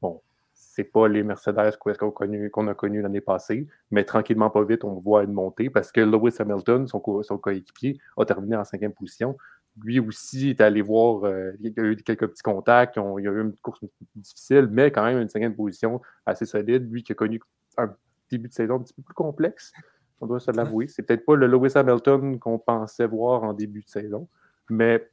Bon, 0.00 0.22
c'est 0.54 0.84
pas 0.84 1.08
les 1.08 1.22
Mercedes 1.22 1.76
qu'on 1.78 2.68
a 2.68 2.74
connus 2.74 3.02
l'année 3.02 3.20
passée, 3.20 3.66
mais 3.90 4.04
tranquillement, 4.04 4.48
pas 4.50 4.64
vite, 4.64 4.84
on 4.84 4.94
voit 4.94 5.24
une 5.24 5.32
montée 5.32 5.68
parce 5.68 5.92
que 5.92 6.00
Lewis 6.00 6.36
Hamilton, 6.38 6.86
son, 6.86 7.02
son 7.22 7.38
coéquipier, 7.38 7.98
a 8.16 8.24
terminé 8.24 8.56
en 8.56 8.64
cinquième 8.64 8.92
position 8.92 9.36
lui 9.82 10.00
aussi 10.00 10.50
est 10.50 10.60
allé 10.60 10.82
voir, 10.82 11.24
euh, 11.24 11.52
il 11.60 11.72
y 11.76 11.80
a 11.80 11.84
eu 11.84 11.96
quelques 11.96 12.26
petits 12.28 12.42
contacts, 12.42 12.96
il 12.96 13.24
y 13.24 13.28
a 13.28 13.30
eu 13.30 13.42
une 13.42 13.54
course 13.56 13.80
difficile, 14.14 14.68
mais 14.70 14.90
quand 14.90 15.04
même 15.04 15.20
une 15.20 15.28
cinquième 15.28 15.54
position 15.54 16.00
assez 16.24 16.46
solide. 16.46 16.90
Lui 16.90 17.02
qui 17.02 17.12
a 17.12 17.14
connu 17.14 17.40
un 17.76 17.94
début 18.30 18.48
de 18.48 18.54
saison 18.54 18.76
un 18.76 18.80
petit 18.80 18.94
peu 18.94 19.02
plus 19.02 19.14
complexe, 19.14 19.72
on 20.20 20.26
doit 20.26 20.40
se 20.40 20.50
l'avouer. 20.50 20.88
C'est 20.88 21.02
peut-être 21.02 21.24
pas 21.24 21.36
le 21.36 21.46
Lewis 21.46 21.72
Hamilton 21.74 22.38
qu'on 22.38 22.58
pensait 22.58 23.06
voir 23.06 23.42
en 23.42 23.52
début 23.52 23.82
de 23.82 23.88
saison, 23.88 24.28
mais 24.70 25.08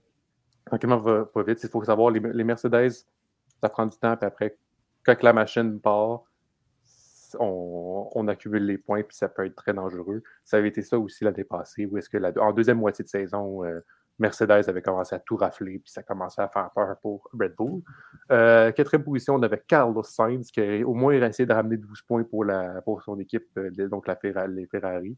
tranquillement 0.66 0.98
va 0.98 1.26
pas 1.26 1.44
vite. 1.44 1.60
Il 1.64 1.70
faut 1.70 1.84
savoir, 1.84 2.12
les, 2.12 2.20
les, 2.20 2.44
Mercedes, 2.44 2.92
ça 3.62 3.70
prend 3.70 3.86
du 3.86 3.98
temps, 3.98 4.16
puis 4.16 4.26
après, 4.26 4.58
quand 5.04 5.22
la 5.22 5.34
machine 5.34 5.80
part, 5.80 6.24
on, 7.40 8.28
accumule 8.28 8.66
les 8.66 8.78
points, 8.78 9.04
puis 9.04 9.18
ça 9.18 9.28
peut 9.28 9.46
être 9.46 9.56
très 9.56 9.74
dangereux. 9.74 10.24
Ça 10.44 10.58
avait 10.58 10.70
été 10.70 10.82
ça 10.82 11.00
aussi 11.00 11.24
l'année 11.24 11.44
passée, 11.44 11.86
où 11.86 11.98
est-ce 11.98 12.10
que 12.10 12.18
la, 12.18 12.32
en 12.40 12.54
deuxième 12.54 12.78
moitié 12.78 13.04
de 13.04 13.10
saison, 13.10 13.64
euh, 13.66 13.80
Mercedes 14.20 14.70
avait 14.70 14.82
commencé 14.82 15.16
à 15.16 15.20
tout 15.20 15.36
rafler, 15.36 15.80
puis 15.80 15.92
ça 15.92 16.04
commençait 16.04 16.42
à 16.42 16.48
faire 16.48 16.70
peur 16.74 16.96
pour 17.02 17.30
Red 17.34 17.56
Bull. 17.56 17.82
Euh, 18.32 18.72
quatrième 18.72 19.04
position, 19.04 19.36
on 19.36 19.42
avait 19.42 19.64
Carlos 19.68 20.04
Sainz, 20.04 20.52
qui 20.52 20.62
a 20.62 20.88
au 20.88 20.94
moins 20.94 21.14
essayé 21.14 21.46
de 21.46 21.54
ramener 21.54 21.78
12 21.78 22.02
points 22.04 22.24
pour 22.24 23.02
son 23.04 23.20
équipe, 23.20 23.48
euh, 23.58 23.72
donc 23.90 24.08
la 24.08 24.16
Ferrari, 24.16 24.54
les 24.54 24.68
Ferrari. 24.68 25.18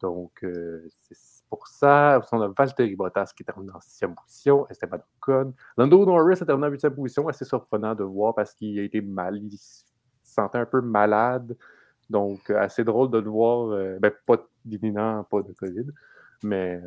Donc, 0.00 0.32
euh, 0.42 0.86
c'est 0.90 1.44
pour 1.48 1.66
ça. 1.68 2.20
On 2.32 2.40
a 2.42 2.48
Valtteri 2.48 2.96
Bottas 2.96 3.32
qui 3.36 3.44
termine 3.44 3.70
en 3.70 3.80
sixième 3.80 4.14
position, 4.14 4.68
Esteban 4.68 4.98
Ocon. 5.16 5.54
Lando 5.78 6.04
Norris 6.04 6.38
a 6.40 6.44
terminé 6.44 6.66
en 6.66 6.70
huitième 6.70 6.94
position, 6.94 7.28
assez 7.28 7.44
surprenant 7.44 7.94
de 7.94 8.02
voir 8.02 8.34
parce 8.34 8.52
qu'il 8.54 8.78
a 8.80 8.82
été 8.82 9.00
mal, 9.00 9.36
il 9.36 9.56
se 9.56 9.84
sentait 10.22 10.58
un 10.58 10.66
peu 10.66 10.80
malade. 10.80 11.56
Donc, 12.10 12.50
assez 12.50 12.84
drôle 12.84 13.10
de 13.10 13.18
le 13.18 13.30
voir, 13.30 13.68
ben, 13.98 14.12
pas 14.26 14.36
d'imminent, 14.64 15.24
pas 15.24 15.40
de 15.42 15.52
COVID. 15.52 15.86
Mais 16.42 16.80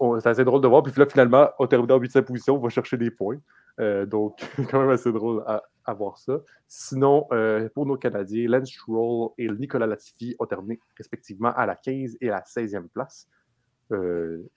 euh, 0.00 0.20
c'est 0.20 0.28
assez 0.28 0.44
drôle 0.44 0.60
de 0.60 0.68
voir. 0.68 0.82
Puis 0.82 0.92
là, 0.96 1.06
finalement, 1.06 1.48
au 1.58 1.66
termine 1.66 1.92
en 1.92 1.98
huitième 1.98 2.24
position, 2.24 2.56
on 2.56 2.58
va 2.58 2.68
chercher 2.68 2.96
des 2.96 3.10
points. 3.10 3.38
Euh, 3.80 4.06
donc, 4.06 4.38
quand 4.70 4.80
même 4.80 4.90
assez 4.90 5.12
drôle 5.12 5.44
à, 5.46 5.94
voir 5.94 6.18
ça. 6.18 6.40
Sinon, 6.66 7.26
euh, 7.32 7.68
pour 7.74 7.86
nos 7.86 7.96
Canadiens, 7.96 8.48
Lance 8.48 8.70
Stroll 8.70 9.30
et 9.38 9.48
Nicolas 9.48 9.86
Latifi 9.86 10.34
ont 10.38 10.46
terminé 10.46 10.80
respectivement 10.96 11.52
à 11.54 11.66
la 11.66 11.76
15 11.76 12.16
et 12.20 12.28
la 12.28 12.40
16e 12.40 12.88
place. 12.88 13.28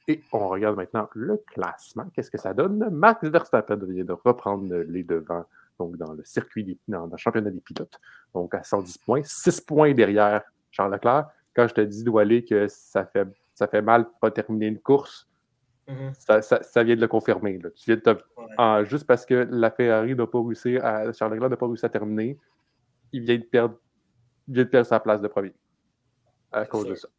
et 0.08 0.22
on 0.34 0.48
regarde 0.48 0.76
maintenant 0.76 1.08
le 1.14 1.38
classement. 1.54 2.06
Qu'est-ce 2.14 2.32
que 2.32 2.40
ça 2.40 2.54
donne? 2.54 2.90
Max 2.90 3.24
Verstappen 3.24 3.78
vient 3.88 4.06
de 4.06 4.14
reprendre 4.14 4.76
les 4.76 5.04
devants 5.04 5.46
donc 5.80 5.98
dans 5.98 6.14
le 6.14 6.24
circuit, 6.26 6.78
dans, 6.88 7.08
le 7.08 7.18
championnat 7.18 7.50
des 7.50 7.62
pilotes, 7.62 8.00
donc 8.34 8.54
à 8.54 8.64
110 8.64 8.98
points, 9.00 9.22
6 9.24 9.62
points 9.62 9.94
derrière 9.94 10.44
Charles 10.72 10.92
Leclerc. 10.92 11.28
Quand 11.56 11.68
je 11.68 11.74
te 11.74 11.82
dis, 11.82 12.06
aller 12.18 12.44
que 12.44 12.68
ça 12.68 13.06
fait 13.06 13.28
ça 13.60 13.68
fait 13.68 13.82
mal 13.82 14.04
de 14.04 14.10
pas 14.22 14.32
terminer 14.32 14.68
une 14.68 14.80
course. 14.80 15.28
Mm-hmm. 15.90 16.62
ça, 16.62 16.84
vient 16.84 16.96
de 16.96 17.02
le 17.02 17.08
confirmer. 17.08 17.60
Tu 17.76 17.94
viens 17.94 18.84
juste 18.86 19.06
parce 19.06 19.26
que 19.26 19.48
la 19.50 19.70
Ferrari 19.70 20.16
n'a 20.16 20.28
pas 20.28 20.42
réussi 20.42 20.78
à. 20.78 21.12
Charles 21.12 21.34
Leclerc 21.34 21.50
n'a 21.50 21.58
pas 21.58 21.66
réussi 21.66 21.86
à 21.86 21.90
terminer, 21.90 22.38
il 23.12 23.24
vient 23.24 23.38
de 23.38 23.44
perdre, 23.44 23.76
de 24.48 24.64
perdre 24.64 24.88
sa 24.88 25.00
place 25.00 25.20
de 25.22 25.28
premier 25.28 25.54
à 26.52 26.66
cause 26.66 26.88
de 26.88 26.96
ça. 26.96 27.10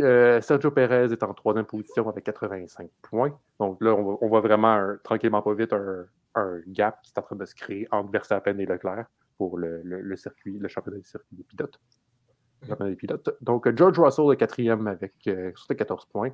Euh, 0.00 0.40
Sergio 0.40 0.70
Perez 0.70 1.12
est 1.12 1.22
en 1.22 1.32
troisième 1.34 1.64
position 1.64 2.08
avec 2.08 2.24
85 2.24 2.90
points. 3.00 3.38
Donc 3.58 3.82
là, 3.82 3.94
on, 3.94 4.28
voit 4.28 4.40
vraiment 4.40 4.96
tranquillement 5.02 5.42
pas 5.42 5.54
vite 5.54 5.72
un, 5.72 6.60
gap 6.66 7.00
qui 7.02 7.12
est 7.14 7.18
en 7.18 7.22
train 7.22 7.36
de 7.36 7.44
se 7.44 7.54
créer 7.54 7.86
entre 7.90 8.10
Verstappen 8.10 8.58
et 8.58 8.66
Leclerc 8.66 9.06
pour 9.38 9.58
le 9.58 10.16
circuit, 10.16 10.58
le 10.58 10.68
championnat 10.68 10.98
du 10.98 11.04
circuit 11.04 11.36
des 11.36 11.44
pilotes 11.44 11.80
Donc, 13.40 13.74
George 13.76 13.98
Russell 13.98 14.32
est 14.32 14.36
quatrième 14.36 14.86
avec 14.86 15.14
14 15.22 15.28
euh, 15.28 16.12
points. 16.12 16.30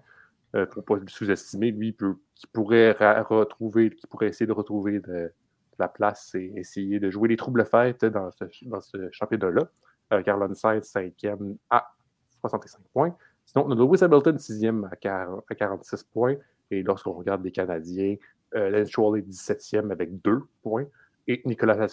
Euh, 0.57 0.65
pour 0.65 0.79
ne 0.79 0.83
pas 0.83 0.97
le 0.97 1.09
sous-estimer, 1.09 1.73
lui, 1.73 1.95
qui 2.35 2.47
pourrait 2.47 2.93
retrouver, 2.93 3.91
qui 3.91 4.07
pourrait 4.07 4.29
essayer 4.29 4.47
de 4.47 4.53
retrouver 4.53 5.01
de, 5.01 5.31
la 5.79 5.89
place 5.89 6.35
et 6.35 6.53
essayer 6.57 6.99
de 6.99 7.11
jouer 7.11 7.29
les 7.29 7.37
troubles 7.37 7.65
fêtes 7.65 8.05
dans 8.05 8.31
ce, 8.33 9.09
championnat-là. 9.13 9.69
Euh, 10.13 10.23
Carlon 10.23 10.55
Sainz, 10.55 10.85
cinquième 10.85 11.57
à 11.71 11.93
65 12.41 12.81
points. 12.93 13.15
Sinon, 13.45 13.67
on 13.69 13.73
a 13.73 13.75
Lewis 13.75 14.03
Hamilton, 14.03 14.39
sixième 14.39 14.85
à, 14.85 15.27
à 15.49 15.55
46 15.55 16.05
points. 16.05 16.37
Et 16.71 16.83
lorsqu'on 16.83 17.13
regarde 17.13 17.45
les 17.45 17.53
Canadiens, 17.53 18.17
euh, 18.55 18.71
Lance 18.71 18.89
Stroll 18.89 19.19
est 19.19 19.29
17e 19.29 19.91
avec 19.91 20.21
2 20.23 20.43
points. 20.63 20.87
Et 21.27 21.43
Nicolas 21.45 21.87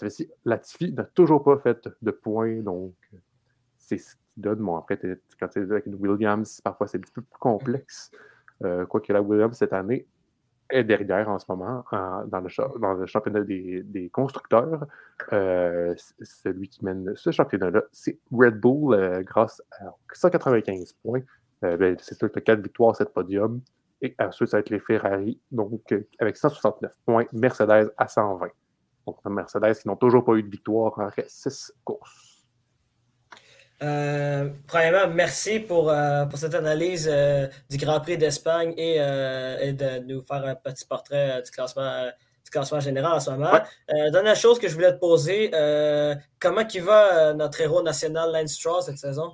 Latifi 0.45 0.93
n'a 0.93 1.03
toujours 1.03 1.43
pas 1.43 1.57
fait 1.59 1.89
de 2.01 2.11
points. 2.11 2.61
Donc, 2.61 2.93
c'est 3.77 3.97
ce 3.97 4.15
donne. 4.37 4.59
Bon, 4.59 4.77
après, 4.77 4.99
quand 5.39 5.47
tu 5.47 5.59
es 5.59 5.63
avec 5.63 5.85
une 5.85 5.95
Williams, 5.95 6.61
parfois 6.61 6.87
c'est 6.87 6.97
un 6.97 7.01
petit 7.01 7.13
peu 7.13 7.21
plus 7.21 7.39
complexe. 7.39 8.11
Euh, 8.63 8.85
quoique 8.85 9.11
la 9.11 9.21
Williams, 9.21 9.57
cette 9.57 9.73
année, 9.73 10.07
est 10.69 10.83
derrière 10.83 11.29
en 11.29 11.37
ce 11.37 11.45
moment 11.49 11.83
dans, 11.91 12.39
le, 12.39 12.79
dans, 12.79 12.93
le, 12.93 13.05
championnat 13.05 13.41
des, 13.41 14.09
constructeurs. 14.11 14.85
Euh, 15.31 15.93
celui 16.21 16.69
qui 16.69 16.83
mène 16.83 17.13
ce 17.15 17.31
championnat-là, 17.31 17.83
c'est 17.91 18.17
Red 18.31 18.59
Bull 18.59 18.93
euh, 18.95 19.21
grâce 19.21 19.61
à 19.79 19.93
195 20.13 20.93
points. 21.03 21.21
Ben, 21.61 21.95
c'est 21.99 22.15
sûr 22.15 22.31
que 22.31 22.39
4 22.39 22.61
victoires, 22.61 22.95
7 22.95 23.09
podiums. 23.09 23.61
Et 24.01 24.13
ensuite, 24.19 24.49
ça 24.49 24.57
va 24.57 24.59
être 24.59 24.69
les 24.69 24.79
Ferrari, 24.79 25.39
donc 25.51 25.81
avec 26.19 26.37
169 26.37 26.91
points, 27.05 27.25
Mercedes 27.31 27.91
à 27.97 28.07
120. 28.07 28.49
Donc, 29.07 29.17
Mercedes 29.25 29.73
qui 29.75 29.87
n'ont 29.87 29.95
toujours 29.95 30.23
pas 30.23 30.33
eu 30.33 30.43
de 30.43 30.49
victoire 30.49 30.97
en 30.99 31.09
6 31.27 31.73
courses. 31.83 32.24
Euh, 33.83 34.49
premièrement, 34.67 35.13
merci 35.13 35.59
pour, 35.59 35.89
euh, 35.89 36.25
pour 36.25 36.39
cette 36.39 36.55
analyse 36.55 37.09
euh, 37.11 37.47
du 37.69 37.77
Grand 37.77 37.99
Prix 37.99 38.17
d'Espagne 38.17 38.73
et, 38.77 38.99
de 38.99 39.99
nous 40.05 40.21
faire 40.21 40.45
un 40.45 40.55
petit 40.55 40.85
portrait 40.85 41.41
du 41.41 41.51
classement, 41.51 42.05
du 42.43 42.51
classement 42.51 42.79
général 42.79 43.13
en 43.13 43.19
ce 43.19 43.31
moment. 43.31 43.51
dernière 44.11 44.35
chose 44.35 44.59
que 44.59 44.67
je 44.69 44.75
voulais 44.75 44.93
te 44.93 44.99
poser, 44.99 45.51
comment 46.39 46.63
qui 46.65 46.79
va 46.79 47.33
notre 47.33 47.59
héros 47.61 47.81
national 47.81 48.31
Lance 48.31 48.53
Stroll 48.53 48.81
cette 48.81 48.97
saison? 48.97 49.33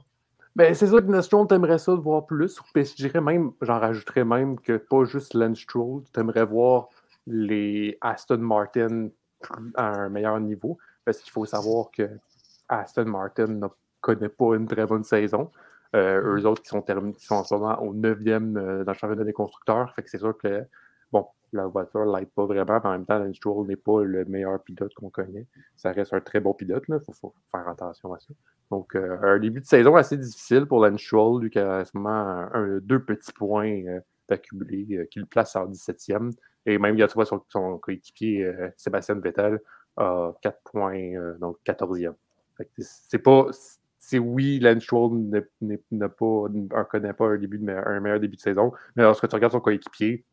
Ben, 0.56 0.74
c'est 0.74 0.88
sûr 0.88 1.06
que 1.06 1.12
Lance 1.12 1.26
Stroll, 1.26 1.48
t'aimerais 1.48 1.78
ça 1.78 1.92
de 1.94 2.02
voir 2.02 2.26
plus. 2.26 2.60
je 2.76 2.96
dirais 2.96 3.22
même, 3.22 3.52
j'en 3.62 3.80
rajouterais 3.80 4.26
même 4.26 4.60
que 4.60 4.78
pas 4.78 5.06
juste 5.06 5.34
Lance 5.34 5.60
Stroll, 5.60 6.04
t'aimerais 6.14 6.46
voir 6.46 6.90
les 7.28 7.98
Aston 8.02 8.40
Martin 8.40 9.10
à 9.76 9.88
un 9.88 10.10
meilleur 10.10 10.40
niveau. 10.40 10.78
Parce 11.06 11.20
qu'il 11.20 11.32
faut 11.32 11.46
savoir 11.46 11.90
que 11.92 12.10
Aston 12.68 13.06
Martin 13.06 13.48
n'a 13.48 13.70
connaît 14.02 14.30
pas 14.30 14.56
une 14.56 14.68
très 14.68 14.86
bonne 14.86 15.04
saison. 15.04 15.50
Euh, 15.96 16.38
eux 16.38 16.46
autres 16.46 16.62
qui 16.62 16.70
sont, 16.70 16.82
qui 16.82 17.26
sont 17.26 17.36
en 17.36 17.44
ce 17.44 17.54
moment 17.54 17.82
au 17.82 17.94
9e 17.94 18.58
euh, 18.58 18.84
dans 18.84 18.94
le 18.94 18.98
championnat 18.98 19.24
des 19.24 19.34
constructeurs. 19.34 19.94
Fait 19.94 20.04
que 20.04 20.10
c'est 20.10 20.20
sûr 20.20 20.38
que 20.38 20.64
bon, 21.12 21.28
la 21.52 21.68
voiture 21.68 22.06
ne 22.06 22.18
l'aide 22.18 22.30
pas 22.30 22.46
vraiment, 22.46 22.80
mais 22.82 22.90
en 22.90 22.92
même 22.92 23.06
temps, 23.06 23.20
Lance 23.20 23.36
Stroll 23.36 23.68
n'est 23.68 23.76
pas 23.76 24.04
le 24.04 24.24
meilleur 24.26 24.62
pilote 24.64 24.94
qu'on 24.94 25.10
connaît. 25.10 25.48
Ça 25.76 25.92
reste 25.92 26.14
un 26.14 26.22
très 26.22 26.40
bon 26.40 26.54
pilote, 26.54 26.84
il 26.88 27.14
faut, 27.14 27.34
faire 27.52 27.68
attention 27.68 28.14
à 28.14 28.20
ça. 28.20 28.34
Donc, 28.70 28.96
euh, 28.96 29.18
un 29.22 29.38
début 29.38 29.60
de 29.60 29.66
saison 29.66 29.96
assez 29.98 30.18
difficile 30.18 30.66
pour 30.66 30.86
Lance 30.86 31.02
Stroll, 31.02 31.42
lui 31.42 31.50
qui 31.50 31.60
a 31.60 31.82
en 31.82 31.86
ce 31.86 31.92
moment 31.94 32.50
deux 32.82 33.04
petits 33.04 33.34
points 33.34 33.84
d'accumuler, 34.30 35.08
qui 35.12 35.20
le 35.20 35.26
place 35.26 35.58
en 35.58 35.68
17e. 35.68 36.32
Et 36.66 36.78
même, 36.78 36.96
il 36.96 37.00
y 37.00 37.04
a 37.04 37.10
son, 37.10 37.44
son 37.50 37.78
coéquipier 37.80 38.50
Sébastien 38.78 39.16
Vettel 39.16 39.60
a 39.98 40.32
4 40.42 40.58
points, 40.64 41.36
donc 41.40 41.58
14e. 41.66 42.14
C'est 42.80 43.20
pas. 43.20 43.48
C'est 44.12 44.20
oui, 44.20 44.60
Lance 44.60 44.92
ne 44.92 45.40
connaît 46.84 47.14
pas 47.14 47.28
un, 47.30 47.38
début 47.38 47.60
de 47.60 47.72
un 47.72 48.00
meilleur 48.02 48.20
début 48.20 48.36
de 48.36 48.42
saison, 48.42 48.74
mais 48.98 49.04
lorsque 49.04 49.26
tu 49.26 49.34
regardes 49.34 49.54
son 49.54 49.62
coéquipier, 49.62 50.26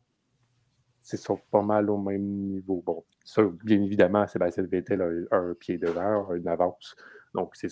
c'est 0.99 1.17
pas 1.49 1.61
mal 1.61 1.89
au 1.89 1.97
même 1.97 2.21
niveau. 2.21 2.83
Bon, 2.85 3.05
ça, 3.23 3.41
bien 3.63 3.81
évidemment, 3.81 4.27
Sébastien 4.27 4.63
Vettel 4.63 5.27
a 5.31 5.37
un, 5.37 5.53
pied 5.53 5.77
devant, 5.77 6.33
une 6.33 6.49
avance. 6.49 6.97
Donc, 7.33 7.55
c'est 7.55 7.71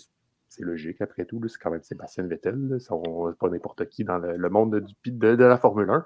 logique 0.60 1.02
après 1.02 1.26
tout. 1.26 1.46
C'est 1.50 1.60
quand 1.60 1.72
même 1.72 1.84
Sébastien 1.84 2.26
Vettel. 2.26 2.78
C'est 2.80 2.90
pas 3.38 3.50
n'importe 3.50 3.90
qui 3.90 4.06
dans 4.06 4.18
le, 4.18 4.50
monde 4.50 4.88
de, 5.04 5.28
la 5.28 5.58
Formule 5.58 5.90
1. 5.90 6.06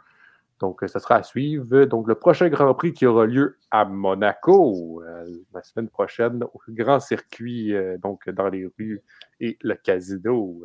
Donc, 0.62 0.84
ça 0.88 1.00
sera 1.00 1.16
à 1.16 1.24
suivre. 1.24 1.86
Donc, 1.86 2.08
le 2.08 2.14
prochain 2.14 2.48
Grand 2.48 2.74
Prix 2.76 2.94
qui 2.94 3.08
aura 3.08 3.26
lieu 3.26 3.58
à 3.72 3.84
Monaco 3.84 5.02
euh, 5.04 5.26
la 5.54 5.64
semaine 5.64 5.90
prochaine, 5.90 6.44
au 6.44 6.62
grand 6.70 7.00
circuit, 7.00 7.74
euh, 7.74 7.98
donc 7.98 8.30
dans 8.30 8.48
les 8.48 8.70
rues 8.78 9.02
et 9.40 9.58
le 9.62 9.74
casino. 9.74 10.64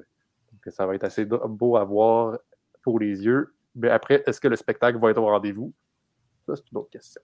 Donc, 0.53 0.75
ça 0.75 0.87
va 0.87 0.95
être 0.95 1.05
assez 1.05 1.25
beau 1.25 1.77
à 1.77 1.85
voir 1.85 2.39
pour 2.83 3.01
les 3.01 3.25
yeux. 3.25 3.55
Mais 3.75 3.89
après, 3.89 4.23
est-ce 4.27 4.39
que 4.39 4.49
le 4.49 4.57
spectacle 4.57 4.99
va 4.99 5.11
être 5.11 5.19
au 5.19 5.27
rendez-vous? 5.27 5.73
Ça, 6.47 6.57
c'est 6.57 6.71
une 6.71 6.79
autre 6.79 6.91
question. 6.91 7.23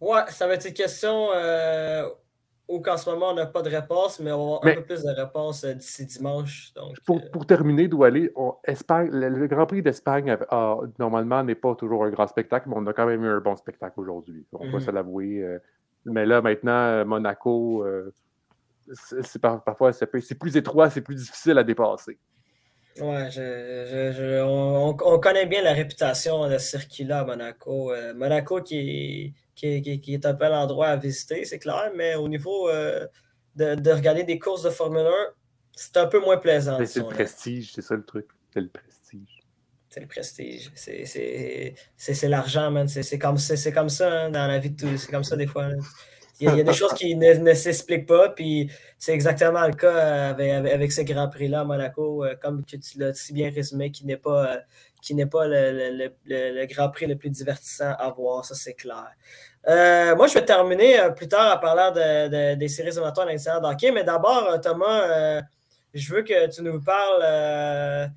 Ouais, 0.00 0.22
ça 0.28 0.46
va 0.46 0.54
être 0.54 0.66
une 0.66 0.74
question 0.74 1.30
euh, 1.34 2.08
où 2.68 2.80
qu'en 2.80 2.96
ce 2.96 3.08
moment, 3.08 3.30
on 3.30 3.34
n'a 3.34 3.46
pas 3.46 3.62
de 3.62 3.70
réponse, 3.70 4.18
mais 4.20 4.32
on 4.32 4.36
va 4.36 4.42
avoir 4.42 4.66
un 4.66 4.74
peu 4.74 4.82
plus 4.82 5.02
de 5.02 5.10
réponses 5.10 5.64
euh, 5.64 5.74
d'ici 5.74 6.04
dimanche. 6.06 6.72
Donc, 6.74 6.96
pour, 7.04 7.18
euh, 7.18 7.30
pour, 7.32 7.46
terminer, 7.46 7.86
d'où 7.86 8.02
aller, 8.04 8.32
le, 8.66 9.46
Grand 9.46 9.66
Prix 9.66 9.82
d'Espagne, 9.82 10.36
normalement, 10.98 11.44
n'est 11.44 11.54
pas 11.54 11.74
toujours 11.74 12.04
un 12.04 12.10
grand 12.10 12.26
spectacle, 12.26 12.68
mais 12.68 12.74
on 12.76 12.86
a 12.86 12.92
quand 12.92 13.06
même 13.06 13.24
eu 13.24 13.28
un 13.28 13.40
bon 13.40 13.56
spectacle 13.56 14.00
aujourd'hui. 14.00 14.44
On 14.52 14.68
va 14.70 14.78
mhm. 14.78 14.80
se 14.80 14.90
l'avouer. 14.90 15.58
mais 16.04 16.26
là, 16.26 16.42
maintenant, 16.42 17.04
Monaco, 17.04 17.86
c'est 18.92 19.40
parfois 19.40 19.92
c'est 19.92 20.06
plus 20.06 20.56
étroit, 20.56 20.90
c'est 20.90 21.00
plus 21.00 21.16
difficile 21.16 21.58
à 21.58 21.64
dépasser. 21.64 22.18
Ouais, 23.00 23.30
je, 23.30 24.42
on, 24.42 25.18
connaît 25.18 25.46
bien 25.46 25.62
la 25.62 25.72
réputation 25.72 26.48
de 26.48 26.58
ce 26.58 26.70
circuit-là 26.70 27.20
à 27.20 27.24
Monaco. 27.24 27.92
Euh, 27.92 28.14
Monaco 28.14 28.62
qui 28.62 29.34
est, 29.56 29.80
qui, 30.00 30.14
est 30.14 30.26
un 30.26 30.34
peu 30.34 30.48
l'endroit 30.48 30.88
à 30.88 30.96
visiter, 30.96 31.44
c'est 31.44 31.58
clair, 31.58 31.90
mais 31.94 32.14
au 32.14 32.28
niveau 32.28 32.68
euh, 32.68 33.06
de, 33.56 33.90
regarder 33.90 34.24
des 34.24 34.38
courses 34.38 34.62
de 34.62 34.70
Formule 34.70 35.06
1, 35.06 35.10
c'est 35.72 35.96
un 35.98 36.06
peu 36.06 36.20
moins 36.20 36.38
plaisant. 36.38 36.78
C'est 36.86 37.00
le 37.00 37.06
prestige, 37.06 37.72
c'est 37.74 37.82
ça 37.82 37.94
le 37.94 38.04
truc. 38.04 38.26
C'est 38.52 38.60
le 38.60 38.68
prestige. 38.68 39.42
C'est 39.90 40.00
le 40.00 40.06
prestige. 40.06 40.72
C'est 41.96 42.28
l'argent, 42.28 42.70
man. 42.70 42.88
C'est 42.88 43.18
comme, 43.18 43.36
comme 43.74 43.88
ça 43.88 44.12
hein, 44.12 44.30
dans 44.30 44.46
la 44.46 44.58
vie 44.58 44.70
de 44.70 44.76
tous. 44.76 44.96
C'est 44.96 45.10
comme 45.10 45.24
ça 45.24 45.36
des 45.36 45.46
fois. 45.46 45.68
Il 46.38 46.54
y, 46.54 46.60
a, 46.60 46.62
des 46.62 46.72
choses 46.74 46.92
qui 46.92 47.16
ne, 47.16 47.54
s'expliquent 47.54 48.06
pas, 48.06 48.28
puis 48.28 48.70
c'est 48.98 49.12
exactement 49.12 49.66
le 49.66 49.72
cas 49.72 50.28
avec, 50.28 50.92
ce 50.92 51.00
Grand 51.00 51.30
Prix-là 51.30 51.60
à 51.60 51.64
Monaco, 51.64 52.24
euh, 52.24 52.34
comme 52.36 52.62
tu 52.64 52.78
l'as 52.98 53.14
si 53.14 53.32
bien 53.32 53.50
résumé, 53.50 53.90
qui 53.90 54.04
n'est 54.04 54.18
pas, 54.18 54.52
euh, 54.52 54.56
qui 55.00 55.14
n'est 55.14 55.24
pas 55.24 55.46
le, 55.46 56.66
Grand 56.66 56.90
Prix 56.90 57.06
le 57.06 57.16
plus 57.16 57.30
divertissant 57.30 57.94
à 57.98 58.10
voir, 58.10 58.44
ça 58.44 58.54
c'est 58.54 58.74
clair. 58.74 59.08
Euh, 59.66 60.14
moi, 60.14 60.26
je 60.26 60.34
vais 60.34 60.44
terminer 60.44 60.98
plus 61.16 61.26
tard 61.26 61.52
à 61.52 61.58
parler 61.58 62.56
des 62.56 62.68
séries 62.68 62.88
éliminatoires 62.88 63.26
à 63.26 63.30
l'extérieur 63.30 63.62
d'hockey, 63.62 63.90
mais 63.90 64.04
d'abord, 64.04 64.60
Thomas, 64.60 65.40
je 65.94 66.14
veux 66.14 66.22
que 66.22 66.48
tu 66.54 66.62
nous 66.62 66.82
parles 66.82 68.10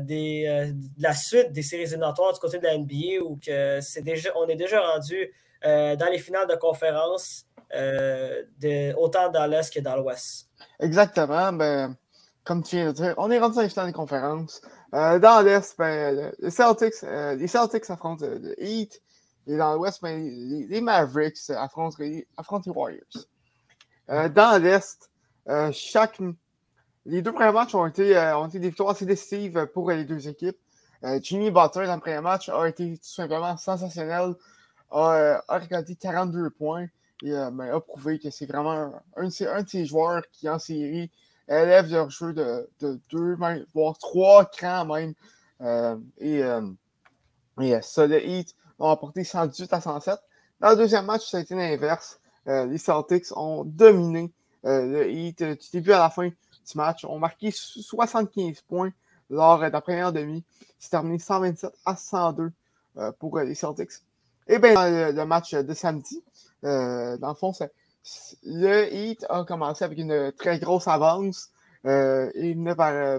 des, 0.00 0.72
de 0.74 1.02
la 1.02 1.14
suite 1.14 1.52
des 1.52 1.62
séries 1.62 1.84
éliminatoires 1.84 2.34
du 2.34 2.38
côté 2.38 2.58
de 2.58 2.64
la 2.64 2.76
NBA, 2.76 3.24
où 3.24 3.40
que 3.44 3.80
c'est 3.80 4.02
déjà, 4.02 4.28
on 4.36 4.46
est 4.46 4.56
déjà 4.56 4.80
rendu 4.82 5.32
dans 5.64 6.08
les 6.12 6.18
finales 6.18 6.46
de 6.46 6.54
conférence. 6.54 7.46
Euh, 7.74 8.92
autant 8.96 9.30
dans 9.30 9.46
l'Est 9.46 9.72
que 9.72 9.80
dans 9.80 9.96
l'Ouest. 9.96 10.48
Exactement. 10.80 11.52
Ben, 11.52 11.96
comme 12.44 12.62
tu 12.62 12.76
viens 12.76 12.86
de 12.86 12.92
dire, 12.92 13.14
on 13.16 13.30
est 13.30 13.38
rendu 13.38 13.56
dans 13.56 13.62
les 13.62 13.68
finales 13.68 13.86
des 13.86 13.92
conférences. 13.92 14.60
Euh, 14.94 15.18
dans 15.18 15.40
l'Est, 15.44 15.76
ben, 15.78 16.32
les, 16.38 16.50
Celtics, 16.50 17.02
euh, 17.04 17.34
les 17.34 17.46
Celtics 17.46 17.88
affrontent 17.88 18.26
le 18.26 18.54
Heat. 18.62 19.00
Et 19.46 19.56
dans 19.56 19.74
l'Ouest, 19.74 20.02
ben, 20.02 20.22
les, 20.68 20.80
Mavericks 20.80 21.50
affrontent, 21.50 21.96
les 21.98 22.26
Warriors. 22.66 23.02
dans 24.08 24.62
l'Est, 24.62 25.10
les 27.04 27.22
deux 27.22 27.32
premiers 27.32 27.52
matchs 27.52 27.74
ont 27.74 27.86
été, 27.86 28.16
ont 28.36 28.46
été 28.46 28.60
des 28.60 28.68
victoires 28.68 28.90
assez 28.90 29.06
décisives 29.06 29.66
pour 29.72 29.90
les 29.90 30.04
deux 30.04 30.28
équipes. 30.28 30.58
Jimmy 31.20 31.50
Butler, 31.50 31.86
dans 31.86 31.96
le 31.96 32.00
premier 32.00 32.20
match, 32.20 32.48
a 32.48 32.68
été 32.68 32.96
tout 32.98 33.08
simplement 33.08 33.56
sensationnel. 33.56 34.34
A, 34.92 35.42
a 35.48 35.58
récolté 35.58 35.96
42 35.96 36.50
points 36.50 36.86
et 37.22 37.32
euh, 37.32 37.50
ben, 37.50 37.74
a 37.74 37.80
prouvé 37.80 38.18
que 38.18 38.30
c'est 38.30 38.46
vraiment 38.46 38.92
un, 39.16 39.24
de 39.26 39.68
ces, 39.68 39.86
joueurs 39.86 40.22
qui, 40.32 40.48
en 40.48 40.58
série, 40.58 41.10
élève 41.48 41.90
leur 41.90 42.10
jeu 42.10 42.32
de, 42.32 42.68
deux, 43.10 43.36
voire 43.72 43.96
trois 43.98 44.44
crans 44.44 44.84
même. 44.84 45.14
Euh, 45.60 45.96
et, 46.18 46.42
euh, 46.42 46.60
ça, 47.80 48.06
le 48.06 48.24
Heat 48.26 48.54
ont 48.78 48.90
apporté 48.90 49.22
118 49.22 49.72
à 49.72 49.80
107. 49.80 50.18
Dans 50.60 50.70
le 50.70 50.76
deuxième 50.76 51.06
match, 51.06 51.28
ça 51.30 51.38
a 51.38 51.40
été 51.40 51.54
l'inverse. 51.54 52.20
les 52.46 52.78
Celtics 52.78 53.26
ont 53.36 53.64
dominé 53.64 54.32
le 54.64 55.08
Heat 55.08 55.42
du 55.42 55.70
début 55.72 55.92
à 55.92 55.98
la 55.98 56.10
fin 56.10 56.28
du 56.28 56.34
match, 56.74 57.04
ont 57.04 57.18
marqué 57.18 57.50
75 57.52 58.62
points 58.62 58.92
lors 59.30 59.58
de 59.58 59.66
la 59.66 59.80
première 59.80 60.12
demi. 60.12 60.44
C'est 60.78 60.90
terminé 60.90 61.18
127 61.18 61.72
à 61.84 61.96
102 61.96 62.52
pour 63.18 63.38
les 63.38 63.54
Celtics. 63.54 63.92
Et 64.48 64.58
bien, 64.58 65.12
le 65.12 65.24
match 65.24 65.54
de 65.54 65.74
samedi, 65.74 66.22
euh, 66.64 67.16
dans 67.18 67.28
le 67.28 67.34
fond, 67.34 67.52
le 68.44 68.92
Heat 68.92 69.24
a 69.28 69.44
commencé 69.44 69.84
avec 69.84 69.98
une 69.98 70.32
très 70.32 70.58
grosse 70.58 70.88
avance. 70.88 71.50
Euh, 71.86 72.30
il 72.34 72.56
venait 72.56 72.74
par, 72.74 72.92
euh, 72.92 73.18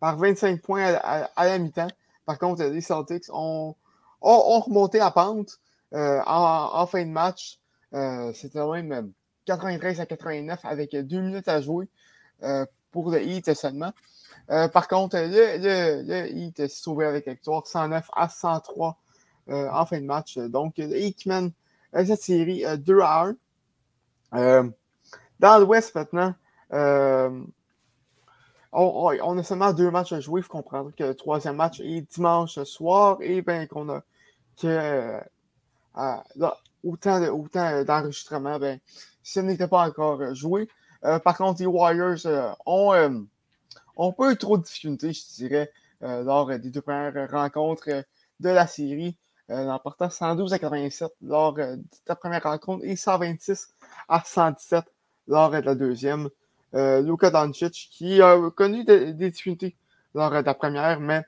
par 0.00 0.16
25 0.16 0.60
points 0.62 0.94
à, 0.94 1.28
la 1.36 1.58
mi-temps. 1.58 1.88
Par 2.24 2.38
contre, 2.38 2.64
les 2.64 2.80
Celtics 2.80 3.26
ont, 3.32 3.74
ont, 4.20 4.60
remonté 4.60 5.00
à 5.00 5.10
pente 5.10 5.58
en, 5.92 6.86
fin 6.86 7.04
de 7.04 7.10
match. 7.10 7.58
C'était 8.34 8.64
même 8.82 9.12
93 9.44 10.00
à 10.00 10.06
89 10.06 10.60
avec 10.64 10.96
deux 10.96 11.20
minutes 11.20 11.48
à 11.48 11.60
jouer 11.60 11.88
pour 12.90 13.10
le 13.10 13.22
Heat 13.22 13.54
seulement. 13.54 13.92
par 14.48 14.88
contre, 14.88 15.16
le, 15.16 16.26
Heat 16.34 16.56
s'est 16.56 16.68
sauvé 16.68 17.06
avec 17.06 17.28
victoire 17.28 17.66
109 17.66 18.10
à 18.14 18.28
103 18.28 18.98
en 19.48 19.86
fin 19.86 20.00
de 20.00 20.06
match. 20.06 20.38
Donc, 20.38 20.78
le 20.78 20.96
Heat 20.96 21.26
mène 21.26 21.52
cette 22.04 22.22
série 22.22 22.64
2 22.78 22.94
euh, 22.94 23.02
à 23.02 23.26
1. 23.26 23.36
Euh, 24.34 24.70
dans 25.40 25.58
l'Ouest 25.58 25.94
maintenant, 25.94 26.34
euh, 26.72 27.42
on, 28.72 29.38
a 29.38 29.42
seulement 29.42 29.72
deux 29.72 29.90
matchs 29.90 30.12
à 30.12 30.20
jouer. 30.20 30.40
Il 30.40 30.44
faut 30.44 30.52
comprendre 30.52 30.92
que 30.96 31.04
le 31.04 31.14
troisième 31.14 31.56
match 31.56 31.80
est 31.80 32.02
dimanche 32.14 32.62
soir 32.64 33.18
et 33.20 33.40
bien 33.42 33.66
qu'on 33.66 33.88
a 33.88 34.02
que 34.60 35.20
autant, 36.82 37.20
d'enregistrements, 37.84 38.58
ben, 38.58 38.78
ce 39.22 39.40
n'était 39.40 39.68
pas 39.68 39.86
encore 39.86 40.34
joué. 40.34 40.68
par 41.02 41.36
contre, 41.36 41.60
les 41.60 41.66
Warriors 41.66 42.26
ont, 42.66 43.26
ont 43.96 44.12
pas 44.12 44.32
eu 44.32 44.36
trop 44.36 44.58
de 44.58 44.62
difficultés, 44.62 45.12
je 45.12 45.34
dirais, 45.36 45.72
lors 46.00 46.46
des 46.58 46.70
deux 46.70 46.82
premières 46.82 47.30
rencontres 47.30 48.04
de 48.40 48.48
la 48.48 48.66
série 48.66 49.16
euh, 49.48 49.68
en 49.68 49.78
portant 49.78 50.10
112 50.10 50.52
à 50.52 50.58
87 50.58 51.12
lors 51.22 51.56
euh, 51.58 51.76
de 51.76 51.82
la 52.08 52.16
première 52.16 52.42
rencontre 52.42 52.84
et 52.84 52.96
126 52.96 53.68
à 54.08 54.20
117 54.24 54.84
lors 55.28 55.50
de 55.50 55.58
la 55.58 55.76
deuxième. 55.76 56.30
Euh, 56.74 57.00
Luka 57.00 57.30
Doncic, 57.30 57.88
qui 57.92 58.20
a 58.20 58.50
connu 58.50 58.82
des, 58.82 59.12
difficultés 59.12 59.76
lors 60.14 60.30
de 60.30 60.38
la 60.38 60.54
première, 60.54 60.98
mais 60.98 61.22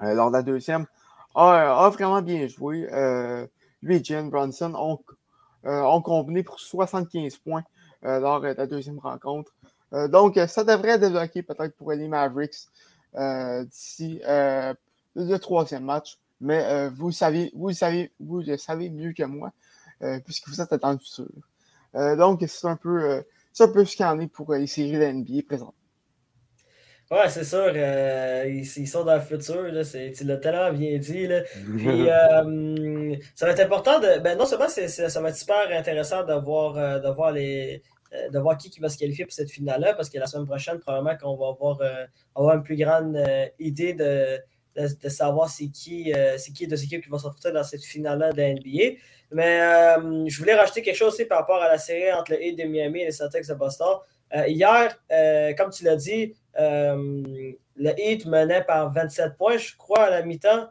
lors 0.00 0.30
de 0.30 0.36
la 0.36 0.42
deuxième, 0.44 0.86
a, 1.34 1.90
vraiment 1.92 2.22
bien 2.22 2.46
joué. 2.46 2.88
lui 3.82 3.96
et 3.96 4.04
Jen 4.04 4.30
Bronson 4.30 4.72
ont, 4.76 5.00
ont, 5.64 6.02
combiné 6.02 6.44
pour 6.44 6.60
75 6.60 7.38
points 7.38 7.64
lors 8.02 8.40
de 8.40 8.48
la 8.48 8.66
deuxième 8.66 8.98
rencontre. 8.98 9.52
donc, 10.08 10.38
ça 10.46 10.62
devrait 10.62 10.98
débloquer 10.98 11.42
peut-être 11.42 11.74
pour 11.76 11.92
les 11.92 12.08
Mavericks 12.08 12.68
d'ici 13.14 14.20
le 14.24 15.36
troisième 15.38 15.84
match. 15.84 16.18
Mais 16.40 16.64
euh, 16.64 16.90
vous, 16.90 17.12
savez, 17.12 17.50
vous, 17.54 17.72
savez, 17.72 18.12
vous 18.20 18.40
le 18.40 18.56
savez 18.56 18.90
mieux 18.90 19.12
que 19.12 19.22
moi, 19.22 19.52
euh, 20.02 20.18
puisque 20.24 20.48
vous 20.48 20.60
êtes 20.60 20.74
dans 20.74 20.92
le 20.92 20.98
futur. 20.98 21.28
Euh, 21.94 22.16
donc, 22.16 22.44
c'est 22.46 22.66
un 22.66 22.76
peu, 22.76 23.24
c'est 23.52 23.64
un 23.64 23.68
peu 23.68 23.84
ce 23.84 23.96
qu'il 23.96 24.04
en 24.04 24.20
est 24.20 24.26
pour 24.26 24.52
les 24.52 24.66
séries 24.66 24.92
de 24.92 25.04
NBA 25.04 25.42
présentes. 25.46 25.74
Ouais, 27.10 27.28
c'est 27.28 27.44
sûr. 27.44 27.74
ils, 27.76 28.88
sont 28.88 29.04
dans 29.04 29.14
le 29.14 29.20
futur. 29.20 29.62
Là, 29.62 29.82
tu 29.84 30.24
l'as 30.24 30.36
tellement 30.38 30.72
bien 30.72 30.98
dit. 30.98 31.26
Là. 31.26 31.42
Puis, 31.76 32.08
ça 33.34 33.46
va 33.46 33.52
être 33.52 33.60
important 33.60 34.00
de. 34.00 34.18
Ben, 34.20 34.36
non 34.36 34.44
seulement 34.44 34.68
ça 34.68 35.20
va 35.20 35.28
être 35.28 35.36
super 35.36 35.70
intéressant 35.70 36.24
de 36.24 36.34
voir, 36.34 37.00
de 37.00 37.08
voir 37.14 37.30
les, 37.30 37.80
de 38.32 38.38
voir 38.40 38.58
qui, 38.58 38.70
qui 38.70 38.80
va 38.80 38.88
se 38.88 38.98
qualifier 38.98 39.24
pour 39.24 39.32
cette 39.32 39.50
finale-là, 39.50 39.94
parce 39.94 40.10
que 40.10 40.18
la 40.18 40.26
semaine 40.26 40.46
prochaine, 40.46 40.80
probablement 40.80 41.16
qu'on 41.16 41.36
va 41.36 41.48
avoir, 41.50 41.80
avoir 42.34 42.56
une 42.56 42.64
plus 42.64 42.76
grande 42.76 43.16
idée 43.60 43.94
de, 43.94 44.40
de, 44.76 45.08
savoir 45.08 45.48
c'est 45.48 45.68
qui, 45.68 46.12
c'est 46.36 46.52
qui 46.52 46.66
deux 46.66 46.82
équipes 46.82 47.02
qui 47.02 47.08
vont 47.08 47.18
s'affronter 47.18 47.52
dans 47.52 47.64
cette 47.64 47.84
finale-là 47.84 48.32
de 48.32 48.36
la 48.36 48.52
NBA. 48.52 48.98
Mais 49.32 49.60
je 50.28 50.38
voulais 50.38 50.54
rajouter 50.54 50.82
quelque 50.82 50.96
chose 50.96 51.14
aussi 51.14 51.24
par 51.24 51.38
rapport 51.38 51.62
à 51.62 51.68
la 51.68 51.78
série 51.78 52.12
entre 52.12 52.32
le 52.32 52.42
Heat 52.42 52.58
de 52.58 52.64
Miami 52.64 53.00
et 53.00 53.06
les 53.06 53.12
Celtics 53.12 53.48
de 53.48 53.54
Boston. 53.54 53.98
hier, 54.46 54.98
comme 55.56 55.70
tu 55.70 55.84
l'as 55.84 55.96
dit, 55.96 56.34
le 56.56 58.00
Heat 58.00 58.26
menait 58.26 58.64
par 58.64 58.92
27 58.92 59.36
points, 59.36 59.56
je 59.56 59.76
crois, 59.76 60.04
à 60.04 60.10
la 60.10 60.22
mi-temps. 60.22 60.68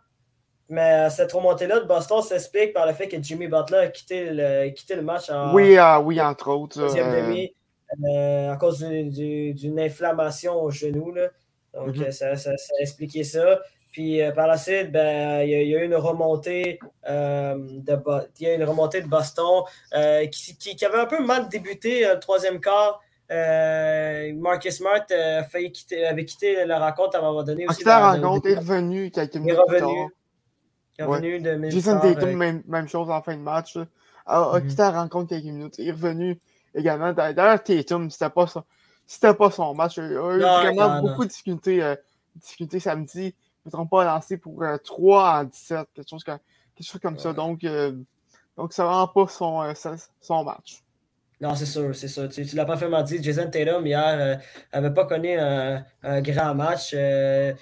Mais 0.68 1.10
cette 1.12 1.32
remontée-là 1.32 1.80
de 1.80 1.86
Boston 1.86 2.22
s'explique 2.22 2.74
par 2.74 2.88
le 2.88 2.94
fait 2.94 3.08
que 3.08 3.22
Jimmy 3.22 3.48
Butler 3.48 3.78
a 3.78 3.88
quitté 3.88 4.30
le, 4.32 4.70
quitté 4.72 4.96
le 4.96 5.04
match 5.04 5.30
en. 5.30 5.54
Oui, 5.54 5.78
ah, 5.78 6.02
oui 6.02 6.20
entre 6.20 6.50
autres. 6.50 6.80
Deuxième 6.80 7.12
demi, 7.12 7.54
euh, 8.10 8.52
à 8.52 8.58
cause 8.58 8.80
d'une 8.80 9.80
inflammation 9.80 10.60
au 10.60 10.72
genou. 10.72 11.12
Là. 11.12 11.28
Donc, 11.74 11.96
mhm. 11.96 12.12
ça, 12.12 12.36
ça, 12.36 12.50
a 12.50 12.82
expliqué 12.82 13.24
ça. 13.24 13.60
Puis 13.96 14.22
euh, 14.22 14.34
par 14.34 14.46
la 14.48 14.58
suite, 14.58 14.92
ben, 14.92 15.42
il, 15.44 15.52
y 15.52 15.74
a, 15.74 15.80
eu 15.80 15.86
une 15.86 15.96
remontée, 15.96 16.80
euh, 17.08 17.56
de, 17.58 17.98
il 18.42 18.46
y 18.46 18.50
a 18.50 18.56
une 18.56 18.66
remontée 18.66 19.02
de 19.02 19.08
Boston 19.08 19.64
qui, 20.34 20.58
qui, 20.58 20.86
avait 20.86 21.00
un 21.00 21.06
peu 21.06 21.24
mal 21.24 21.48
débuté 21.48 22.06
le 22.06 22.20
troisième 22.20 22.60
quart. 22.60 23.00
Marcus 23.30 24.76
Smart 24.76 25.06
failli 25.50 25.72
quitter, 25.72 26.06
avait 26.06 26.26
quitté 26.26 26.66
la 26.66 26.78
rencontre 26.78 27.16
à 27.16 27.20
un 27.20 27.22
moment 27.22 27.44
donné. 27.44 27.66
Aussi 27.70 27.86
la 27.86 28.12
rencontre, 28.12 28.50
est 28.50 28.58
revenu 28.58 29.12
quelques 29.12 29.36
minutes. 29.36 29.58
Il 29.66 29.76
est 29.76 29.78
revenu. 29.80 30.10
Il 30.98 31.02
est 31.02 31.06
revenu 31.06 31.40
de 31.40 31.70
Jason 31.70 31.98
Tatum, 32.02 32.34
même, 32.34 32.64
même, 32.68 32.90
chose 32.90 33.10
en 33.10 33.22
fin 33.22 33.38
de 33.38 33.42
match. 33.42 33.78
A, 34.26 34.56
a 34.56 34.60
mhm. 34.60 34.68
quitté 34.68 34.82
la 34.82 34.92
rencontre 34.92 35.30
quelques 35.30 35.46
minutes. 35.46 35.76
Il 35.78 35.88
est 35.88 35.94
revenu 35.94 36.38
également. 36.74 37.14
D'ailleurs, 37.14 37.64
Tatum, 37.64 38.12
c'était 38.12 38.30
pas 38.30 38.46
son, 38.48 38.64
c'était 39.08 39.34
pas 39.34 39.52
son 39.52 39.74
match. 39.74 39.96
Il 39.96 40.04
a 40.04 40.36
eu 40.36 40.40
vraiment 40.40 41.02
beaucoup 41.02 41.24
de 41.24 41.30
difficultés, 41.30 41.82
euh, 41.82 41.96
difficultés 42.36 42.82
samedi. 42.82 43.34
Ne 43.66 43.72
trompe 43.72 43.90
pas, 43.90 44.04
lancé 44.04 44.38
pour 44.38 44.64
3 44.84 45.38
euh, 45.38 45.42
en 45.42 45.44
17, 45.46 45.88
quelque 45.94 46.10
chose, 46.10 46.24
quelque 46.24 46.42
chose 46.82 47.02
comme 47.02 47.18
ça. 47.18 47.34
Donc, 47.34 47.64
euh, 47.64 47.94
donc, 48.58 48.74
ça 48.74 48.86
rend 48.86 49.08
pas 49.08 49.28
son, 49.28 49.74
son 50.22 50.44
match. 50.44 50.84
Non, 51.42 51.54
c'est 51.56 51.66
sûr, 51.66 51.94
c'est 51.94 52.08
sûr. 52.08 52.30
Tu, 52.30 52.44
l'as 52.56 52.66
pas 52.66 52.78
fait 52.78 52.90
dit. 53.04 53.22
Jason 53.22 53.50
Tatum, 53.50 53.86
hier, 53.86 54.40
n'avait 54.74 54.94
pas 54.94 55.06
connu 55.06 55.38
un, 55.38 55.84
grand 56.22 56.56
match. 56.56 56.92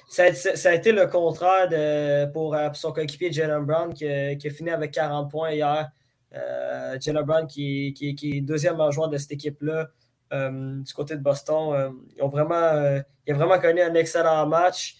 Ça 0.10 0.24
a, 0.24 0.74
été 0.74 0.92
le 0.92 1.08
contraire 1.08 1.70
de, 1.70 2.32
pour, 2.32 2.56
son 2.74 2.92
coéquipier 2.92 3.32
Jalen 3.32 3.66
Brown 3.66 3.94
qui, 3.94 4.06
qui, 4.38 4.48
a 4.48 4.52
fini 4.52 4.70
avec 4.70 4.92
40 4.92 5.32
points 5.32 5.52
hier. 5.52 5.90
Euh, 6.36 6.98
Jalen 7.00 7.24
Brown, 7.24 7.48
qui, 7.48 7.94
est 8.00 8.42
deuxième 8.42 8.78
joueur 8.92 9.10
de 9.10 9.18
cette 9.18 9.32
équipe-là, 9.32 9.90
euh, 10.34 10.80
du 10.82 10.94
côté 10.94 11.16
de 11.16 11.22
Boston, 11.22 11.74
euh, 11.74 11.90
ils 12.16 12.24
ont 12.24 12.28
vraiment, 12.28 13.02
il 13.28 13.34
a 13.34 13.36
vraiment 13.36 13.60
connu 13.60 13.82
un 13.82 13.94
excellent 13.94 14.48
match. 14.48 14.98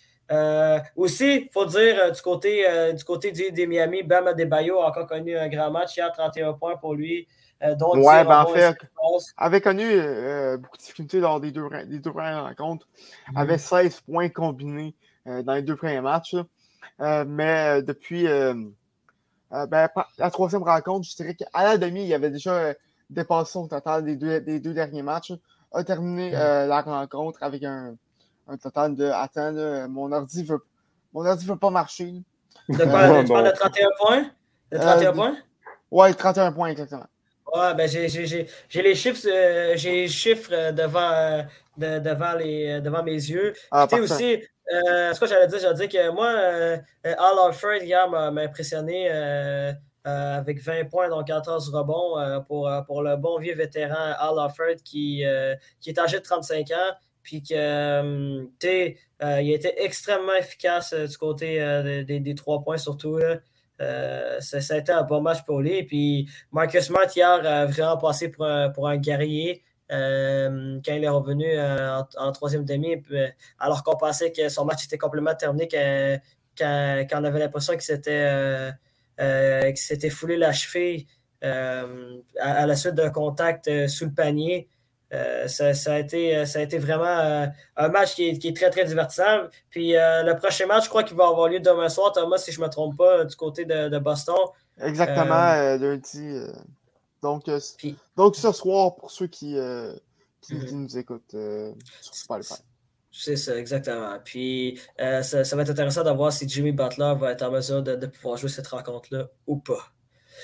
Aussi, 0.96 1.36
il 1.46 1.50
faut 1.52 1.66
dire, 1.66 2.12
du 2.12 2.22
côté, 2.22 2.66
du 2.96 3.04
côté 3.04 3.32
des 3.32 3.68
Miami, 3.68 4.04
Bam 4.04 4.28
Adebayo 4.28 4.80
a 4.80 4.90
encore 4.90 5.08
connu 5.08 5.38
un 5.38 5.48
grand 5.48 5.72
match. 5.72 5.98
hier, 5.98 6.12
31 6.12 6.54
points 6.54 6.78
pour 6.78 6.96
lui. 6.96 7.28
Donc, 7.80 7.96
ouais, 7.96 8.26
ben 8.26 8.42
en 8.42 8.48
fait, 8.48 8.76
avait 9.38 9.62
connu 9.62 9.86
beaucoup 10.58 10.76
de 10.76 10.82
difficultés 10.82 11.20
lors 11.20 11.40
des 11.40 11.52
deux, 11.52 11.70
des 11.88 12.00
deux 12.00 12.12
premières 12.12 12.44
rencontres. 12.44 12.88
Mm-hmm. 13.30 13.42
Avait 13.42 13.58
16 13.58 14.02
points 14.02 14.30
combinés 14.30 14.96
dans 15.26 15.54
les 15.54 15.62
deux 15.62 15.76
premiers 15.76 16.02
matchs. 16.02 16.36
mais 17.00 17.82
depuis, 17.84 18.28
euh, 19.54 19.68
ben, 19.68 19.88
la 20.18 20.32
troisième 20.32 20.64
rencontre, 20.64 21.08
je 21.08 21.16
dirais 21.16 21.36
qu'à 21.36 21.64
la 21.64 21.78
demi, 21.78 22.06
il 22.06 22.14
avait 22.14 22.32
déjà 22.32 22.54
euh, 22.54 22.74
dépassé 23.10 23.52
son 23.52 23.68
total 23.68 24.04
des 24.04 24.16
deux, 24.16 24.42
des 24.42 24.60
deux 24.60 24.74
derniers 24.74 25.04
matchs. 25.04 25.34
A 25.72 25.84
terminé 25.84 26.36
euh, 26.36 26.66
la 26.66 26.82
rencontre 26.82 27.42
avec 27.42 27.64
un, 27.64 27.96
un 28.48 28.58
total 28.58 28.96
de 28.96 29.06
Attends, 29.06 29.88
mon 29.90 30.12
ordi 30.12 30.44
veut 30.44 30.64
mon 31.14 31.26
ordi 31.26 31.46
veut 31.46 31.58
pas 31.58 31.70
marcher. 31.70 32.14
De 32.70 32.76
quoi, 32.76 33.24
tu 33.24 33.32
parles 33.32 33.46
de 33.46 33.52
31 33.52 33.88
points? 34.00 34.32
De 34.72 34.78
31 34.78 35.14
points? 35.14 35.38
Ouais, 35.92 36.14
31 36.14 36.52
points 36.52 36.70
exactement. 36.70 37.06
Ouais, 37.54 37.76
ben 37.76 37.88
j'ai 37.88 38.08
les 38.08 38.96
chiffres, 38.96 39.22
j'ai 39.76 39.92
les 39.92 40.08
chiffres 40.08 40.72
devant, 40.72 41.46
devant, 41.78 42.34
les, 42.34 42.82
devant 42.82 43.04
mes 43.04 43.12
yeux. 43.12 43.54
Ah, 43.70 43.88
aussi, 43.92 44.42
euh, 44.74 45.14
ce 45.14 45.20
que 45.20 45.28
j'allais 45.28 45.48
dire, 45.48 45.60
j'allais 45.60 45.88
dire 45.88 45.90
que 45.90 46.10
moi, 46.10 46.32
euh, 46.32 46.78
euh, 47.06 47.16
Al 47.18 47.48
Alfred 47.48 47.84
hier 47.84 48.10
m'a 48.10 48.30
impressionné 48.42 49.10
avec 50.04 50.62
20 50.62 50.90
points, 50.90 51.10
donc 51.10 51.28
14 51.28 51.70
rebonds 51.70 52.44
pour, 52.48 52.72
pour 52.88 53.04
le 53.04 53.16
bon 53.16 53.38
vieux 53.38 53.56
vétéran 53.56 54.16
Al 54.18 54.40
Alfred 54.40 54.82
qui, 54.82 55.24
qui 55.80 55.90
est 55.90 56.00
âgé 56.00 56.18
de 56.18 56.24
35 56.24 56.72
ans. 56.72 56.94
Puis 57.24 57.42
que, 57.42 58.48
il 58.64 58.96
a 59.22 59.40
été 59.42 59.82
extrêmement 59.84 60.36
efficace 60.36 60.94
du 60.94 61.18
côté 61.18 61.58
des, 62.06 62.36
trois 62.36 62.62
points, 62.62 62.78
surtout. 62.78 63.20
ça, 63.80 64.62
ça, 64.62 64.74
a 64.76 64.78
été 64.78 64.92
un 64.92 65.04
bon 65.04 65.22
match 65.22 65.44
pour 65.46 65.62
lui. 65.62 65.84
Puis 65.84 66.30
Marcus 66.52 66.86
Smart 66.86 67.08
hier 67.16 67.46
a 67.46 67.66
vraiment 67.66 67.98
passé 67.98 68.30
pour 68.30 68.48
pour 68.76 68.88
un 68.88 68.98
guerrier. 68.98 69.64
Euh, 69.92 70.80
quand 70.84 70.94
il 70.94 71.04
est 71.04 71.10
revenu 71.10 71.46
euh, 71.48 72.02
en, 72.18 72.32
troisième 72.32 72.66
demi, 72.66 72.96
euh, 73.12 73.28
alors 73.60 73.84
qu'on 73.84 73.98
pensait 73.98 74.32
que 74.32 74.50
son 74.50 74.66
match 74.66 74.86
était 74.86 74.98
complètement 74.98 75.36
terminé, 75.36 75.68
quand, 76.58 77.06
on 77.14 77.24
avait 77.24 77.40
l'impression 77.40 77.74
qu'il 77.74 77.82
s'était 77.82 78.74
foulé 80.10 80.38
la 80.38 80.52
cheville 80.52 81.06
à, 81.42 82.66
la 82.66 82.76
suite 82.76 82.96
d'un 82.96 83.10
contact 83.10 83.88
sous 83.88 84.06
le 84.06 84.14
panier. 84.14 84.70
Ça, 85.48 85.94
a 85.94 86.00
été, 86.00 86.46
ça 86.46 86.60
a 86.60 86.62
été 86.62 86.78
vraiment 86.78 87.48
un 87.78 87.88
match 87.90 88.16
qui 88.16 88.30
est, 88.30 88.56
très, 88.56 88.70
très 88.70 88.86
divertissant. 88.86 89.48
Puis 89.70 89.94
le 89.94 90.34
prochain 90.36 90.66
match, 90.66 90.86
je 90.86 90.90
crois 90.90 91.04
qu'il 91.04 91.18
va 91.18 91.28
avoir 91.28 91.50
lieu 91.50 91.60
demain 91.60 91.90
soir, 91.90 92.12
Thomas, 92.12 92.38
si 92.38 92.52
je 92.52 92.60
ne 92.60 92.66
me 92.66 92.70
trompe 92.70 92.98
pas, 92.98 93.26
du 93.26 93.36
côté 93.36 93.66
de, 93.66 94.00
Boston. 94.00 94.36
Exactement, 94.80 95.78
lundi. 95.78 96.40
Donc, 97.24 97.48
euh, 97.48 97.60
donc 98.18 98.36
ce 98.36 98.52
soir, 98.52 98.96
pour 98.96 99.10
ceux 99.10 99.28
qui, 99.28 99.58
euh, 99.58 99.94
mhm. 100.50 100.66
qui, 100.66 100.76
nous 100.76 100.98
écoutent 100.98 101.34
euh, 101.34 101.74
sur 102.02 102.14
Spotify. 102.14 102.62
C'est 103.12 103.38
ça, 103.38 103.58
exactement. 103.58 104.18
Puis, 104.24 104.80
ça, 104.98 105.44
ça, 105.44 105.56
va 105.56 105.62
être 105.62 105.70
intéressant 105.70 106.04
de 106.04 106.10
voir 106.12 106.34
si 106.34 106.50
Jimmy 106.50 106.72
Butler 106.72 107.14
va 107.18 107.32
être 107.32 107.44
en 107.44 107.52
mesure 107.52 107.82
de, 107.82 107.96
de 107.96 108.08
pouvoir 108.08 108.38
jouer 108.38 108.50
cette 108.50 108.68
rencontre-là 108.68 109.30
ou 109.48 109.58
pas. 109.58 109.94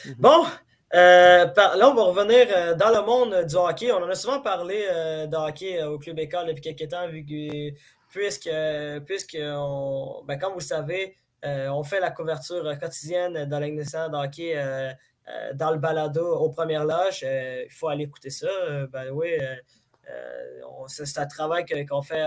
Mhm. 0.05 0.15
Bon, 0.20 0.45
là, 0.94 1.90
on 1.90 1.94
va 1.94 2.04
revenir 2.04 2.76
dans 2.78 2.90
le 2.90 3.06
monde 3.06 3.46
du 3.46 3.56
hockey. 3.56 3.92
On 3.92 4.04
en 4.04 4.10
a 4.10 4.16
souvent 4.16 4.42
parlé 4.42 4.86
de 5.28 5.36
hockey 5.36 5.84
au 5.84 6.00
Club 6.00 6.20
École 6.20 6.48
depuis 6.48 6.62
quelques 6.62 6.90
temps, 6.90 7.08
puisque, 8.10 8.50
puisque 9.06 9.38
ben, 9.38 10.40
comme 10.40 10.54
vous 10.54 10.60
le 10.60 10.64
savez, 10.64 11.16
on 11.44 11.84
fait 11.84 12.00
la 12.00 12.12
couverture 12.12 12.64
quotidienne 12.80 13.46
dans 13.46 13.60
l'initiative 13.60 14.12
de 14.12 14.18
hockey 14.18 14.56
euh, 15.30 15.54
dans 15.54 15.72
le 15.72 15.78
balado 15.78 16.26
aux 16.26 16.50
premières 16.50 16.86
loges. 16.86 17.24
Euh, 17.24 17.64
il 17.66 17.72
faut 17.72 17.88
aller 17.88 18.06
écouter 18.06 18.32
ça. 18.32 18.48
Euh, 18.48 18.88
ben 18.88 19.10
oui, 19.12 19.30
c'est 20.88 21.20
un 21.20 21.28
travail 21.28 21.66
qu'on 21.88 22.02
fait 22.02 22.26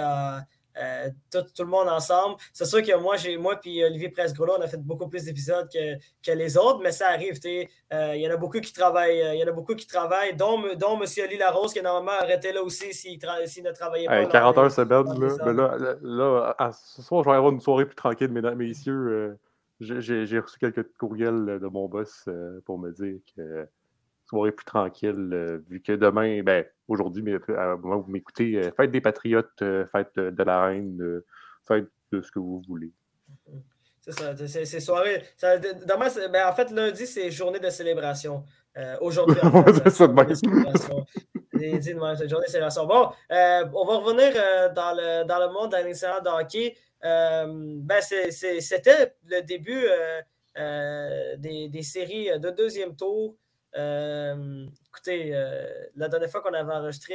tout, 1.31 1.45
le 1.59 1.65
monde 1.65 1.89
ensemble. 1.89 2.37
C'est 2.53 2.65
sûr 2.65 2.83
que 2.83 2.97
moi, 2.97 3.17
j'ai 3.17 3.37
moi 3.37 3.61
et 3.65 3.85
Olivier 3.85 4.09
Presgolo, 4.09 4.55
on 4.59 4.63
a 4.63 4.69
fait 4.69 4.83
beaucoup 4.83 5.09
plus 5.09 5.25
d'épisodes 5.25 5.69
que, 5.73 5.97
que, 6.25 6.33
les 6.33 6.57
autres, 6.57 6.81
mais 6.83 6.93
ça 6.93 7.09
arrive. 7.09 7.39
Il 7.45 7.69
y 7.91 8.29
en 8.29 8.33
a 8.33 8.37
beaucoup 8.37 8.61
qui 8.61 8.73
travaillent, 8.73 9.23
il 9.35 9.41
y 9.41 9.45
en 9.45 9.49
a 9.49 9.53
beaucoup 9.53 9.75
qui 9.75 9.87
travaillent, 9.87 10.35
dont, 10.35 10.61
dont 10.77 11.01
M. 11.01 11.07
Oli 11.25 11.37
Larose, 11.39 11.73
qui 11.73 11.79
est 11.79 11.83
normalement 11.83 12.19
arrêté 12.21 12.53
là 12.53 12.63
aussi 12.63 12.93
s'il 12.93 13.19
ne 13.19 13.73
travaillait 13.73 14.07
pas. 14.07 14.27
40 14.27 14.59
heures 14.59 14.71
semaine, 14.71 15.57
là, 15.57 15.77
là, 15.77 15.97
là, 16.03 16.71
ce 16.73 17.03
soir, 17.03 17.23
je 17.23 17.31
vais 17.31 17.37
avoir 17.37 17.53
une 17.53 17.61
soirée 17.61 17.87
plus 17.87 17.97
tranquille, 17.97 18.31
mesdames, 18.31 18.57
messieurs. 18.57 19.39
J'ai 19.81 20.39
reçu 20.39 20.59
quelques 20.59 20.93
courriels 20.97 21.59
de 21.61 21.67
mon 21.67 21.89
boss 21.89 22.25
euh, 22.29 22.61
pour 22.65 22.79
me 22.79 22.91
dire 22.93 23.19
que 23.35 23.67
soirée 24.33 24.53
plus 24.53 24.65
tranquille, 24.65 25.31
euh, 25.33 25.59
vu 25.69 25.81
que 25.81 25.93
demain, 25.93 26.43
ben, 26.43 26.65
aujourd'hui, 26.89 27.23
mais 27.23 27.35
à 27.57 27.77
moment 27.77 27.97
où 27.97 28.03
vous 28.03 28.11
m'écoutez, 28.11 28.57
euh, 28.57 28.71
fête 28.77 28.91
des 28.91 29.01
Patriotes, 29.01 29.63
fête 29.91 30.17
de 30.17 30.43
la 30.43 30.67
Reine, 30.67 31.23
fête 31.67 31.87
de 32.11 32.21
ce 32.21 32.31
que 32.31 32.39
vous 32.39 32.63
voulez. 32.67 32.93
C'est 34.01 34.13
ça, 34.13 34.35
c'est 34.47 34.81
soirée. 34.81 35.23
demain, 35.43 36.09
ben, 36.31 36.49
en 36.49 36.53
fait, 36.53 36.71
lundi, 36.71 37.07
c'est 37.07 37.31
journée 37.31 37.61
de 37.61 37.71
célébration. 37.71 38.45
aujourd'hui, 39.01 39.39
en 39.43 39.63
fait, 39.65 39.91
c'est 39.91 40.09
de 40.09 40.35
célébration. 40.35 41.07
journée 41.53 42.47
de 42.47 42.51
célébration. 42.51 42.87
Bon, 42.87 43.11
on 43.31 43.85
va 43.87 43.97
revenir 43.99 44.33
dans, 44.75 44.97
le, 44.97 45.25
dans 45.25 45.39
le 45.39 45.53
monde 45.53 45.71
d'un 45.71 45.85
de 45.85 46.43
hockey. 46.43 46.75
Euh, 47.05 47.47
ben 47.79 48.01
c'était 48.01 49.15
le 49.27 49.41
début 49.41 49.85
euh, 49.87 50.21
euh, 50.59 51.37
des, 51.37 51.83
séries 51.83 52.29
de 52.39 52.51
deuxième 52.51 52.95
tour. 52.95 53.37
Écoutez, 53.75 55.31
la 55.97 56.09
dernière 56.09 56.31
fois 56.31 56.43
qu'on 56.43 56.55
avait 56.55 56.73
enregistré 56.73 57.15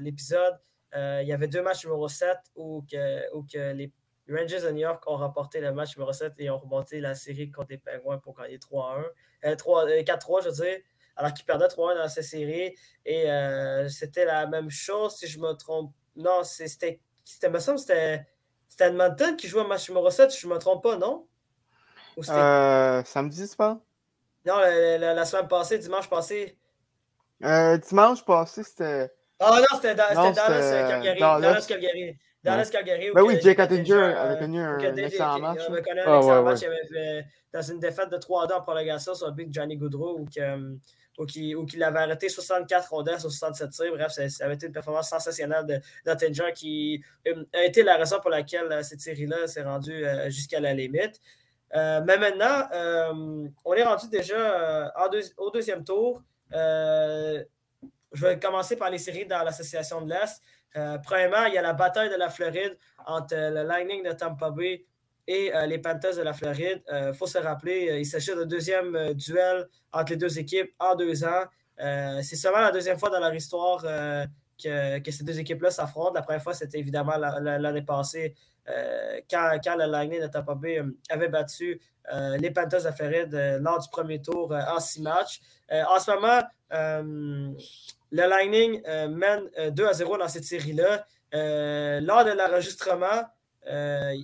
l'épisode, 0.00 0.58
il 0.94 1.26
y 1.26 1.32
avait 1.32 1.48
deux 1.48 1.62
matchs 1.62 1.84
numéro 1.84 2.08
7 2.08 2.36
où, 2.56 2.84
les 2.92 3.92
Rangers 4.28 4.60
de 4.60 4.70
New 4.70 4.78
York 4.78 5.02
ont 5.06 5.16
remporté 5.16 5.60
le 5.60 5.72
match 5.72 5.96
numéro 5.96 6.12
7 6.12 6.34
et 6.38 6.50
ont 6.50 6.58
remonté 6.58 7.00
la 7.00 7.14
série 7.14 7.50
contre 7.50 7.70
les 7.70 7.78
Penguins 7.78 8.18
pour 8.18 8.36
gagner 8.36 8.58
3-1. 8.58 9.04
4-3, 9.42 10.42
je 10.44 10.48
veux 10.48 10.64
dire, 10.64 10.78
alors 11.16 11.34
qu'ils 11.34 11.46
perdaient 11.46 11.66
3-1 11.66 11.96
dans 11.96 12.08
cette 12.08 12.24
série. 12.24 12.74
Et 13.04 13.26
c'était 13.88 14.24
la 14.24 14.46
même 14.46 14.70
chose, 14.70 15.16
si 15.16 15.26
je 15.26 15.38
me 15.38 15.52
trompe. 15.52 15.92
Non, 16.16 16.44
c'était. 16.44 17.00
me 17.48 17.58
semble 17.58 17.78
c'était 17.78 18.26
C'était 18.68 18.86
Edmonton 18.86 19.36
qui 19.36 19.48
jouait 19.48 19.62
à 19.62 19.64
match 19.64 19.88
numéro 19.88 20.10
7, 20.10 20.30
si 20.30 20.40
je 20.40 20.46
ne 20.46 20.54
me 20.54 20.58
trompe 20.58 20.82
pas, 20.82 20.96
non? 20.96 21.26
Euh, 22.28 23.02
samedi, 23.04 23.46
c'est 23.46 23.56
pas? 23.56 23.80
Non, 24.46 24.58
la, 24.58 25.24
semaine 25.24 25.48
passée, 25.48 25.78
dimanche 25.78 26.08
passé. 26.08 26.56
Euh, 27.44 27.76
dimanche 27.78 28.24
passé, 28.24 28.62
c'était. 28.62 29.10
Ah 29.38 29.58
non, 29.58 29.76
c'était 29.76 29.94
Dallas 29.94 30.32
Calgary. 30.34 31.18
Dallas 31.20 31.66
Calgary. 31.66 32.18
Dallas 32.42 32.70
Calgary. 32.70 33.10
Ben 33.14 33.22
oui, 33.22 33.38
Jake 33.42 33.58
Attinger 33.58 33.94
avait 33.94 34.38
connu 34.38 34.60
un 34.60 34.96
excellent 34.96 35.38
match. 35.38 35.60
Il 35.66 35.72
avait 35.72 35.82
connu 35.82 36.00
un 36.00 36.04
ah, 36.06 36.16
excellent 36.16 36.42
match. 36.42 36.60
Il 36.62 36.66
avait 36.66 36.86
fait, 36.86 37.26
dans 37.52 37.62
une 37.62 37.80
défaite 37.80 38.10
de 38.10 38.16
3-2 38.16 38.52
en 38.54 38.60
prolongation 38.60 39.14
sur 39.14 39.26
le 39.26 39.32
big 39.32 39.52
Johnny 39.52 39.76
Goudreau 39.76 40.18
où, 40.20 40.26
ou 41.20 41.66
qu'il 41.66 41.82
avait 41.82 41.98
arrêté 41.98 42.28
64 42.28 42.90
rondelles 42.90 43.20
sur 43.20 43.30
67 43.30 43.70
tirs. 43.70 43.92
Bref, 43.92 44.12
ça, 44.12 44.44
avait 44.44 44.54
été 44.54 44.66
une 44.66 44.72
performance 44.72 45.08
sensationnelle 45.08 45.82
d'Attinger 46.04 46.52
qui 46.54 47.02
euh, 47.26 47.44
a 47.52 47.64
été 47.64 47.82
la 47.82 47.96
raison 47.96 48.20
pour 48.20 48.30
laquelle 48.30 48.70
euh, 48.70 48.82
cette 48.82 49.00
série-là 49.00 49.46
s'est 49.46 49.62
rendue 49.62 50.04
euh, 50.04 50.30
jusqu'à 50.30 50.60
la 50.60 50.72
limite. 50.72 51.20
Mais 51.74 52.18
maintenant, 52.18 52.68
on 53.64 53.74
est 53.74 53.84
rendu 53.84 54.08
déjà 54.08 54.92
au 55.36 55.50
deuxième 55.50 55.84
tour. 55.84 56.22
je 56.52 57.44
vais 58.12 58.38
commencer 58.38 58.76
par 58.76 58.90
les 58.90 58.98
séries 58.98 59.26
dans 59.26 59.42
l'Association 59.42 60.02
de 60.02 60.10
l'Est. 60.10 60.42
premièrement, 61.04 61.46
il 61.46 61.54
y 61.54 61.58
a 61.58 61.62
la 61.62 61.72
bataille 61.72 62.10
de 62.10 62.16
la 62.16 62.28
Floride 62.28 62.76
entre 63.06 63.34
le 63.34 63.62
Lightning 63.62 64.02
de 64.02 64.12
Tampa 64.12 64.50
Bay 64.50 64.84
et 65.30 65.54
euh, 65.54 65.66
les 65.66 65.78
Panthers 65.78 66.16
de 66.16 66.22
la 66.22 66.32
Floride. 66.32 66.82
Il 66.88 66.94
euh, 66.94 67.12
faut 67.12 67.26
se 67.26 67.38
rappeler, 67.38 67.88
euh, 67.88 67.98
il 67.98 68.06
s'agit 68.06 68.34
d'un 68.34 68.46
deuxième 68.46 69.14
duel 69.14 69.68
entre 69.92 70.10
les 70.12 70.16
deux 70.16 70.38
équipes 70.38 70.72
en 70.78 70.94
deux 70.96 71.24
ans. 71.24 71.44
c'est 71.78 72.36
seulement 72.36 72.60
la 72.60 72.72
deuxième 72.72 72.98
fois 72.98 73.10
dans 73.10 73.20
leur 73.20 73.34
histoire 73.34 73.82
que, 73.82 75.10
ces 75.10 75.24
deux 75.24 75.38
équipes-là 75.38 75.70
s'affrontent. 75.70 76.12
La 76.14 76.22
première 76.22 76.42
fois, 76.42 76.52
c'était 76.52 76.78
évidemment 76.78 77.16
l'année 77.16 77.82
passée 77.82 78.34
quand, 79.30 79.58
quand, 79.62 79.76
le 79.76 79.86
Lightning 79.86 80.20
de 80.20 80.26
Tampa 80.26 80.54
Bay 80.54 80.82
avait 81.08 81.28
battu 81.28 81.80
les 82.38 82.50
Panthers 82.50 82.84
de 82.84 82.90
Floride 82.90 83.58
lors 83.60 83.78
du 83.78 83.88
premier 83.90 84.20
tour 84.20 84.52
en 84.52 84.80
six 84.80 85.02
matchs. 85.02 85.40
en 85.70 85.98
ce 85.98 86.10
moment, 86.10 86.42
le 86.70 88.28
Lightning 88.28 88.82
mène 89.08 89.72
2 89.72 89.86
à 89.86 89.92
0 89.92 90.18
dans 90.18 90.28
cette 90.28 90.44
série-là. 90.44 91.04
lors 91.32 92.24
de 92.24 92.32
l'enregistrement, 92.32 93.24
euh, 93.66 94.16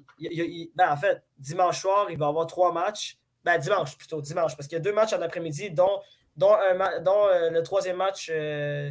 ben, 0.75 0.91
en 0.91 0.97
fait, 0.97 1.23
dimanche 1.39 1.81
soir, 1.81 2.07
il 2.11 2.19
va 2.19 2.27
y 2.27 2.29
avoir 2.29 2.47
trois 2.47 2.73
matchs. 2.73 3.19
Ben, 3.45 3.59
dimanche 3.59 3.97
plutôt, 3.97 4.21
dimanche, 4.21 4.57
parce 4.57 4.67
qu'il 4.67 4.77
y 4.77 4.81
a 4.81 4.83
deux 4.83 4.93
matchs 4.93 5.13
en 5.13 5.23
après-midi, 5.23 5.71
dont, 5.71 6.01
euh, 6.43 7.51
le 7.51 7.63
troisième 7.63 7.97
match 7.97 8.31
euh, 8.33 8.91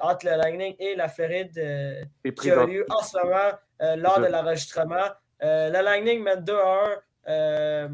entre 0.00 0.26
le 0.26 0.36
Lightning 0.36 0.74
et 0.78 0.94
la 0.94 1.08
Floride 1.08 2.08
qui 2.40 2.50
a 2.50 2.64
lieu 2.66 2.84
en 2.88 3.02
ce 3.02 3.16
moment 3.18 3.52
lors 3.96 4.20
de 4.20 4.26
l'enregistrement. 4.26 5.08
le 5.40 5.82
Lightning 5.82 6.22
mène 6.22 6.44
2 6.44 6.54
à 6.54 6.98
1 7.26 7.88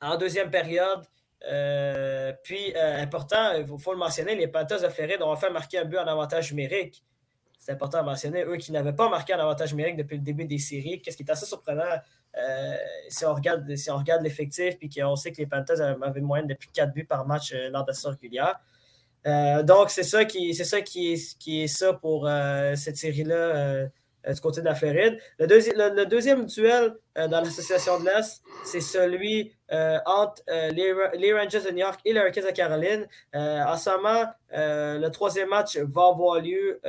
en 0.00 0.16
deuxième 0.16 0.50
période. 0.50 1.04
puis, 2.44 2.74
important, 2.76 3.52
il 3.52 3.66
faut, 3.78 3.92
le 3.92 3.98
mentionner, 3.98 4.34
les 4.34 4.48
Panthers 4.48 4.82
de 4.82 4.88
Floride 4.88 5.22
ont 5.22 5.30
enfin 5.30 5.50
marqué 5.50 5.78
un 5.78 5.84
but 5.84 5.98
en 5.98 6.06
avantage 6.06 6.52
numérique 6.52 7.02
c'est 7.68 7.72
important 7.72 7.98
à 7.98 8.02
mentionner, 8.02 8.44
eux 8.44 8.56
qui 8.56 8.72
n'avaient 8.72 8.94
pas 8.94 9.10
marqué 9.10 9.34
un 9.34 9.40
avantage 9.40 9.74
numérique 9.74 9.96
depuis 9.96 10.16
le 10.16 10.22
début 10.22 10.46
des 10.46 10.58
séries, 10.58 11.02
qu'est-ce 11.02 11.18
qui 11.18 11.22
est 11.22 11.30
assez 11.30 11.44
surprenant 11.44 11.98
euh, 12.38 12.76
si 13.08 13.26
on 13.26 13.34
regarde, 13.34 13.76
si 13.76 13.90
on 13.90 13.98
regarde 13.98 14.22
l'effectif, 14.22 14.78
puis 14.78 14.88
qu'on 14.88 15.16
sait 15.16 15.32
que 15.32 15.38
les 15.38 15.46
Panthers 15.46 15.80
avaient 15.80 16.20
une 16.20 16.24
moyenne 16.24 16.46
de 16.46 16.54
plus 16.54 16.68
de 16.68 16.72
4 16.72 16.92
buts 16.94 17.04
par 17.04 17.26
match 17.26 17.52
euh, 17.52 17.68
lors 17.68 17.84
de 17.84 17.92
la 17.92 18.10
régulière. 18.10 18.58
Euh, 19.26 19.62
donc, 19.62 19.90
c'est 19.90 20.02
ça, 20.02 20.24
qui, 20.24 20.54
c'est 20.54 20.64
ça 20.64 20.80
qui, 20.80 21.12
est, 21.12 21.38
qui 21.38 21.62
est 21.62 21.66
ça 21.66 21.92
pour 21.92 22.28
cette 22.74 22.96
série-là 22.96 23.88
euh, 24.26 24.32
du 24.32 24.40
côté 24.40 24.60
de 24.60 24.66
la 24.66 24.74
Floride. 24.74 25.18
Le, 25.38 26.04
deuxième 26.04 26.46
duel 26.46 26.94
euh, 27.16 27.28
dans 27.28 27.40
l'association 27.40 28.00
de 28.00 28.06
l'Est, 28.06 28.42
c'est 28.64 28.80
celui 28.80 29.52
euh, 29.72 29.98
entre 30.06 30.42
les, 30.72 31.32
Rangers 31.32 31.60
de 31.60 31.70
New 31.70 31.78
York 31.78 32.00
et 32.04 32.12
les 32.12 32.20
Hurricanes 32.20 32.46
de 32.46 32.50
Caroline. 32.50 33.06
en 33.34 33.76
ce 33.76 33.90
moment, 33.90 34.24
le 34.52 35.08
troisième 35.08 35.48
match 35.48 35.76
va 35.78 36.08
avoir 36.08 36.40
lieu 36.40 36.80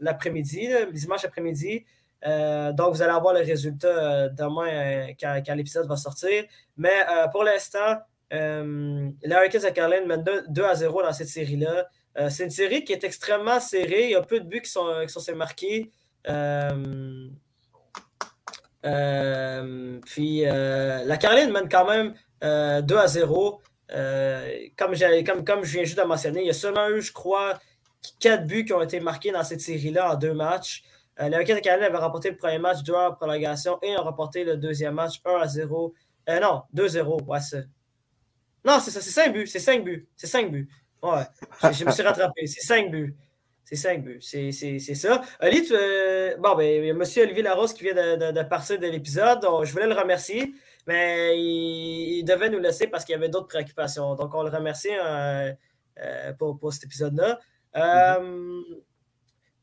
l'après-midi, 0.00 0.68
dimanche 0.92 1.24
après-midi. 1.24 1.84
donc, 2.24 2.94
vous 2.94 3.02
allez 3.02 3.12
avoir 3.12 3.34
le 3.34 3.40
résultat 3.40 4.28
demain 4.30 5.08
quand 5.20 5.54
l'épisode 5.54 5.86
va 5.86 5.96
sortir. 5.96 6.44
Mais 6.76 7.04
pour 7.32 7.44
l'instant, 7.44 7.98
les 8.30 9.34
Hurricanes 9.34 9.62
de 9.62 9.70
Caroline 9.70 10.06
mènent 10.06 10.24
2, 10.48 10.64
à 10.64 10.74
0 10.74 11.02
dans 11.02 11.12
cette 11.12 11.28
série-là. 11.28 11.88
c'est 12.28 12.44
une 12.44 12.50
série 12.50 12.84
qui 12.84 12.92
est 12.92 13.04
extrêmement 13.04 13.60
serrée. 13.60 14.04
Il 14.04 14.10
y 14.10 14.14
a 14.14 14.22
peu 14.22 14.40
de 14.40 14.46
buts 14.46 14.62
qui 14.62 14.70
sont, 14.70 15.04
qui 15.06 15.12
sont 15.12 15.34
marqués. 15.34 15.90
Euh, 16.28 17.28
euh, 18.84 20.00
puis 20.06 20.46
euh, 20.46 21.04
la 21.04 21.16
Caroline 21.16 21.50
mène 21.50 21.68
quand 21.68 21.86
même 21.86 22.14
2 22.42 22.96
à 22.96 23.06
0. 23.06 23.60
comme, 24.76 24.94
comme, 25.24 25.44
comme 25.44 25.64
je 25.64 25.72
viens 25.72 25.84
juste 25.84 25.98
de 25.98 26.04
mentionner, 26.04 26.40
il 26.42 26.46
y 26.46 26.50
a 26.50 26.54
seulement 26.54 26.88
eu, 26.88 27.00
je 27.00 27.12
crois, 27.12 27.58
4 28.20 28.46
buts 28.46 28.64
qui 28.64 28.72
ont 28.72 28.82
été 28.82 29.00
marqués 29.00 29.32
dans 29.32 29.44
cette 29.44 29.60
série-là 29.60 30.12
en 30.12 30.14
deux 30.16 30.34
matchs. 30.34 30.84
Euh, 31.20 31.28
les 31.28 31.44
de 31.44 31.60
Caroline 31.60 31.86
avaient 31.86 31.98
remporté 31.98 32.30
le 32.30 32.36
premier 32.36 32.58
match 32.58 32.82
2 32.84 32.94
en 32.94 33.12
prolongation 33.12 33.78
et 33.82 33.96
ont 33.98 34.04
remporté 34.04 34.44
le 34.44 34.56
deuxième 34.56 34.94
match 34.94 35.20
1 35.24 35.40
à 35.40 35.48
0. 35.48 35.94
non, 36.28 36.62
2-0, 36.74 37.24
ouais. 37.24 37.38
Non, 38.64 38.80
c'est 38.80 38.90
ça, 38.90 39.00
c'est 39.00 39.10
5 39.10 39.32
buts, 39.32 39.46
c'est 39.46 39.58
5 39.58 39.84
buts, 39.84 40.08
c'est 40.16 40.26
5 40.26 40.50
buts. 40.50 40.68
Ouais, 41.02 41.22
je 41.72 41.84
me 41.84 41.90
suis 41.90 42.02
rattrapé, 42.02 42.46
c'est 42.46 42.60
5 42.66 42.90
buts. 42.90 43.14
C'est 43.68 43.76
5 43.76 44.02
buts. 44.02 44.18
C'est 44.22 44.50
ça. 44.94 45.20
Ali, 45.40 45.62
tu, 45.62 45.74
bon, 46.38 46.54
ben, 46.54 46.62
il 46.62 46.86
y 46.86 46.90
a 46.90 46.94
M. 46.94 47.02
Olivier 47.02 47.42
Larose 47.42 47.74
qui 47.74 47.84
vient 47.84 47.92
de, 47.94 48.32
de, 48.32 48.42
partir 48.42 48.78
de 48.78 48.86
l'épisode. 48.86 49.46
Je 49.62 49.72
voulais 49.72 49.86
le 49.86 49.94
remercier, 49.94 50.54
mais 50.86 51.38
il, 51.38 52.24
devait 52.24 52.48
nous 52.48 52.60
laisser 52.60 52.86
parce 52.86 53.04
qu'il 53.04 53.12
y 53.12 53.16
avait 53.16 53.28
d'autres 53.28 53.48
préoccupations. 53.48 54.14
Donc, 54.14 54.34
on 54.34 54.42
le 54.42 54.48
remercie 54.48 54.88
euh, 54.90 55.52
euh, 56.00 56.32
pour, 56.32 56.58
pour, 56.58 56.72
cet 56.72 56.84
épisode-là. 56.84 57.38
Euh, 57.76 58.62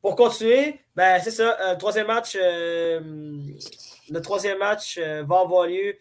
pour 0.04 0.16
continuer, 0.16 0.82
ben, 0.96 1.20
c'est 1.20 1.32
ça. 1.32 1.74
le 1.74 1.78
troisième 1.80 2.06
match, 2.06 2.38
le 2.38 4.20
troisième 4.20 4.60
match 4.60 5.00
va 5.00 5.40
avoir 5.40 5.66
lieu 5.66 5.96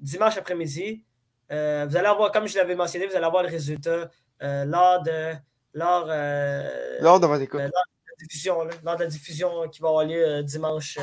dimanche 0.00 0.38
après-midi. 0.38 1.04
Vous 1.52 1.96
allez 1.96 2.06
avoir, 2.06 2.32
comme 2.32 2.48
je 2.48 2.56
l'avais 2.56 2.74
mentionné, 2.74 3.06
vous 3.06 3.14
allez 3.14 3.26
avoir 3.26 3.42
le 3.42 3.48
résultat 3.48 4.10
lors 4.40 5.02
de 5.02 5.34
lors, 5.74 6.06
euh, 6.08 6.98
lors 7.00 7.20
de 7.20 7.26
votre 7.26 7.42
écoute. 7.42 7.60
Euh, 7.60 7.64
lors, 7.64 7.70
de 7.70 8.10
la 8.10 8.26
diffusion, 8.26 8.64
lors 8.84 8.96
de 8.96 9.04
la 9.04 9.10
diffusion 9.10 9.68
qui 9.70 9.80
va 9.80 9.88
avoir 9.88 10.04
lieu 10.04 10.24
euh, 10.26 10.42
dimanche, 10.42 10.98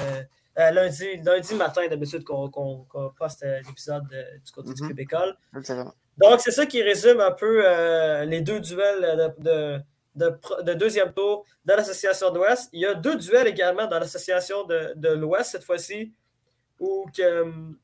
lundi, 0.55 1.17
lundi 1.23 1.55
matin, 1.55 1.87
d'habitude, 1.87 2.23
qu'on 2.23 2.85
poste 3.17 3.45
l'épisode 3.65 4.03
du 4.45 4.51
côté 4.51 4.73
du 4.73 4.81
Club 4.81 4.99
École. 4.99 5.37
Donc, 6.17 6.41
c'est 6.41 6.51
ça 6.51 6.65
qui 6.65 6.81
résume 6.81 7.21
un 7.21 7.31
peu 7.31 7.63
les 8.25 8.41
deux 8.41 8.59
duels 8.59 9.33
de, 9.39 9.79
de, 10.15 10.73
deuxième 10.73 11.13
tour 11.13 11.45
dans 11.63 11.77
l'association 11.77 12.31
d'Ouest. 12.31 12.69
Il 12.73 12.81
y 12.81 12.85
a 12.85 12.93
deux 12.93 13.15
duels 13.15 13.47
également 13.47 13.87
dans 13.87 13.99
l'association 13.99 14.65
de, 14.65 14.93
de 14.97 15.09
l'Ouest 15.09 15.51
cette 15.51 15.63
fois-ci, 15.63 16.11
où 16.77 17.05
que, 17.15 17.45
où 17.45 17.75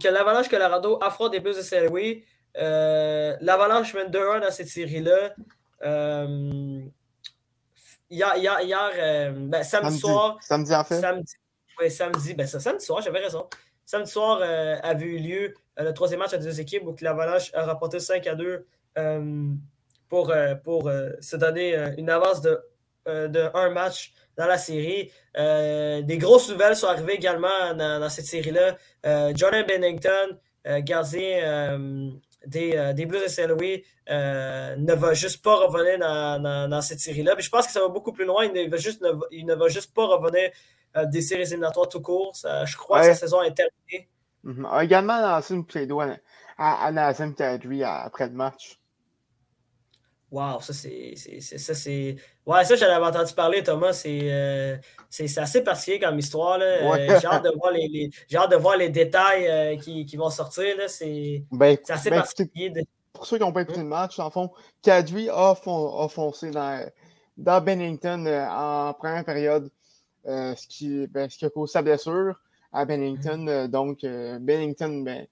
que 0.00 0.08
l'Avalanche 0.08 0.48
Colorado 0.48 0.98
affronte 1.00 1.32
les 1.32 1.40
Blues 1.40 1.56
de 1.56 1.62
Saint-Louis. 1.62 2.24
L'Avalanche 2.54 3.94
mène 3.94 4.08
2-1 4.08 4.40
dans 4.40 4.50
cette 4.50 4.68
série-là. 4.68 5.34
Euh, 5.84 6.80
hier, 8.10 8.36
hier, 8.36 8.60
hier 8.60 8.90
euh, 8.98 9.32
ben, 9.34 9.62
samedi, 9.62 9.98
soir. 9.98 10.38
Samedi, 10.40 10.74
en 10.74 10.84
fait? 10.84 11.00
Samedi, 11.00 11.32
oui, 11.80 11.90
samedi, 11.90 12.34
ben, 12.34 12.46
ça, 12.46 12.60
samedi 12.60 12.84
soir, 12.84 13.02
j'avais 13.02 13.20
raison. 13.20 13.46
Samedi 13.84 14.10
soir 14.10 14.40
euh, 14.42 14.76
avait 14.82 15.04
eu 15.04 15.18
lieu 15.18 15.54
le 15.76 15.92
troisième 15.92 16.20
match 16.20 16.32
à 16.32 16.38
deux 16.38 16.60
équipes 16.60 16.84
où 16.84 16.96
l'Avalanche 17.00 17.52
a 17.54 17.64
rapporté 17.64 18.00
5 18.00 18.26
à 18.26 18.34
2 18.34 18.66
pour, 20.08 20.32
pour 20.64 20.90
se 21.20 21.36
donner 21.36 21.76
une 21.98 22.08
avance 22.08 22.40
de, 22.40 22.58
de 23.06 23.50
un 23.54 23.70
match 23.70 24.14
dans 24.36 24.46
la 24.46 24.58
série. 24.58 25.10
des 25.34 26.18
grosses 26.18 26.48
nouvelles 26.50 26.76
sont 26.76 26.88
arrivées 26.88 27.14
également 27.14 27.74
dans, 27.74 28.00
dans 28.00 28.08
cette 28.10 28.26
série-là. 28.26 28.76
Jordan 29.34 29.64
Bennington, 29.66 30.38
gardien 30.80 32.08
des, 32.46 32.76
euh, 32.76 32.92
des 32.92 33.06
Blues 33.06 33.22
de 33.22 33.28
Saint-Louis 33.28 33.84
euh, 34.08 34.76
ne 34.76 34.94
va 34.94 35.14
juste 35.14 35.42
pas 35.42 35.56
revenir 35.56 35.98
dans, 35.98 36.80
cette 36.80 37.00
série-là. 37.00 37.34
je 37.38 37.48
pense 37.50 37.66
que 37.66 37.72
ça 37.72 37.80
va 37.80 37.88
beaucoup 37.88 38.12
plus 38.12 38.24
loin. 38.24 38.44
Il 38.44 38.52
ne 38.52 38.70
va 38.70 38.76
juste, 38.76 39.04
il 39.30 39.46
ne 39.46 39.54
va 39.54 39.68
juste 39.68 39.92
pas 39.94 40.06
revenir 40.06 40.50
euh, 40.96 41.04
des 41.06 41.20
séries 41.20 41.42
éliminatoires 41.42 41.88
tout 41.88 42.00
court. 42.00 42.32
je 42.34 42.76
crois 42.76 43.00
que 43.00 43.06
sa 43.06 43.14
saison 43.14 43.42
est 43.42 43.54
terminée. 43.54 44.08
Mm 44.44 44.64
-hmm. 44.64 44.84
Également 44.84 45.20
lancé 45.20 45.54
une 45.54 45.66
play 45.66 45.88
à, 46.58 46.92
Nazem 46.92 47.34
après 47.84 48.26
le 48.28 48.34
match. 48.34 48.78
Wow, 50.30 50.60
ça 50.60 50.72
c'est. 50.72 51.14
Ça, 51.40 51.74
c'est... 51.74 52.16
Ouais, 52.44 52.64
ça, 52.64 52.74
j'en 52.74 52.86
avais 52.86 53.06
entendu 53.06 53.32
parler, 53.32 53.62
Thomas. 53.62 53.92
C'est, 53.92 54.20
euh, 54.22 54.76
c'est, 55.08 55.38
assez 55.38 55.62
particulier 55.62 56.00
comme 56.00 56.18
histoire. 56.18 56.58
Là. 56.58 56.64
Euh, 56.64 57.20
j'ai, 57.20 57.26
hâte 57.26 57.44
de 57.44 57.52
voir 57.56 57.72
les, 57.72 58.10
hâte 58.34 58.50
de 58.50 58.56
voir 58.56 58.76
les 58.76 58.88
détails 58.88 59.46
euh, 59.46 59.76
qui, 59.76 60.04
qui, 60.04 60.16
vont 60.16 60.30
sortir. 60.30 60.76
Là. 60.76 60.88
C'est, 60.88 61.44
ben, 61.52 61.76
c'est 61.82 61.92
assez 61.92 62.10
ben, 62.10 62.16
particulier. 62.16 62.72
Pour 63.12 63.24
ceux 63.24 63.36
qui 63.38 63.44
n'ont 63.44 63.52
pas 63.52 63.62
écouté 63.62 63.78
le 63.78 63.86
match, 63.86 64.18
en 64.18 64.30
fond, 64.30 64.50
Kadri 64.82 65.28
a, 65.30 65.52
a 65.52 66.08
foncé 66.08 66.50
dans, 66.50 66.90
dans 67.36 67.60
Bennington 67.64 68.26
en 68.50 68.94
première 68.94 69.24
période. 69.24 69.70
ce, 70.24 70.66
qui, 70.66 71.06
ben, 71.06 71.30
ce 71.30 71.38
qui 71.38 71.44
a 71.44 71.50
causé 71.50 71.72
sa 71.72 71.82
blessure 71.82 72.34
à 72.72 72.84
Bennington. 72.84 73.46
Mm-hmm. 73.46 73.68
donc, 73.68 74.00
Bennington, 74.02 75.02
ben, 75.02 75.26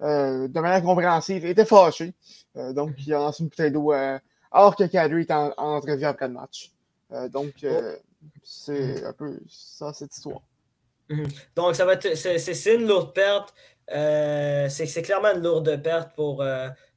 de 0.00 0.60
manière 0.60 0.82
compréhensive, 0.82 1.44
était 1.46 1.64
fâché. 1.64 2.14
donc, 2.54 2.92
il 2.98 3.14
a 3.14 3.18
lancé 3.18 3.42
une 3.42 3.48
bouteille 3.48 3.70
d'eau 3.70 3.92
alors 3.92 4.76
que 4.76 4.84
Kadri 4.84 5.22
est 5.22 5.30
en, 5.30 5.52
en 5.56 5.76
entrevue 5.76 6.04
après 6.04 6.28
le 6.28 6.34
match. 6.34 6.70
donc, 7.32 7.52
oh. 7.64 7.80
c'est 8.42 9.04
un 9.04 9.12
peu 9.12 9.38
ça, 9.48 9.92
cette 9.92 10.14
histoire. 10.14 10.42
Donc, 11.56 11.74
ça 11.74 11.84
va 11.84 11.94
être, 11.94 12.16
c'est, 12.16 12.74
une 12.74 12.86
lourde 12.86 13.14
perte. 13.14 13.54
c'est, 13.88 15.02
clairement 15.02 15.34
une 15.34 15.42
lourde 15.42 15.82
perte 15.82 16.14
pour, 16.14 16.44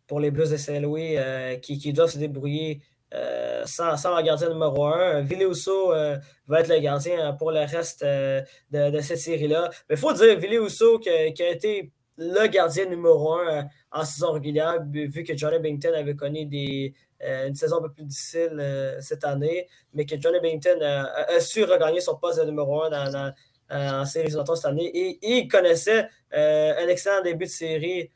pour 0.07 0.19
les 0.19 0.31
Blues 0.31 0.49
de 0.49 0.57
Saint-Louis 0.57 1.17
qui, 1.61 1.77
qui, 1.77 1.93
doivent 1.93 2.11
se 2.11 2.17
débrouiller 2.17 2.81
euh, 3.13 3.63
sans, 3.65 3.95
sans, 3.95 4.09
leur 4.09 4.21
gardien 4.21 4.49
numéro 4.49 4.85
1. 4.85 5.21
Villousso 5.21 5.93
euh, 5.93 6.17
va 6.47 6.59
être 6.59 6.67
le 6.67 6.79
gardien 6.79 7.33
pour 7.33 7.51
le 7.51 7.61
reste 7.61 8.03
euh, 8.03 8.41
de, 8.71 8.99
cette 8.99 9.19
série-là. 9.19 9.69
Mais 9.89 9.95
il 9.95 9.97
faut 9.97 10.11
dire, 10.11 10.37
Villousso 10.37 10.99
qui, 10.99 11.09
qui, 11.33 11.43
a 11.43 11.49
été 11.49 11.91
le 12.17 12.47
gardien 12.47 12.85
numéro 12.85 13.33
1 13.33 13.65
en 13.91 14.05
saison 14.05 14.31
régulière, 14.31 14.83
vu 14.89 15.23
que 15.23 15.35
Johnny 15.37 15.59
Bington 15.59 15.93
avait 15.93 16.15
connu 16.15 16.45
des, 16.45 16.93
une 17.21 17.55
saison 17.55 17.77
un 17.77 17.81
peu 17.83 17.91
plus 17.91 18.03
difficile 18.03 18.97
cette 18.99 19.23
année, 19.23 19.67
mais 19.93 20.05
que 20.05 20.19
Johnny 20.19 20.39
Bington 20.39 20.81
a, 20.81 21.39
su 21.39 21.63
regagner 21.63 22.01
son 22.01 22.17
poste 22.17 22.39
de 22.39 22.45
numéro 22.45 22.83
1 22.83 22.89
dans, 22.89 23.33
en 23.69 24.05
série 24.05 24.31
cette 24.31 24.65
année. 24.65 24.85
Et, 24.93 25.19
il 25.21 25.47
connaissait 25.47 26.07
un 26.31 26.87
excellent 26.87 27.21
début 27.21 27.45
de 27.45 27.49
série 27.51 28.11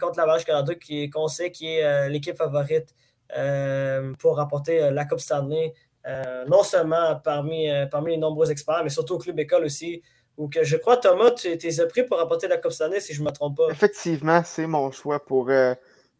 contre 0.00 0.18
la 0.18 0.26
Vache 0.26 0.44
Colorado, 0.44 0.74
qu'on 1.12 1.28
sait 1.28 1.50
qui 1.50 1.66
est 1.66 2.08
l'équipe 2.08 2.36
favorite 2.36 2.94
euh, 3.36 4.12
pour 4.18 4.36
rapporter 4.36 4.82
euh, 4.82 4.90
la 4.90 5.04
Coupe 5.04 5.20
Stanley, 5.20 5.72
euh, 6.06 6.44
non 6.46 6.62
seulement 6.62 7.16
parmi, 7.22 7.68
parmi 7.90 8.12
les 8.12 8.16
nombreux 8.16 8.50
experts, 8.50 8.80
mais 8.82 8.90
surtout 8.90 9.14
au 9.14 9.18
club 9.18 9.38
école 9.38 9.64
aussi. 9.64 10.02
Ou 10.40 10.48
que 10.48 10.64
je 10.64 10.76
crois, 10.76 10.96
Thomas, 10.96 11.32
tu 11.32 11.48
es 11.48 11.86
pris 11.86 12.04
pour 12.04 12.18
rapporter 12.18 12.48
la 12.48 12.56
Coupe 12.56 12.72
Stanley, 12.72 13.00
si 13.00 13.12
je 13.14 13.20
ne 13.20 13.26
me 13.26 13.32
trompe 13.32 13.58
pas. 13.58 13.68
Effectivement, 13.70 14.42
c'est 14.44 14.66
mon 14.66 14.90
choix 14.90 15.24
pour, 15.24 15.50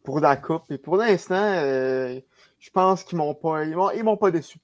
pour 0.03 0.19
la 0.19 0.35
Coupe. 0.37 0.69
Et 0.69 0.77
pour 0.77 0.95
l'instant, 0.97 1.55
je 1.63 2.69
pense 2.71 3.03
qu'ils 3.03 3.17
m'ont 3.17 3.33
pas, 3.33 3.63
ils 3.63 4.03
m'ont 4.03 4.17
pas 4.17 4.29
déçu. 4.29 4.59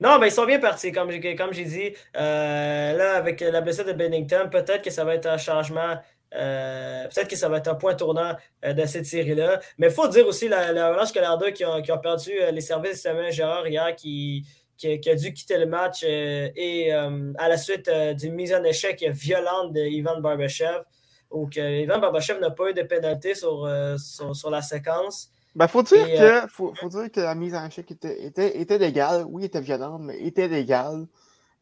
Non, 0.00 0.18
mais 0.18 0.28
ils 0.28 0.32
sont 0.32 0.46
bien 0.46 0.58
partis, 0.58 0.90
comme, 0.90 1.10
comme 1.36 1.52
j'ai 1.52 1.64
dit. 1.64 1.94
là, 2.14 3.14
avec 3.14 3.40
la 3.40 3.60
blessure 3.60 3.84
de 3.84 3.92
Bennington, 3.92 4.48
peut-être 4.50 4.82
que 4.82 4.90
ça 4.90 5.04
va 5.04 5.14
être 5.14 5.26
un 5.26 5.38
changement 5.38 5.96
euh, 6.34 7.08
peut-être 7.08 7.28
que 7.28 7.36
ça 7.36 7.48
va 7.48 7.58
être 7.58 7.68
un 7.68 7.74
point 7.74 7.94
tournant 7.94 8.36
euh, 8.64 8.72
de 8.72 8.86
cette 8.86 9.06
série-là. 9.06 9.60
Mais 9.78 9.88
il 9.88 9.92
faut 9.92 10.08
dire 10.08 10.26
aussi 10.26 10.48
la, 10.48 10.72
la 10.72 10.86
Avalanche 10.86 11.12
Colorado 11.12 11.50
qui 11.52 11.64
ont, 11.64 11.82
perdu 12.00 12.30
euh, 12.40 12.50
les 12.52 12.60
services 12.60 12.92
de 12.92 12.98
Samuel 12.98 13.32
Gérard 13.32 13.66
hier, 13.66 13.94
qui, 13.96 14.46
qui, 14.80 15.10
a 15.10 15.14
dû 15.14 15.32
quitter 15.32 15.58
le 15.58 15.66
match 15.66 16.02
et 16.04 16.92
à 16.92 17.48
la 17.48 17.56
suite 17.56 17.90
d'une 18.18 18.34
mise 18.34 18.54
en 18.54 18.64
échec 18.64 19.04
violente 19.10 19.72
d'Ivan 19.72 20.20
Barbachev, 20.20 20.82
où 21.30 21.48
Ivan 21.54 21.98
Barbachev 21.98 22.40
n'a 22.40 22.50
pas 22.50 22.70
eu 22.70 22.74
de 22.74 22.82
pénalité 22.82 23.34
sur, 23.34 23.68
sur, 23.98 24.50
la 24.50 24.62
séquence. 24.62 25.30
Ben, 25.54 25.66
faut, 25.68 25.82
dire 25.82 26.06
que, 26.06 26.48
faut, 26.48 26.72
dire 26.88 27.10
que 27.10 27.20
la 27.20 27.34
mise 27.34 27.54
en 27.54 27.66
échec 27.66 27.90
était, 27.90 28.24
était, 28.24 28.60
était 28.60 28.78
légale. 28.78 29.24
Oui, 29.28 29.44
était 29.44 29.60
violente, 29.60 30.00
mais 30.02 30.18
était 30.20 30.48
légale. 30.48 31.06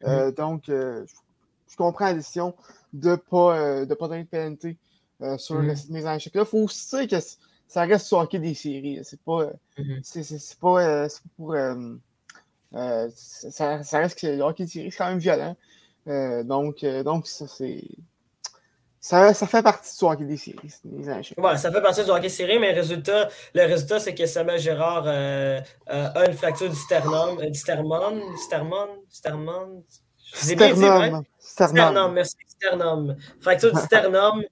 Mm-hmm. 0.01 0.35
donc, 0.35 0.69
je 1.69 1.75
comprends 1.75 2.05
la 2.05 2.13
décision 2.15 2.55
de 2.93 3.11
ne 3.11 3.15
pas, 3.15 3.57
euh, 3.57 3.85
de 3.85 3.93
pas 3.93 4.07
donner 4.07 4.23
de 4.23 4.29
pénalité 4.29 4.77
euh, 5.21 5.37
sur 5.37 5.55
mm 5.55 5.69
-hmm. 5.69 5.91
mise 5.91 6.05
en 6.05 6.15
échec. 6.15 6.33
Là, 6.35 6.41
il 6.41 6.47
faut 6.47 6.57
aussi 6.59 6.95
dire 6.97 7.19
que 7.19 7.25
ça 7.67 7.83
reste 7.83 8.07
sur 8.07 8.17
hockey 8.17 8.39
des 8.39 8.53
séries. 8.53 8.99
C'est 9.03 9.21
pas, 9.21 9.51
mm 9.77 9.99
c'est 10.03 10.59
pas, 10.59 11.07
pour. 11.37 11.55
Ça, 12.71 13.83
ça, 13.83 13.99
reste 13.99 14.19
que 14.19 14.27
le 14.27 14.41
hockey 14.41 14.67
séries, 14.67 14.91
c'est 14.91 14.97
quand 14.97 15.09
même 15.09 15.19
violent. 15.19 15.55
donc, 16.43 16.85
donc, 16.85 17.27
ça, 17.27 17.47
c'est. 17.47 17.83
Ça, 19.01 19.33
ça, 19.33 19.47
fait 19.47 19.63
partie 19.63 19.97
du 19.97 20.05
hockey 20.05 20.25
des 20.25 20.37
séries. 20.37 20.69
Ouais, 21.37 21.57
ça 21.57 21.71
fait 21.71 21.81
partie 21.81 22.03
du 22.03 22.09
hockey 22.09 22.23
des 22.23 22.29
séries, 22.29 22.59
mais 22.59 22.73
le 22.73 22.81
résultat, 22.81 23.29
le 23.53 23.61
résultat 23.65 23.99
c'est 23.99 24.13
que 24.13 24.25
Samuel 24.25 24.59
Gérard 24.59 25.05
euh, 25.07 25.61
a 25.87 26.25
une 26.27 26.33
fracture 26.33 26.69
du 26.69 26.75
sternum, 26.75 27.37
du 27.37 27.57
sternum, 27.57 28.21
sternum, 28.37 28.89
sternum, 29.09 29.83
Sternum. 30.33 31.23
Sternum. 31.39 32.13
merci. 32.13 32.35
Sternum. 32.47 33.15
Fracture 33.41 33.73
du 33.73 33.79
sternum. 33.85 34.43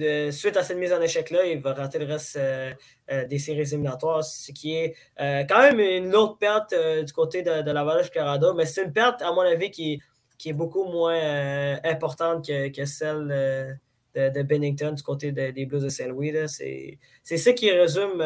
Euh, 0.00 0.30
suite 0.30 0.56
à 0.56 0.62
cette 0.62 0.78
mise 0.78 0.92
en 0.92 1.00
échec-là, 1.00 1.46
il 1.46 1.60
va 1.60 1.74
rater 1.74 1.98
le 1.98 2.06
reste 2.06 2.36
euh, 2.36 2.72
euh, 3.10 3.26
des 3.26 3.38
séries 3.38 3.60
éliminatoires, 3.60 4.24
ce 4.24 4.52
qui 4.52 4.74
est 4.74 4.94
quand 5.18 5.60
même 5.60 5.80
une 5.80 6.10
lourde 6.10 6.38
perte 6.38 6.74
du 7.04 7.12
côté 7.12 7.42
de, 7.42 7.62
de 7.62 7.70
la 7.70 7.84
Valage 7.84 8.10
Carado, 8.10 8.54
mais 8.54 8.66
c'est 8.66 8.84
une 8.84 8.92
perte, 8.92 9.22
à 9.22 9.32
mon 9.32 9.42
avis, 9.42 9.70
qui, 9.70 10.00
est 10.46 10.52
beaucoup 10.52 10.84
moins 10.84 11.78
importante 11.84 12.46
que, 12.46 12.84
celle 12.84 13.78
de, 14.14 14.42
Bennington 14.42 14.92
du 14.92 15.02
côté 15.02 15.32
des 15.32 15.66
Blues 15.66 15.82
de 15.82 15.88
Saint-Louis. 15.88 16.32
C'est 16.48 17.36
ça 17.36 17.52
qui 17.52 17.70
résume 17.70 18.22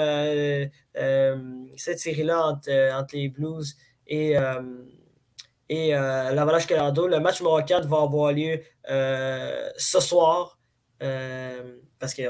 cette 1.77 1.99
série-là 1.99 2.47
entre, 2.47 3.17
les 3.17 3.29
Blues 3.29 3.77
et, 4.07 4.37
et 5.69 5.95
euh, 5.95 6.33
l'Avalanche 6.33 6.67
Colorado. 6.67 7.07
Le 7.07 7.21
match 7.21 7.41
numéro 7.41 7.61
4 7.63 7.87
va 7.87 8.03
avoir 8.03 8.33
lieu 8.33 8.61
euh, 8.91 9.69
ce 9.77 10.01
soir. 10.01 10.59
Euh, 11.03 11.77
parce 11.99 12.15
que 12.15 12.23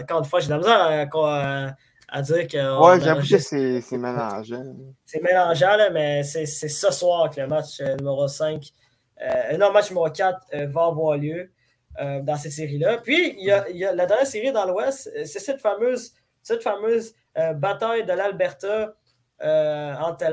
encore 0.00 0.18
une 0.20 0.24
fois, 0.24 0.40
j'ai 0.40 0.46
de 0.46 0.52
la 0.52 0.58
misère 0.58 1.08
à, 1.14 1.74
à, 2.08 2.22
dire 2.22 2.46
que. 2.46 2.80
Ouais, 2.80 3.00
j'avoue 3.00 3.20
que 3.20 3.38
c'est 3.38 3.98
mélangeant. 3.98 4.74
C'est 5.04 5.22
mélangeant, 5.22 5.76
là, 5.76 5.90
mais 5.90 6.22
c'est 6.22 6.46
ce 6.46 6.90
soir 6.90 7.30
que 7.30 7.40
le 7.40 7.46
match 7.46 7.80
numéro 7.80 8.28
5, 8.28 8.62
non, 9.58 9.68
le 9.68 9.72
match 9.72 9.90
numéro 9.90 10.10
4 10.10 10.38
va 10.66 10.84
avoir 10.86 11.16
lieu 11.16 11.50
dans 11.98 12.36
cette 12.36 12.52
série-là. 12.52 12.98
Puis, 12.98 13.36
il 13.38 13.46
y, 13.46 13.50
a, 13.52 13.68
il 13.68 13.76
y, 13.76 13.84
a, 13.84 13.94
la 13.94 14.06
dernière 14.06 14.26
série 14.26 14.52
dans 14.52 14.66
l'Ouest, 14.66 15.10
c'est 15.24 15.38
cette 15.38 15.60
fameuse, 15.60 16.12
cette 16.42 16.62
fameuse 16.62 17.14
bataille 17.54 18.04
de 18.04 18.12
l'Alberta 18.12 18.94
euh, 19.42 19.94
entre, 19.96 20.24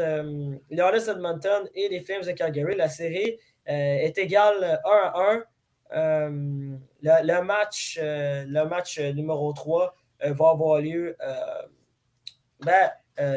euh, 0.00 0.56
Edmonton 0.70 1.68
et 1.74 1.88
les 1.88 2.00
Flames 2.00 2.22
de 2.22 2.32
Calgary. 2.32 2.76
La 2.76 2.88
série 2.88 3.38
euh, 3.68 3.72
est 3.72 4.16
égale 4.18 4.80
1 4.84 4.88
à 4.90 5.42
1. 5.92 6.78
Le, 7.06 7.40
match, 7.42 7.98
le 8.02 8.64
match 8.64 8.98
numéro 8.98 9.52
3 9.52 9.94
va 10.20 10.48
avoir 10.50 10.80
lieu 10.80 11.16
ben, 12.60 12.90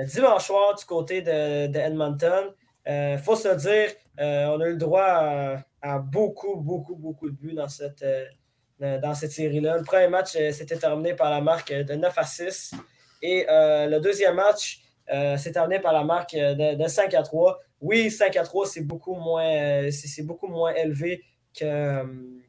dimanche 0.05 0.45
soir 0.47 0.75
du 0.75 0.85
côté 0.85 1.21
de, 1.21 1.77
Edmonton. 1.77 2.53
Il 2.87 3.19
faut 3.23 3.35
se 3.35 3.55
dire, 3.55 3.91
on 4.17 4.59
a 4.59 4.65
eu 4.67 4.71
le 4.71 4.77
droit 4.77 5.61
à, 5.81 5.99
beaucoup, 5.99 6.55
beaucoup, 6.57 6.95
beaucoup 6.95 7.29
de 7.29 7.35
buts 7.35 7.53
dans 7.53 7.67
cette, 7.67 8.03
série-là. 9.31 9.77
Le 9.77 9.83
premier 9.83 10.07
match 10.07 10.31
s'était 10.31 10.77
terminé 10.77 11.13
par 11.13 11.29
la 11.29 11.41
marque 11.41 11.71
de 11.71 11.93
9 11.93 12.17
à 12.17 12.23
6. 12.23 12.73
Et 13.21 13.45
le 13.49 13.99
deuxième 13.99 14.35
match 14.35 14.81
euh, 15.11 15.37
c'est 15.37 15.51
terminé 15.51 15.79
par 15.79 15.93
la 15.93 16.03
marque 16.03 16.35
de, 16.35 16.87
5 16.87 17.13
à 17.13 17.23
3. 17.23 17.59
Oui, 17.81 18.11
5 18.11 18.35
à 18.35 18.43
3, 18.43 18.67
c'est 18.67 18.81
beaucoup 18.81 19.15
moins, 19.15 19.45
euh, 19.45 19.91
c'est, 19.91 20.23
beaucoup 20.23 20.47
moins 20.47 20.73
élevé 20.73 21.23
que, 21.57 22.03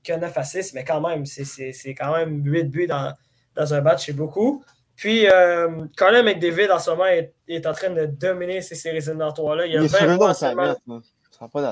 que 0.05 0.13
9 0.13 0.37
à 0.37 0.43
6, 0.43 0.75
mais 0.75 0.85
quand 0.85 1.01
même, 1.07 1.25
c'est, 1.27 1.95
quand 1.95 2.17
même 2.17 2.45
8 2.45 2.65
buts 2.65 2.87
dans, 2.87 3.15
dans 3.55 3.75
un 3.75 3.81
match, 3.81 4.07
c'est 4.07 4.13
beaucoup. 4.13 4.65
Puis, 4.97 5.27
euh, 5.29 5.87
Colin 5.97 6.23
McDavid, 6.23 6.71
en 6.71 6.79
ce 6.79 6.91
moment, 6.91 7.07
est, 7.07 7.67
en 7.67 7.73
train 7.73 7.91
de 7.91 8.07
dominer 8.07 8.61
ces 8.61 8.75
séries 8.75 8.99
éliminatoires-là. 8.99 9.67
Il, 9.67 9.73
y 9.73 9.77
a 9.77 9.81
20 9.81 10.17
points, 10.17 10.33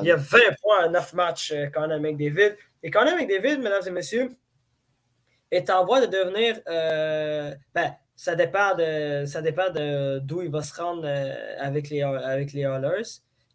il 0.03 0.07
y 0.07 0.11
a 0.11 0.16
20 0.16 0.39
points 0.62 0.85
à 0.85 0.89
9 0.89 1.14
matchs, 1.14 1.53
euh, 1.53 1.66
Colin 1.66 1.99
McDavid. 1.99 2.57
Et 2.83 2.91
Colin 2.91 3.16
McDavid, 3.16 3.59
mesdames 3.59 3.83
et 3.87 3.91
messieurs, 3.91 4.31
est 5.51 5.68
en 5.68 5.85
voie 5.85 6.01
de 6.01 6.07
devenir. 6.07 6.61
ben, 7.74 7.95
ça 8.18 8.35
dépend 8.35 8.74
de 8.74 9.24
ça 9.26 9.41
dépend 9.41 9.70
de 9.70 10.18
d'où 10.18 10.43
il 10.43 10.51
va 10.51 10.61
se 10.61 10.74
rendre 10.74 11.05
euh, 11.07 11.55
avec 11.61 11.89
les 11.89 12.03
avec 12.03 12.53
les 12.53 12.66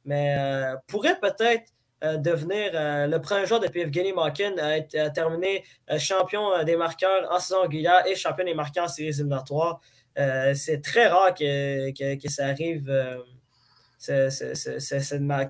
Mais 0.06 0.38
euh, 0.40 0.78
pourrait 0.88 1.20
peut-être 1.20 1.70
euh, 1.70 1.83
devenir 2.04 2.72
le 2.74 3.18
premier 3.20 3.46
joueur 3.46 3.60
depuis 3.60 3.82
Evgeny 3.82 4.14
Malkin 4.14 4.58
à, 4.58 4.78
être, 4.78 5.14
terminer 5.14 5.64
champion 5.98 6.64
des 6.64 6.76
marqueurs 6.76 7.32
en 7.32 7.40
saison 7.40 7.62
régulière 7.62 8.06
et 8.06 8.16
champion 8.16 8.46
des 8.46 8.54
marqueurs 8.54 8.86
en 8.86 8.88
séries 8.88 9.10
éliminatoires. 9.10 9.80
c'est 10.54 10.82
très 10.84 11.08
rare 11.08 11.34
que, 11.34 11.92
que, 12.16 12.30
ça 12.30 12.48
arrive 12.48 12.92
que 14.06 14.30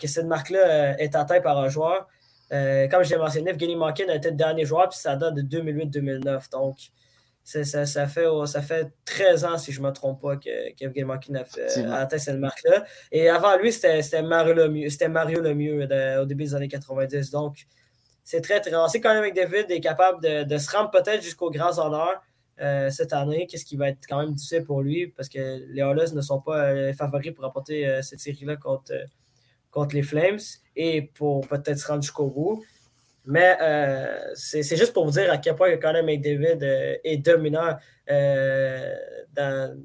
cette 0.07 0.25
marque-là 0.25 0.99
est 0.99 1.15
atteinte 1.15 1.43
par 1.43 1.57
un 1.57 1.69
joueur. 1.69 2.07
comme 2.49 3.03
je 3.03 3.09
l'ai 3.09 3.17
mentionné, 3.17 3.51
Evgeny 3.51 3.75
Malkin 3.75 4.09
a 4.09 4.15
été 4.15 4.29
le 4.29 4.35
dernier 4.35 4.65
joueur, 4.65 4.89
puis 4.89 4.99
ça 4.99 5.15
date 5.15 5.33
de 5.35 5.41
2008-2009. 5.41 6.51
Donc, 6.51 6.77
ça, 7.43 7.85
ça, 7.85 8.07
fait, 8.07 8.25
ça 8.45 8.61
fait 8.61 8.91
13 9.05 9.45
ans, 9.45 9.57
si 9.57 9.73
je 9.73 9.81
ne 9.81 9.87
me 9.87 9.91
trompe 9.91 10.21
pas, 10.21 10.37
que 10.37 11.03
Malkin 11.03 11.35
a, 11.35 11.95
atteint 11.95 12.17
cette 12.17 12.39
marque-là. 12.39 12.85
Et 13.11 13.27
avant 13.27 13.57
lui, 13.57 13.71
c'était 13.73 14.21
Mario 14.21 14.53
Lemieux, 14.53 14.87
Mario 15.09 15.41
Lemieux 15.41 15.83
au 16.21 16.25
début 16.25 16.45
des 16.45 16.55
années 16.55 16.69
90. 16.69 17.31
Donc, 17.31 17.65
c'est 18.23 18.39
très, 18.39 18.61
très. 18.61 18.71
C'est 18.87 19.01
quand 19.01 19.09
même 19.09 19.23
avec 19.23 19.35
David 19.35 19.69
est 19.69 19.81
capable 19.81 20.21
de, 20.21 20.57
se 20.57 20.71
rendre 20.71 20.89
peut-être 20.89 21.21
jusqu'aux 21.21 21.51
grands 21.51 21.77
honneurs. 21.79 22.21
cette 22.91 23.11
année. 23.11 23.45
Qu'est-ce 23.47 23.65
qui 23.65 23.75
va 23.75 23.89
être 23.89 24.05
quand 24.07 24.19
même 24.19 24.33
difficile 24.33 24.63
pour 24.63 24.81
lui 24.81 25.07
parce 25.07 25.27
que 25.27 25.65
les 25.67 25.81
Oilers 25.81 26.13
ne 26.13 26.21
sont 26.21 26.39
pas 26.39 26.93
favoris 26.93 27.33
pour 27.33 27.43
remporter 27.43 27.99
cette 28.01 28.21
série-là 28.21 28.55
contre, 28.55 28.93
contre 29.69 29.95
les 29.95 30.03
Flames 30.03 30.39
et 30.77 31.01
pour 31.01 31.45
peut-être 31.47 31.77
se 31.77 31.87
rendre 31.87 32.03
jusqu'au 32.03 32.27
bout. 32.27 32.63
Mais 33.25 33.57
euh, 33.61 34.31
c'est 34.35 34.75
juste 34.75 34.91
pour 34.91 35.05
vous 35.05 35.11
dire 35.11 35.31
à 35.31 35.37
quel 35.37 35.55
point 35.55 35.75
Connor 35.77 36.03
McDavid 36.03 36.59
euh, 36.61 36.97
est 37.05 37.17
dominant 37.17 37.77
euh, 38.09 38.95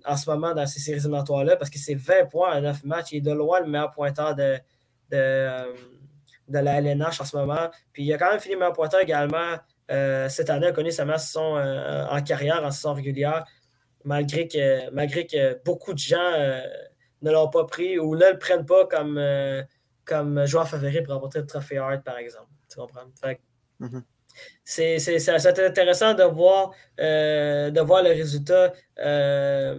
en 0.04 0.16
ce 0.16 0.28
moment 0.28 0.54
dans 0.54 0.66
ces 0.66 0.80
séries 0.80 0.98
éliminatoires-là 0.98 1.56
parce 1.56 1.70
que 1.70 1.78
c'est 1.78 1.94
20 1.94 2.26
points 2.26 2.56
en 2.56 2.60
9 2.60 2.84
matchs. 2.84 3.12
Il 3.12 3.18
est 3.18 3.20
de 3.20 3.32
loin 3.32 3.60
le 3.60 3.68
meilleur 3.68 3.92
pointeur 3.92 4.34
de, 4.34 4.58
de, 5.10 6.58
la 6.58 6.80
LNH 6.80 7.20
en 7.20 7.24
ce 7.24 7.36
moment. 7.36 7.70
Puis 7.92 8.04
il 8.04 8.12
a 8.12 8.18
quand 8.18 8.30
même 8.30 8.40
fini 8.40 8.56
meilleur 8.56 8.72
pointeur 8.72 9.00
également 9.00 9.56
cette 9.88 10.50
année. 10.50 10.66
Il 10.66 10.70
a 10.70 10.72
connu 10.72 10.90
sa 10.90 11.18
saison 11.18 11.56
en 11.58 12.22
carrière, 12.22 12.64
en 12.64 12.72
saison 12.72 12.92
régulière, 12.92 13.44
malgré 14.04 14.48
que, 14.48 14.90
malgré 14.90 15.26
que 15.26 15.62
beaucoup 15.64 15.92
de 15.92 15.98
gens 15.98 16.32
ne 17.22 17.30
l'ont 17.30 17.48
pas 17.48 17.64
pris 17.64 17.98
ou 18.00 18.16
ne 18.16 18.32
le 18.32 18.38
prennent 18.38 18.66
pas 18.66 18.84
comme, 18.86 19.22
comme 20.04 20.44
joueur 20.44 20.68
favori 20.68 21.02
pour 21.02 21.14
remporter 21.14 21.38
le 21.38 21.46
trophée 21.46 21.78
Hart, 21.78 22.02
par 22.02 22.18
exemple. 22.18 22.48
Tu 22.68 22.76
comprends? 22.76 23.06
Mm-hmm. 23.80 24.02
C'est 24.64 25.28
intéressant 25.28 26.14
de 26.14 26.24
voir, 26.24 26.72
euh, 27.00 27.70
de 27.70 27.80
voir 27.80 28.02
le 28.02 28.10
résultat 28.10 28.72
euh, 28.98 29.76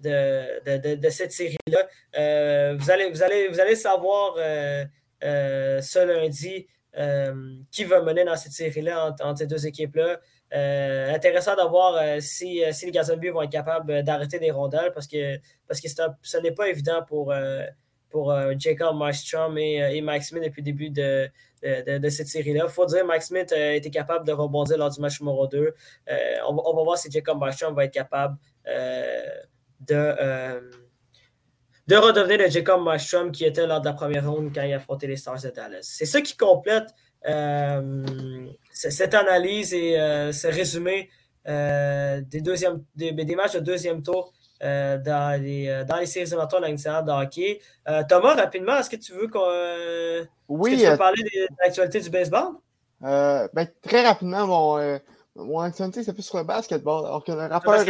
de, 0.00 0.94
de, 0.96 1.08
cette 1.10 1.32
série-là. 1.32 1.86
Euh, 2.18 2.76
vous, 2.78 2.90
allez, 2.90 3.10
vous, 3.10 3.22
allez, 3.22 3.48
vous 3.48 3.60
allez 3.60 3.76
savoir 3.76 4.36
ce 5.20 6.04
lundi 6.04 6.66
qui 7.70 7.84
va 7.84 8.02
mener 8.02 8.24
dans 8.24 8.36
cette 8.36 8.52
série-là 8.52 9.14
entre, 9.20 9.38
ces 9.38 9.46
deux 9.46 9.66
équipes-là. 9.66 10.20
intéressant 11.14 11.54
de 11.54 11.68
voir 11.68 12.20
si, 12.20 12.62
si 12.72 12.86
les 12.86 12.92
Gazonby 12.92 13.28
vont 13.28 13.42
être 13.42 13.52
capables 13.52 14.02
d'arrêter 14.02 14.38
des 14.38 14.50
rondelles 14.50 14.92
parce 14.92 15.06
que, 15.06 15.38
parce 15.66 15.80
que 15.80 15.88
ce 15.88 16.36
n'est 16.38 16.52
pas 16.52 16.68
évident 16.68 17.02
pour, 17.06 17.32
pour 18.10 18.34
Jacob 18.58 18.96
Maestrom 18.96 19.56
et, 19.56 19.96
et 19.96 20.00
Mike 20.02 20.24
Smith 20.24 20.42
depuis 20.44 20.60
le 20.60 20.64
début 20.64 20.90
de, 20.90 21.30
de, 21.62 22.08
cette 22.08 22.28
série-là. 22.28 22.64
Il 22.66 22.70
faut 22.70 22.86
dire 22.86 23.02
que 23.02 23.06
Mike 23.06 23.22
Smith 23.22 23.52
a 23.52 23.74
été 23.74 23.90
capable 23.90 24.26
de 24.26 24.32
rebondir 24.32 24.78
lors 24.78 24.90
du 24.90 25.00
match 25.00 25.20
numéro 25.20 25.46
2. 25.46 25.58
Euh, 25.58 26.36
on, 26.48 26.76
va 26.76 26.82
voir 26.82 26.98
si 26.98 27.10
Jacob 27.10 27.38
Bachon 27.38 27.72
va 27.72 27.84
être 27.84 27.94
capable 27.94 28.36
euh, 28.66 29.22
de, 29.80 29.94
euh, 29.94 30.60
de 31.86 31.96
redevenir 31.96 32.38
le 32.38 32.50
Jacob 32.50 32.82
Mastrom 32.82 33.32
qui 33.32 33.44
était 33.44 33.66
lors 33.66 33.80
de 33.80 33.86
la 33.86 33.92
première 33.92 34.30
ronde 34.30 34.50
quand 34.54 34.62
il 34.62 34.72
a 34.72 34.76
affronté 34.76 35.06
les 35.06 35.16
Stars 35.16 35.42
de 35.42 35.50
Dallas. 35.50 35.80
C'est 35.82 36.06
ça 36.06 36.20
qui 36.20 36.36
complète 36.36 36.88
cette 38.72 39.14
analyse 39.14 39.72
et 39.74 39.94
ce 40.32 40.48
résumé 40.48 41.08
des, 41.46 43.12
des, 43.12 43.36
matchs 43.36 43.54
de 43.54 43.60
deuxième 43.60 44.02
tour 44.02 44.32
dans, 44.62 45.42
les, 45.42 45.84
dans 45.88 45.96
les 45.96 46.06
séries 46.06 46.30
de 46.30 46.36
la 46.36 47.02
de 47.02 47.10
hockey. 47.10 47.60
Thomas, 48.08 48.34
rapidement, 48.34 48.76
est-ce 48.76 48.90
que 48.90 48.96
tu 48.96 49.12
veux 49.12 49.28
qu'on 49.28 50.28
oui. 50.52 50.76
tu 50.76 50.84
veux 50.84 50.92
euh, 50.92 50.96
parler 50.96 51.22
de, 51.22 51.48
l'actualité 51.62 52.00
du 52.00 52.10
baseball? 52.10 52.54
Euh, 53.02 53.48
ben, 53.54 53.66
très 53.80 54.06
rapidement, 54.06 54.46
mon, 54.46 54.78
euh, 54.78 54.98
mon 55.34 55.60
actualité, 55.60 56.04
c'est 56.04 56.12
plus 56.12 56.22
sur 56.22 56.38
le 56.38 56.44
basketball. 56.44 57.06
Alors 57.06 57.24
que 57.24 57.32
le 57.32 57.46
rappeur. 57.46 57.84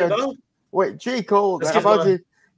oui, 0.73 0.87
J. 0.99 1.25
Cole. 1.25 1.61
Le 1.61 1.66
rappeur 1.68 2.07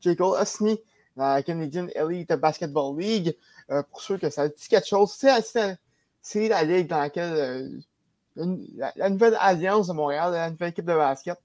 J. 0.01 0.17
Cole 0.17 0.39
a 0.39 0.45
signé 0.45 0.83
dans 1.17 1.35
la 1.35 1.43
Canadian 1.43 1.87
Elite 1.95 2.33
Basketball 2.35 2.99
League. 2.99 3.37
pour 3.91 4.03
ceux 4.03 4.19
que 4.19 4.29
ça 4.29 4.49
dit 4.49 4.69
quelque 4.69 4.87
chose, 4.87 5.17
c'est 6.21 6.49
la 6.49 6.63
ligue 6.65 6.89
dans 6.89 6.99
laquelle 6.99 7.81
la, 8.37 9.11
nouvelle 9.11 9.37
alliance 9.41 9.87
de 9.87 9.93
Montréal, 9.93 10.33
la 10.33 10.51
nouvelle 10.51 10.71
équipe 10.71 10.85
de 10.85 10.95
basket 10.95 11.39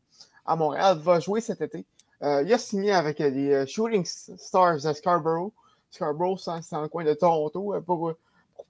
à 0.45 0.55
Montréal 0.55 0.97
va 0.99 1.19
jouer 1.19 1.39
cet 1.39 1.61
été. 1.61 1.85
Il 2.21 2.53
a 2.53 2.57
signé 2.57 2.91
avec 2.91 3.19
les 3.19 3.65
Shooting 3.67 4.05
Stars 4.05 4.81
de 4.83 4.93
Scarborough. 4.93 5.51
Scarborough, 5.91 6.37
c'est 6.37 6.71
dans 6.71 6.81
le 6.81 6.87
coin 6.87 7.03
de 7.03 7.13
Toronto, 7.13 7.75
pour, 7.85 8.13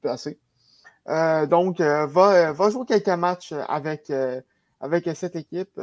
placé. 0.02 0.40
Euh, 1.08 1.46
donc, 1.46 1.80
euh, 1.80 2.06
va, 2.06 2.52
va, 2.52 2.70
jouer 2.70 2.86
quelques 2.86 3.08
matchs 3.10 3.54
avec, 3.68 4.10
euh, 4.10 4.42
avec 4.80 5.10
cette 5.16 5.36
équipe. 5.36 5.80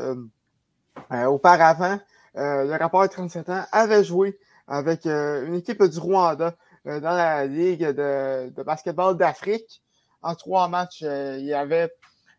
auparavant, 1.11 1.99
le 2.35 2.77
rapport 2.77 3.03
de 3.03 3.09
37 3.09 3.49
ans 3.51 3.65
avait 3.73 4.05
joué 4.05 4.39
avec 4.69 5.07
une 5.07 5.55
équipe 5.55 5.83
du 5.83 5.99
Rwanda 5.99 6.55
dans 6.85 7.01
la 7.01 7.47
Ligue 7.47 7.87
de, 7.87 8.51
de 8.51 8.63
basketball 8.63 9.17
d'Afrique. 9.17 9.83
En 10.23 10.35
trois 10.35 10.69
matchs, 10.69 11.03
il 11.03 11.55
avait 11.55 11.93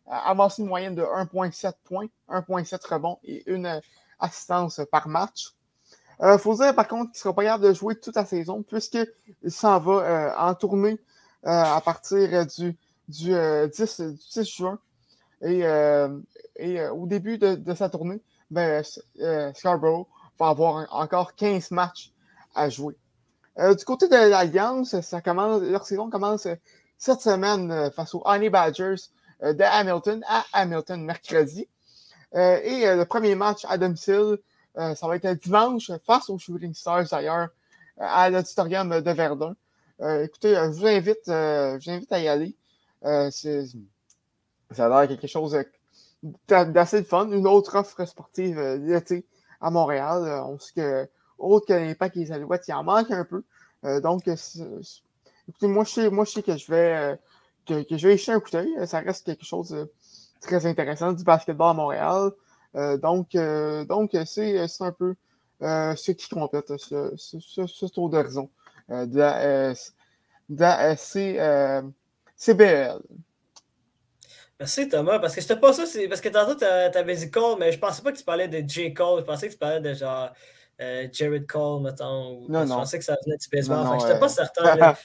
avancé 0.10 0.62
une 0.62 0.68
moyenne 0.68 0.96
de 0.96 1.04
1,7 1.04 1.74
points, 1.84 2.08
1,7 2.30 2.88
rebonds 2.88 3.20
et 3.24 3.50
une 3.52 3.82
assistance 4.20 4.82
par 4.92 5.08
match. 5.08 5.54
Il 6.22 6.38
faut 6.40 6.56
dire 6.56 6.74
par 6.74 6.88
contre 6.88 7.12
qu'il 7.12 7.20
ne 7.20 7.22
sera 7.22 7.34
pas 7.34 7.44
capable 7.44 7.66
de 7.66 7.74
jouer 7.74 7.96
toute 7.96 8.16
la 8.16 8.26
saison 8.26 8.64
puisqu'il 8.64 9.52
s'en 9.52 9.80
va 9.80 10.36
en 10.40 10.56
tournée 10.56 11.00
euh, 11.46 11.50
à 11.50 11.80
partir 11.82 12.46
du, 12.48 12.76
du, 13.08 13.30
10, 13.30 13.34
euh, 13.36 14.44
juin. 14.44 14.80
Et, 15.42 15.64
euh, 15.66 16.10
au 16.92 17.06
début 17.06 17.38
de, 17.38 17.74
sa 17.76 17.90
tournée, 17.90 18.22
ben, 18.50 18.84
Scarborough 19.54 20.08
va 20.40 20.48
avoir 20.48 20.88
encore 20.94 21.36
15 21.36 21.72
matchs 21.72 22.12
à 22.56 22.70
jouer. 22.70 22.96
du 23.58 23.86
côté 23.86 24.08
de 24.08 24.16
l'Alliance, 24.16 24.96
leur 25.24 25.86
saison 25.86 26.10
commence 26.10 26.48
cette 26.98 27.22
semaine 27.22 27.92
face 27.92 28.16
aux 28.16 28.24
Honey 28.26 28.50
Badgers 28.50 28.96
de 29.42 29.64
Hamilton 29.64 30.24
à 30.28 30.46
Hamilton 30.54 31.04
mercredi. 31.04 31.68
et 32.34 32.96
le 32.96 33.04
premier 33.04 33.36
match 33.36 33.66
à 33.68 33.78
domicile, 33.78 34.38
ça 34.76 35.08
va 35.08 35.16
être 35.16 35.32
dimanche 35.34 35.92
face 36.06 36.30
aux 36.30 36.38
Shooting 36.38 36.74
Stars 36.74 37.06
d'ailleurs 37.12 37.50
à 38.00 38.30
l'auditorium 38.30 39.02
de 39.02 39.12
Verdun. 39.12 39.56
Euh, 40.02 40.24
écoutez, 40.24 40.56
euh, 40.56 40.72
je 40.72 40.80
vous 40.80 40.86
invite, 40.86 41.28
euh, 41.28 41.80
je 41.80 41.90
vous 41.90 41.96
invite 41.96 42.12
à 42.12 42.20
y 42.20 42.28
aller. 42.28 42.56
ça 43.02 44.86
a 44.86 44.90
l'air 44.90 45.08
quelque 45.08 45.28
chose 45.28 45.58
d'assez 46.48 47.04
fun. 47.04 47.32
Une 47.32 47.48
autre 47.48 47.76
offre 47.76 48.06
sportive 48.06 48.60
l'été 48.60 49.26
à 49.60 49.72
Montréal. 49.72 50.44
on 50.46 50.60
sait 50.60 50.74
que, 50.76 51.10
autre 51.40 51.68
que 51.68 51.74
l'impact 51.74 52.18
et 52.18 52.20
les 52.22 52.32
alouettes, 52.32 52.68
il 52.68 52.74
en 52.74 52.84
manque 52.84 53.12
un 53.12 53.26
peu. 53.26 53.44
donc, 54.02 54.28
écoutez, 54.28 55.68
moi 55.68 55.84
je, 55.84 55.92
sais, 55.92 56.10
moi, 56.10 56.26
je 56.26 56.32
sais 56.32 56.44
que 56.44 56.58
je 56.58 56.72
vais, 56.72 57.18
que, 57.68 57.98
je 57.98 58.08
vais 58.08 58.30
un 58.30 58.40
coup 58.40 58.52
d'œil. 58.52 58.70
Ça 58.88 59.00
reste 59.00 59.26
quelque 59.26 59.46
chose 59.46 59.70
de 59.70 59.92
très 60.42 60.66
intéressant 60.66 61.14
du 61.14 61.24
basketball 61.24 61.72
à 61.72 61.74
Montréal. 61.74 62.32
donc, 63.02 63.32
donc 63.88 64.18
c'est 64.26 64.68
un 64.82 64.92
peu 64.92 65.16
ce 65.62 66.12
qui 66.12 66.30
complète 66.30 66.74
ce, 66.78 67.14
ce 67.18 67.86
tour 67.88 68.10
d'horizon 68.10 68.50
euh, 68.90 69.06
de 69.06 69.18
la, 69.18 69.74
de 70.50 71.40
euh, 71.40 71.82
CBL. 72.38 73.00
Merci 74.60 74.88
Thomas, 74.88 75.20
parce 75.20 75.36
que 75.36 75.42
je 75.42 75.48
te 75.48 75.54
pas 75.54 75.74
ça, 75.74 75.84
parce 76.08 76.22
que 76.22 76.30
tantôt 76.30 76.56
tu 76.56 76.64
avais 76.66 77.16
dit 77.16 77.30
Cole, 77.30 77.60
mais 77.60 77.72
je 77.72 77.80
pensais 77.80 78.02
pas 78.02 78.12
que 78.14 78.18
tu 78.18 78.24
parlais 78.24 78.48
de 78.48 78.68
J. 78.68 78.94
Cole, 78.94 79.20
je 79.20 79.26
pensais 79.26 79.48
que 79.48 79.54
tu 79.54 79.60
parlais 79.60 79.82
de 79.82 79.94
genre 79.94 80.32
euh, 80.82 81.08
Jared 81.12 81.48
Cole, 81.48 81.84
mettons. 81.84 82.46
Non, 82.48 82.66
je 82.66 82.70
pensais 82.70 83.00
que 83.00 83.06
ça 83.06 83.18
venait 83.26 83.38
du 83.38 83.48
baseball. 83.52 84.00
Je 84.00 84.06
n'étais 84.06 84.20
pas 84.20 84.30
certain. 84.30 84.76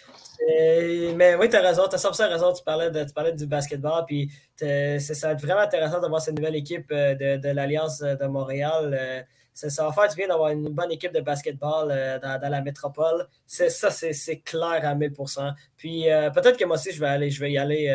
mais 1.16 1.34
oui, 1.36 1.48
tu 1.48 1.56
as 1.56 1.60
raison, 1.60 1.88
tu 1.88 1.94
as 1.94 1.98
100% 1.98 2.28
raison, 2.28 2.52
tu 2.52 2.62
parlais, 2.64 2.90
de, 2.90 3.04
tu 3.04 3.12
parlais 3.12 3.32
du 3.32 3.46
basketball, 3.46 4.04
puis 4.06 4.30
ça 4.56 5.28
va 5.28 5.32
être 5.32 5.40
vraiment 5.40 5.60
intéressant 5.60 6.00
de 6.00 6.08
voir 6.08 6.20
cette 6.20 6.36
nouvelle 6.36 6.56
équipe 6.56 6.90
de, 6.90 7.36
de 7.36 7.48
l'Alliance 7.48 8.00
de 8.00 8.26
Montréal 8.26 9.26
ça, 9.52 9.84
va 9.84 9.92
faire 9.92 10.08
du 10.08 10.16
bien 10.16 10.28
d'avoir 10.28 10.50
une 10.50 10.68
bonne 10.70 10.90
équipe 10.90 11.12
de 11.12 11.20
basketball 11.20 11.88
euh, 11.90 12.18
dans, 12.18 12.50
la 12.50 12.60
métropole. 12.62 13.26
Ça, 13.46 13.90
c'est 13.90 14.40
clair 14.40 14.80
à 14.82 14.94
1000%. 14.94 15.54
Puis 15.76 16.10
euh, 16.10 16.30
peut-être 16.30 16.58
que 16.58 16.64
moi 16.64 16.76
aussi, 16.76 16.92
je 16.92 17.00
vais, 17.00 17.08
aller, 17.08 17.30
je 17.30 17.40
vais 17.40 17.52
y 17.52 17.58
aller 17.58 17.88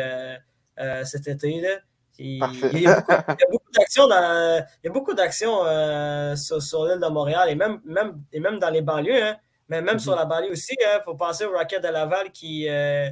euh, 0.78 1.04
cet 1.04 1.26
été. 1.28 1.60
Là. 1.60 1.78
Il, 2.18 2.38
y 2.38 2.86
a 2.86 2.96
beaucoup, 3.50 3.70
d'actions 3.72 4.08
il 4.08 4.64
y 4.84 4.88
a 4.88 4.90
beaucoup 4.90 5.14
d'actions 5.14 5.58
sur, 6.36 6.84
l'île 6.86 7.00
de 7.00 7.08
Montréal 7.08 7.48
et 7.48 7.54
même, 7.54 7.80
même, 7.84 8.22
et 8.32 8.40
même 8.40 8.58
dans 8.58 8.70
les 8.70 8.82
banlieues. 8.82 9.22
Hein. 9.22 9.36
Mais 9.68 9.82
même 9.82 9.98
sur 9.98 10.12
mhm. 10.12 10.18
la 10.18 10.24
banlieue 10.24 10.52
aussi, 10.52 10.74
il 10.80 10.84
hein, 10.84 11.00
faut 11.04 11.14
penser 11.14 11.44
au 11.44 11.52
Rocket 11.52 11.82
de 11.82 11.88
Laval 11.88 12.32
qui, 12.32 12.66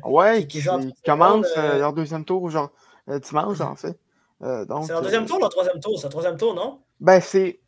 ouais, 0.04 0.46
qui, 0.46 0.62
commence 1.04 1.54
leur 1.56 1.92
deuxième 1.92 2.24
tour 2.24 2.50
genre, 2.50 2.70
dimanche, 3.06 3.60
en 3.60 3.76
fait. 3.76 3.98
c'est 4.40 4.66
leur 4.66 5.02
deuxième 5.02 5.26
tour 5.26 5.36
ou 5.36 5.40
leur 5.40 5.50
troisième 5.50 5.80
tour? 5.80 5.98
C'est 5.98 6.06
le 6.06 6.10
troisième 6.10 6.36
tour, 6.36 6.54
non? 6.54 6.80
Ben, 6.98 7.20
c'est 7.20 7.60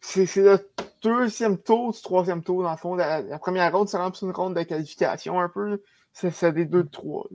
c'est 0.00 0.36
le 0.36 0.70
deuxième 1.02 1.58
tour 1.58 1.92
du 1.92 2.00
troisième 2.00 2.42
tour, 2.42 2.62
dans 2.62 2.70
le 2.70 2.76
fond. 2.76 2.94
La, 2.94 3.38
première 3.38 3.72
ronde, 3.72 3.88
c'est 3.88 3.98
une 3.98 4.30
ronde 4.30 4.54
de 4.54 4.62
qualification 4.62 5.40
un 5.40 5.48
peu. 5.48 5.82
C'est 6.12 6.52
des 6.52 6.64
deux 6.64 6.84
de 6.84 6.88
trois. 6.88 7.26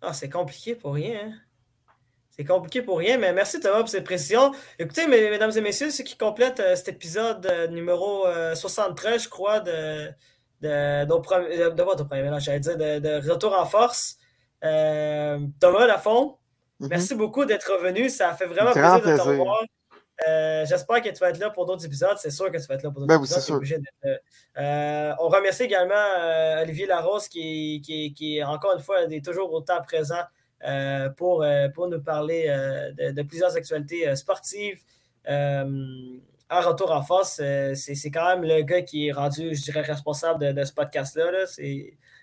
Ah, 0.00 0.12
c'est 0.12 0.30
compliqué 0.30 0.74
pour 0.74 0.94
rien. 0.94 1.26
Hein. 1.26 1.32
C'est 2.38 2.44
compliqué 2.44 2.82
pour 2.82 2.98
rien, 2.98 3.16
mais 3.16 3.32
merci 3.32 3.60
Thomas 3.60 3.80
pour 3.80 3.88
cette 3.88 4.04
précision. 4.04 4.52
Écoutez, 4.78 5.06
mesdames 5.06 5.52
et 5.56 5.60
messieurs, 5.62 5.90
ceux 5.90 6.04
qui 6.04 6.18
complètent 6.18 6.60
euh, 6.60 6.76
cet 6.76 6.88
épisode 6.88 7.46
euh, 7.46 7.66
numéro 7.68 8.26
73, 8.54 9.14
euh, 9.14 9.18
je 9.18 9.28
crois, 9.30 9.60
de, 9.60 10.08
de, 10.60 11.04
de, 11.06 11.70
de, 11.70 11.82
votre 11.82 12.04
premier 12.04 12.30
j'allais 12.40 12.60
dire, 12.60 12.76
de, 12.76 13.30
Retour 13.30 13.58
en 13.58 13.64
force. 13.64 14.18
Thomas 14.60 15.86
Lafont, 15.86 16.36
mm-hmm. 16.80 16.88
merci 16.90 17.14
beaucoup 17.14 17.46
d'être 17.46 17.72
revenu. 17.72 18.10
Ça 18.10 18.28
a 18.28 18.34
fait 18.34 18.46
vraiment 18.46 18.72
plaisir 18.72 19.00
de 19.00 19.16
te 19.16 19.22
revoir. 19.22 19.62
J'espère 20.66 21.00
que 21.00 21.08
tu 21.08 21.18
vas 21.18 21.30
être 21.30 21.38
là 21.38 21.48
pour 21.48 21.64
d'autres 21.64 21.86
épisodes. 21.86 22.18
C'est 22.18 22.30
sûr 22.30 22.52
que 22.52 22.58
tu 22.58 22.66
vas 22.66 22.74
être 22.74 22.82
là 22.82 22.90
pour 22.90 23.00
d'autres 23.00 23.18
ben 23.18 23.24
épisodes. 23.24 23.82
on 25.18 25.28
remercie 25.28 25.62
également 25.62 26.60
Olivier 26.60 26.84
Larose 26.84 27.28
qui, 27.28 27.80
qui, 28.14 28.44
encore 28.44 28.74
une 28.74 28.82
fois, 28.82 29.04
est 29.04 29.24
toujours 29.24 29.50
autant 29.54 29.80
présent 29.80 30.20
pour, 31.16 31.44
pour 31.74 31.88
nous 31.88 32.00
parler 32.02 32.46
de, 32.96 33.22
plusieurs 33.22 33.56
actualités 33.56 34.14
sportives 34.16 34.80
en 36.48 36.60
retour 36.60 36.92
en 36.92 37.02
force, 37.02 37.40
c'est 37.74 38.10
quand 38.10 38.26
même 38.36 38.42
le 38.42 38.62
gars 38.62 38.82
qui 38.82 39.08
est 39.08 39.12
rendu, 39.12 39.54
je 39.54 39.62
dirais, 39.62 39.82
responsable 39.82 40.54
de, 40.54 40.64
ce 40.64 40.72
podcast-là. 40.72 41.24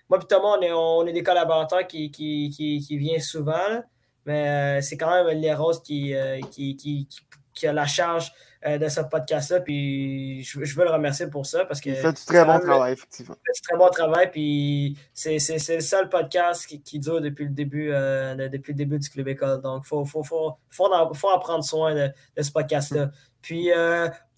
Moi 0.08 0.18
et 0.22 0.26
Thomas, 0.26 0.58
on 0.74 1.06
est, 1.06 1.12
des 1.12 1.22
collaborateurs 1.22 1.86
qui, 1.86 2.10
qui, 2.10 2.96
viennent 2.96 3.20
souvent, 3.20 3.82
mais 4.26 4.78
euh, 4.78 4.80
c'est 4.80 4.96
quand 4.96 5.10
même 5.10 5.38
Léros 5.38 5.80
qui, 5.80 6.14
euh, 6.14 6.40
qui, 6.50 6.76
qui, 6.76 7.66
a 7.66 7.72
la 7.72 7.86
charge 7.86 8.32
euh, 8.32 8.53
de 8.64 8.88
ce 8.88 9.00
podcast-là. 9.00 9.60
Puis 9.60 10.42
je, 10.42 10.58
veux 10.58 10.84
le 10.84 10.90
remercier 10.90 11.26
pour 11.26 11.46
ça 11.46 11.64
parce 11.64 11.80
que. 11.80 11.90
Il 11.90 11.96
fait 11.96 12.12
du 12.12 12.24
très 12.24 12.44
bon 12.44 12.58
travail, 12.58 12.92
effectivement. 12.92 13.36
Il 13.36 13.46
fait 13.46 13.60
du 13.60 13.68
très 13.68 13.76
bon 13.76 13.88
travail. 13.88 14.30
Puis 14.30 14.98
c'est 15.12 15.38
le 15.74 15.80
seul 15.80 16.08
podcast 16.08 16.66
qui, 16.66 16.98
dure 16.98 17.20
depuis 17.20 17.44
le 17.44 17.50
début, 17.50 17.88
depuis 17.88 18.72
le 18.72 18.76
début 18.76 18.98
du 18.98 19.08
Club 19.08 19.28
École. 19.28 19.60
Donc, 19.60 19.82
il 19.84 19.88
faut, 19.88 20.04
faut, 20.04 20.22
faut, 20.22 20.56
faut, 20.70 20.92
en, 20.92 21.38
prendre 21.38 21.64
soin 21.64 21.94
de, 21.94 22.10
de 22.36 22.42
ce 22.42 22.50
podcast-là. 22.52 23.10
Puis, 23.42 23.70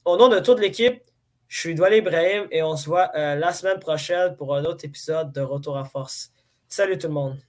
au 0.04 0.16
nom 0.16 0.28
de 0.28 0.40
toute 0.40 0.60
l'équipe, 0.60 1.02
je 1.48 1.60
suis 1.60 1.74
Douane 1.74 1.94
Ibrahim 1.94 2.46
et 2.50 2.62
on 2.62 2.76
se 2.76 2.86
voit 2.86 3.10
la 3.14 3.52
semaine 3.52 3.78
prochaine 3.78 4.36
pour 4.36 4.54
un 4.54 4.64
autre 4.64 4.84
épisode 4.84 5.32
de 5.32 5.40
Retour 5.40 5.76
à 5.76 5.84
Force. 5.84 6.32
Salut 6.68 6.98
tout 6.98 7.06
le 7.06 7.14
monde. 7.14 7.45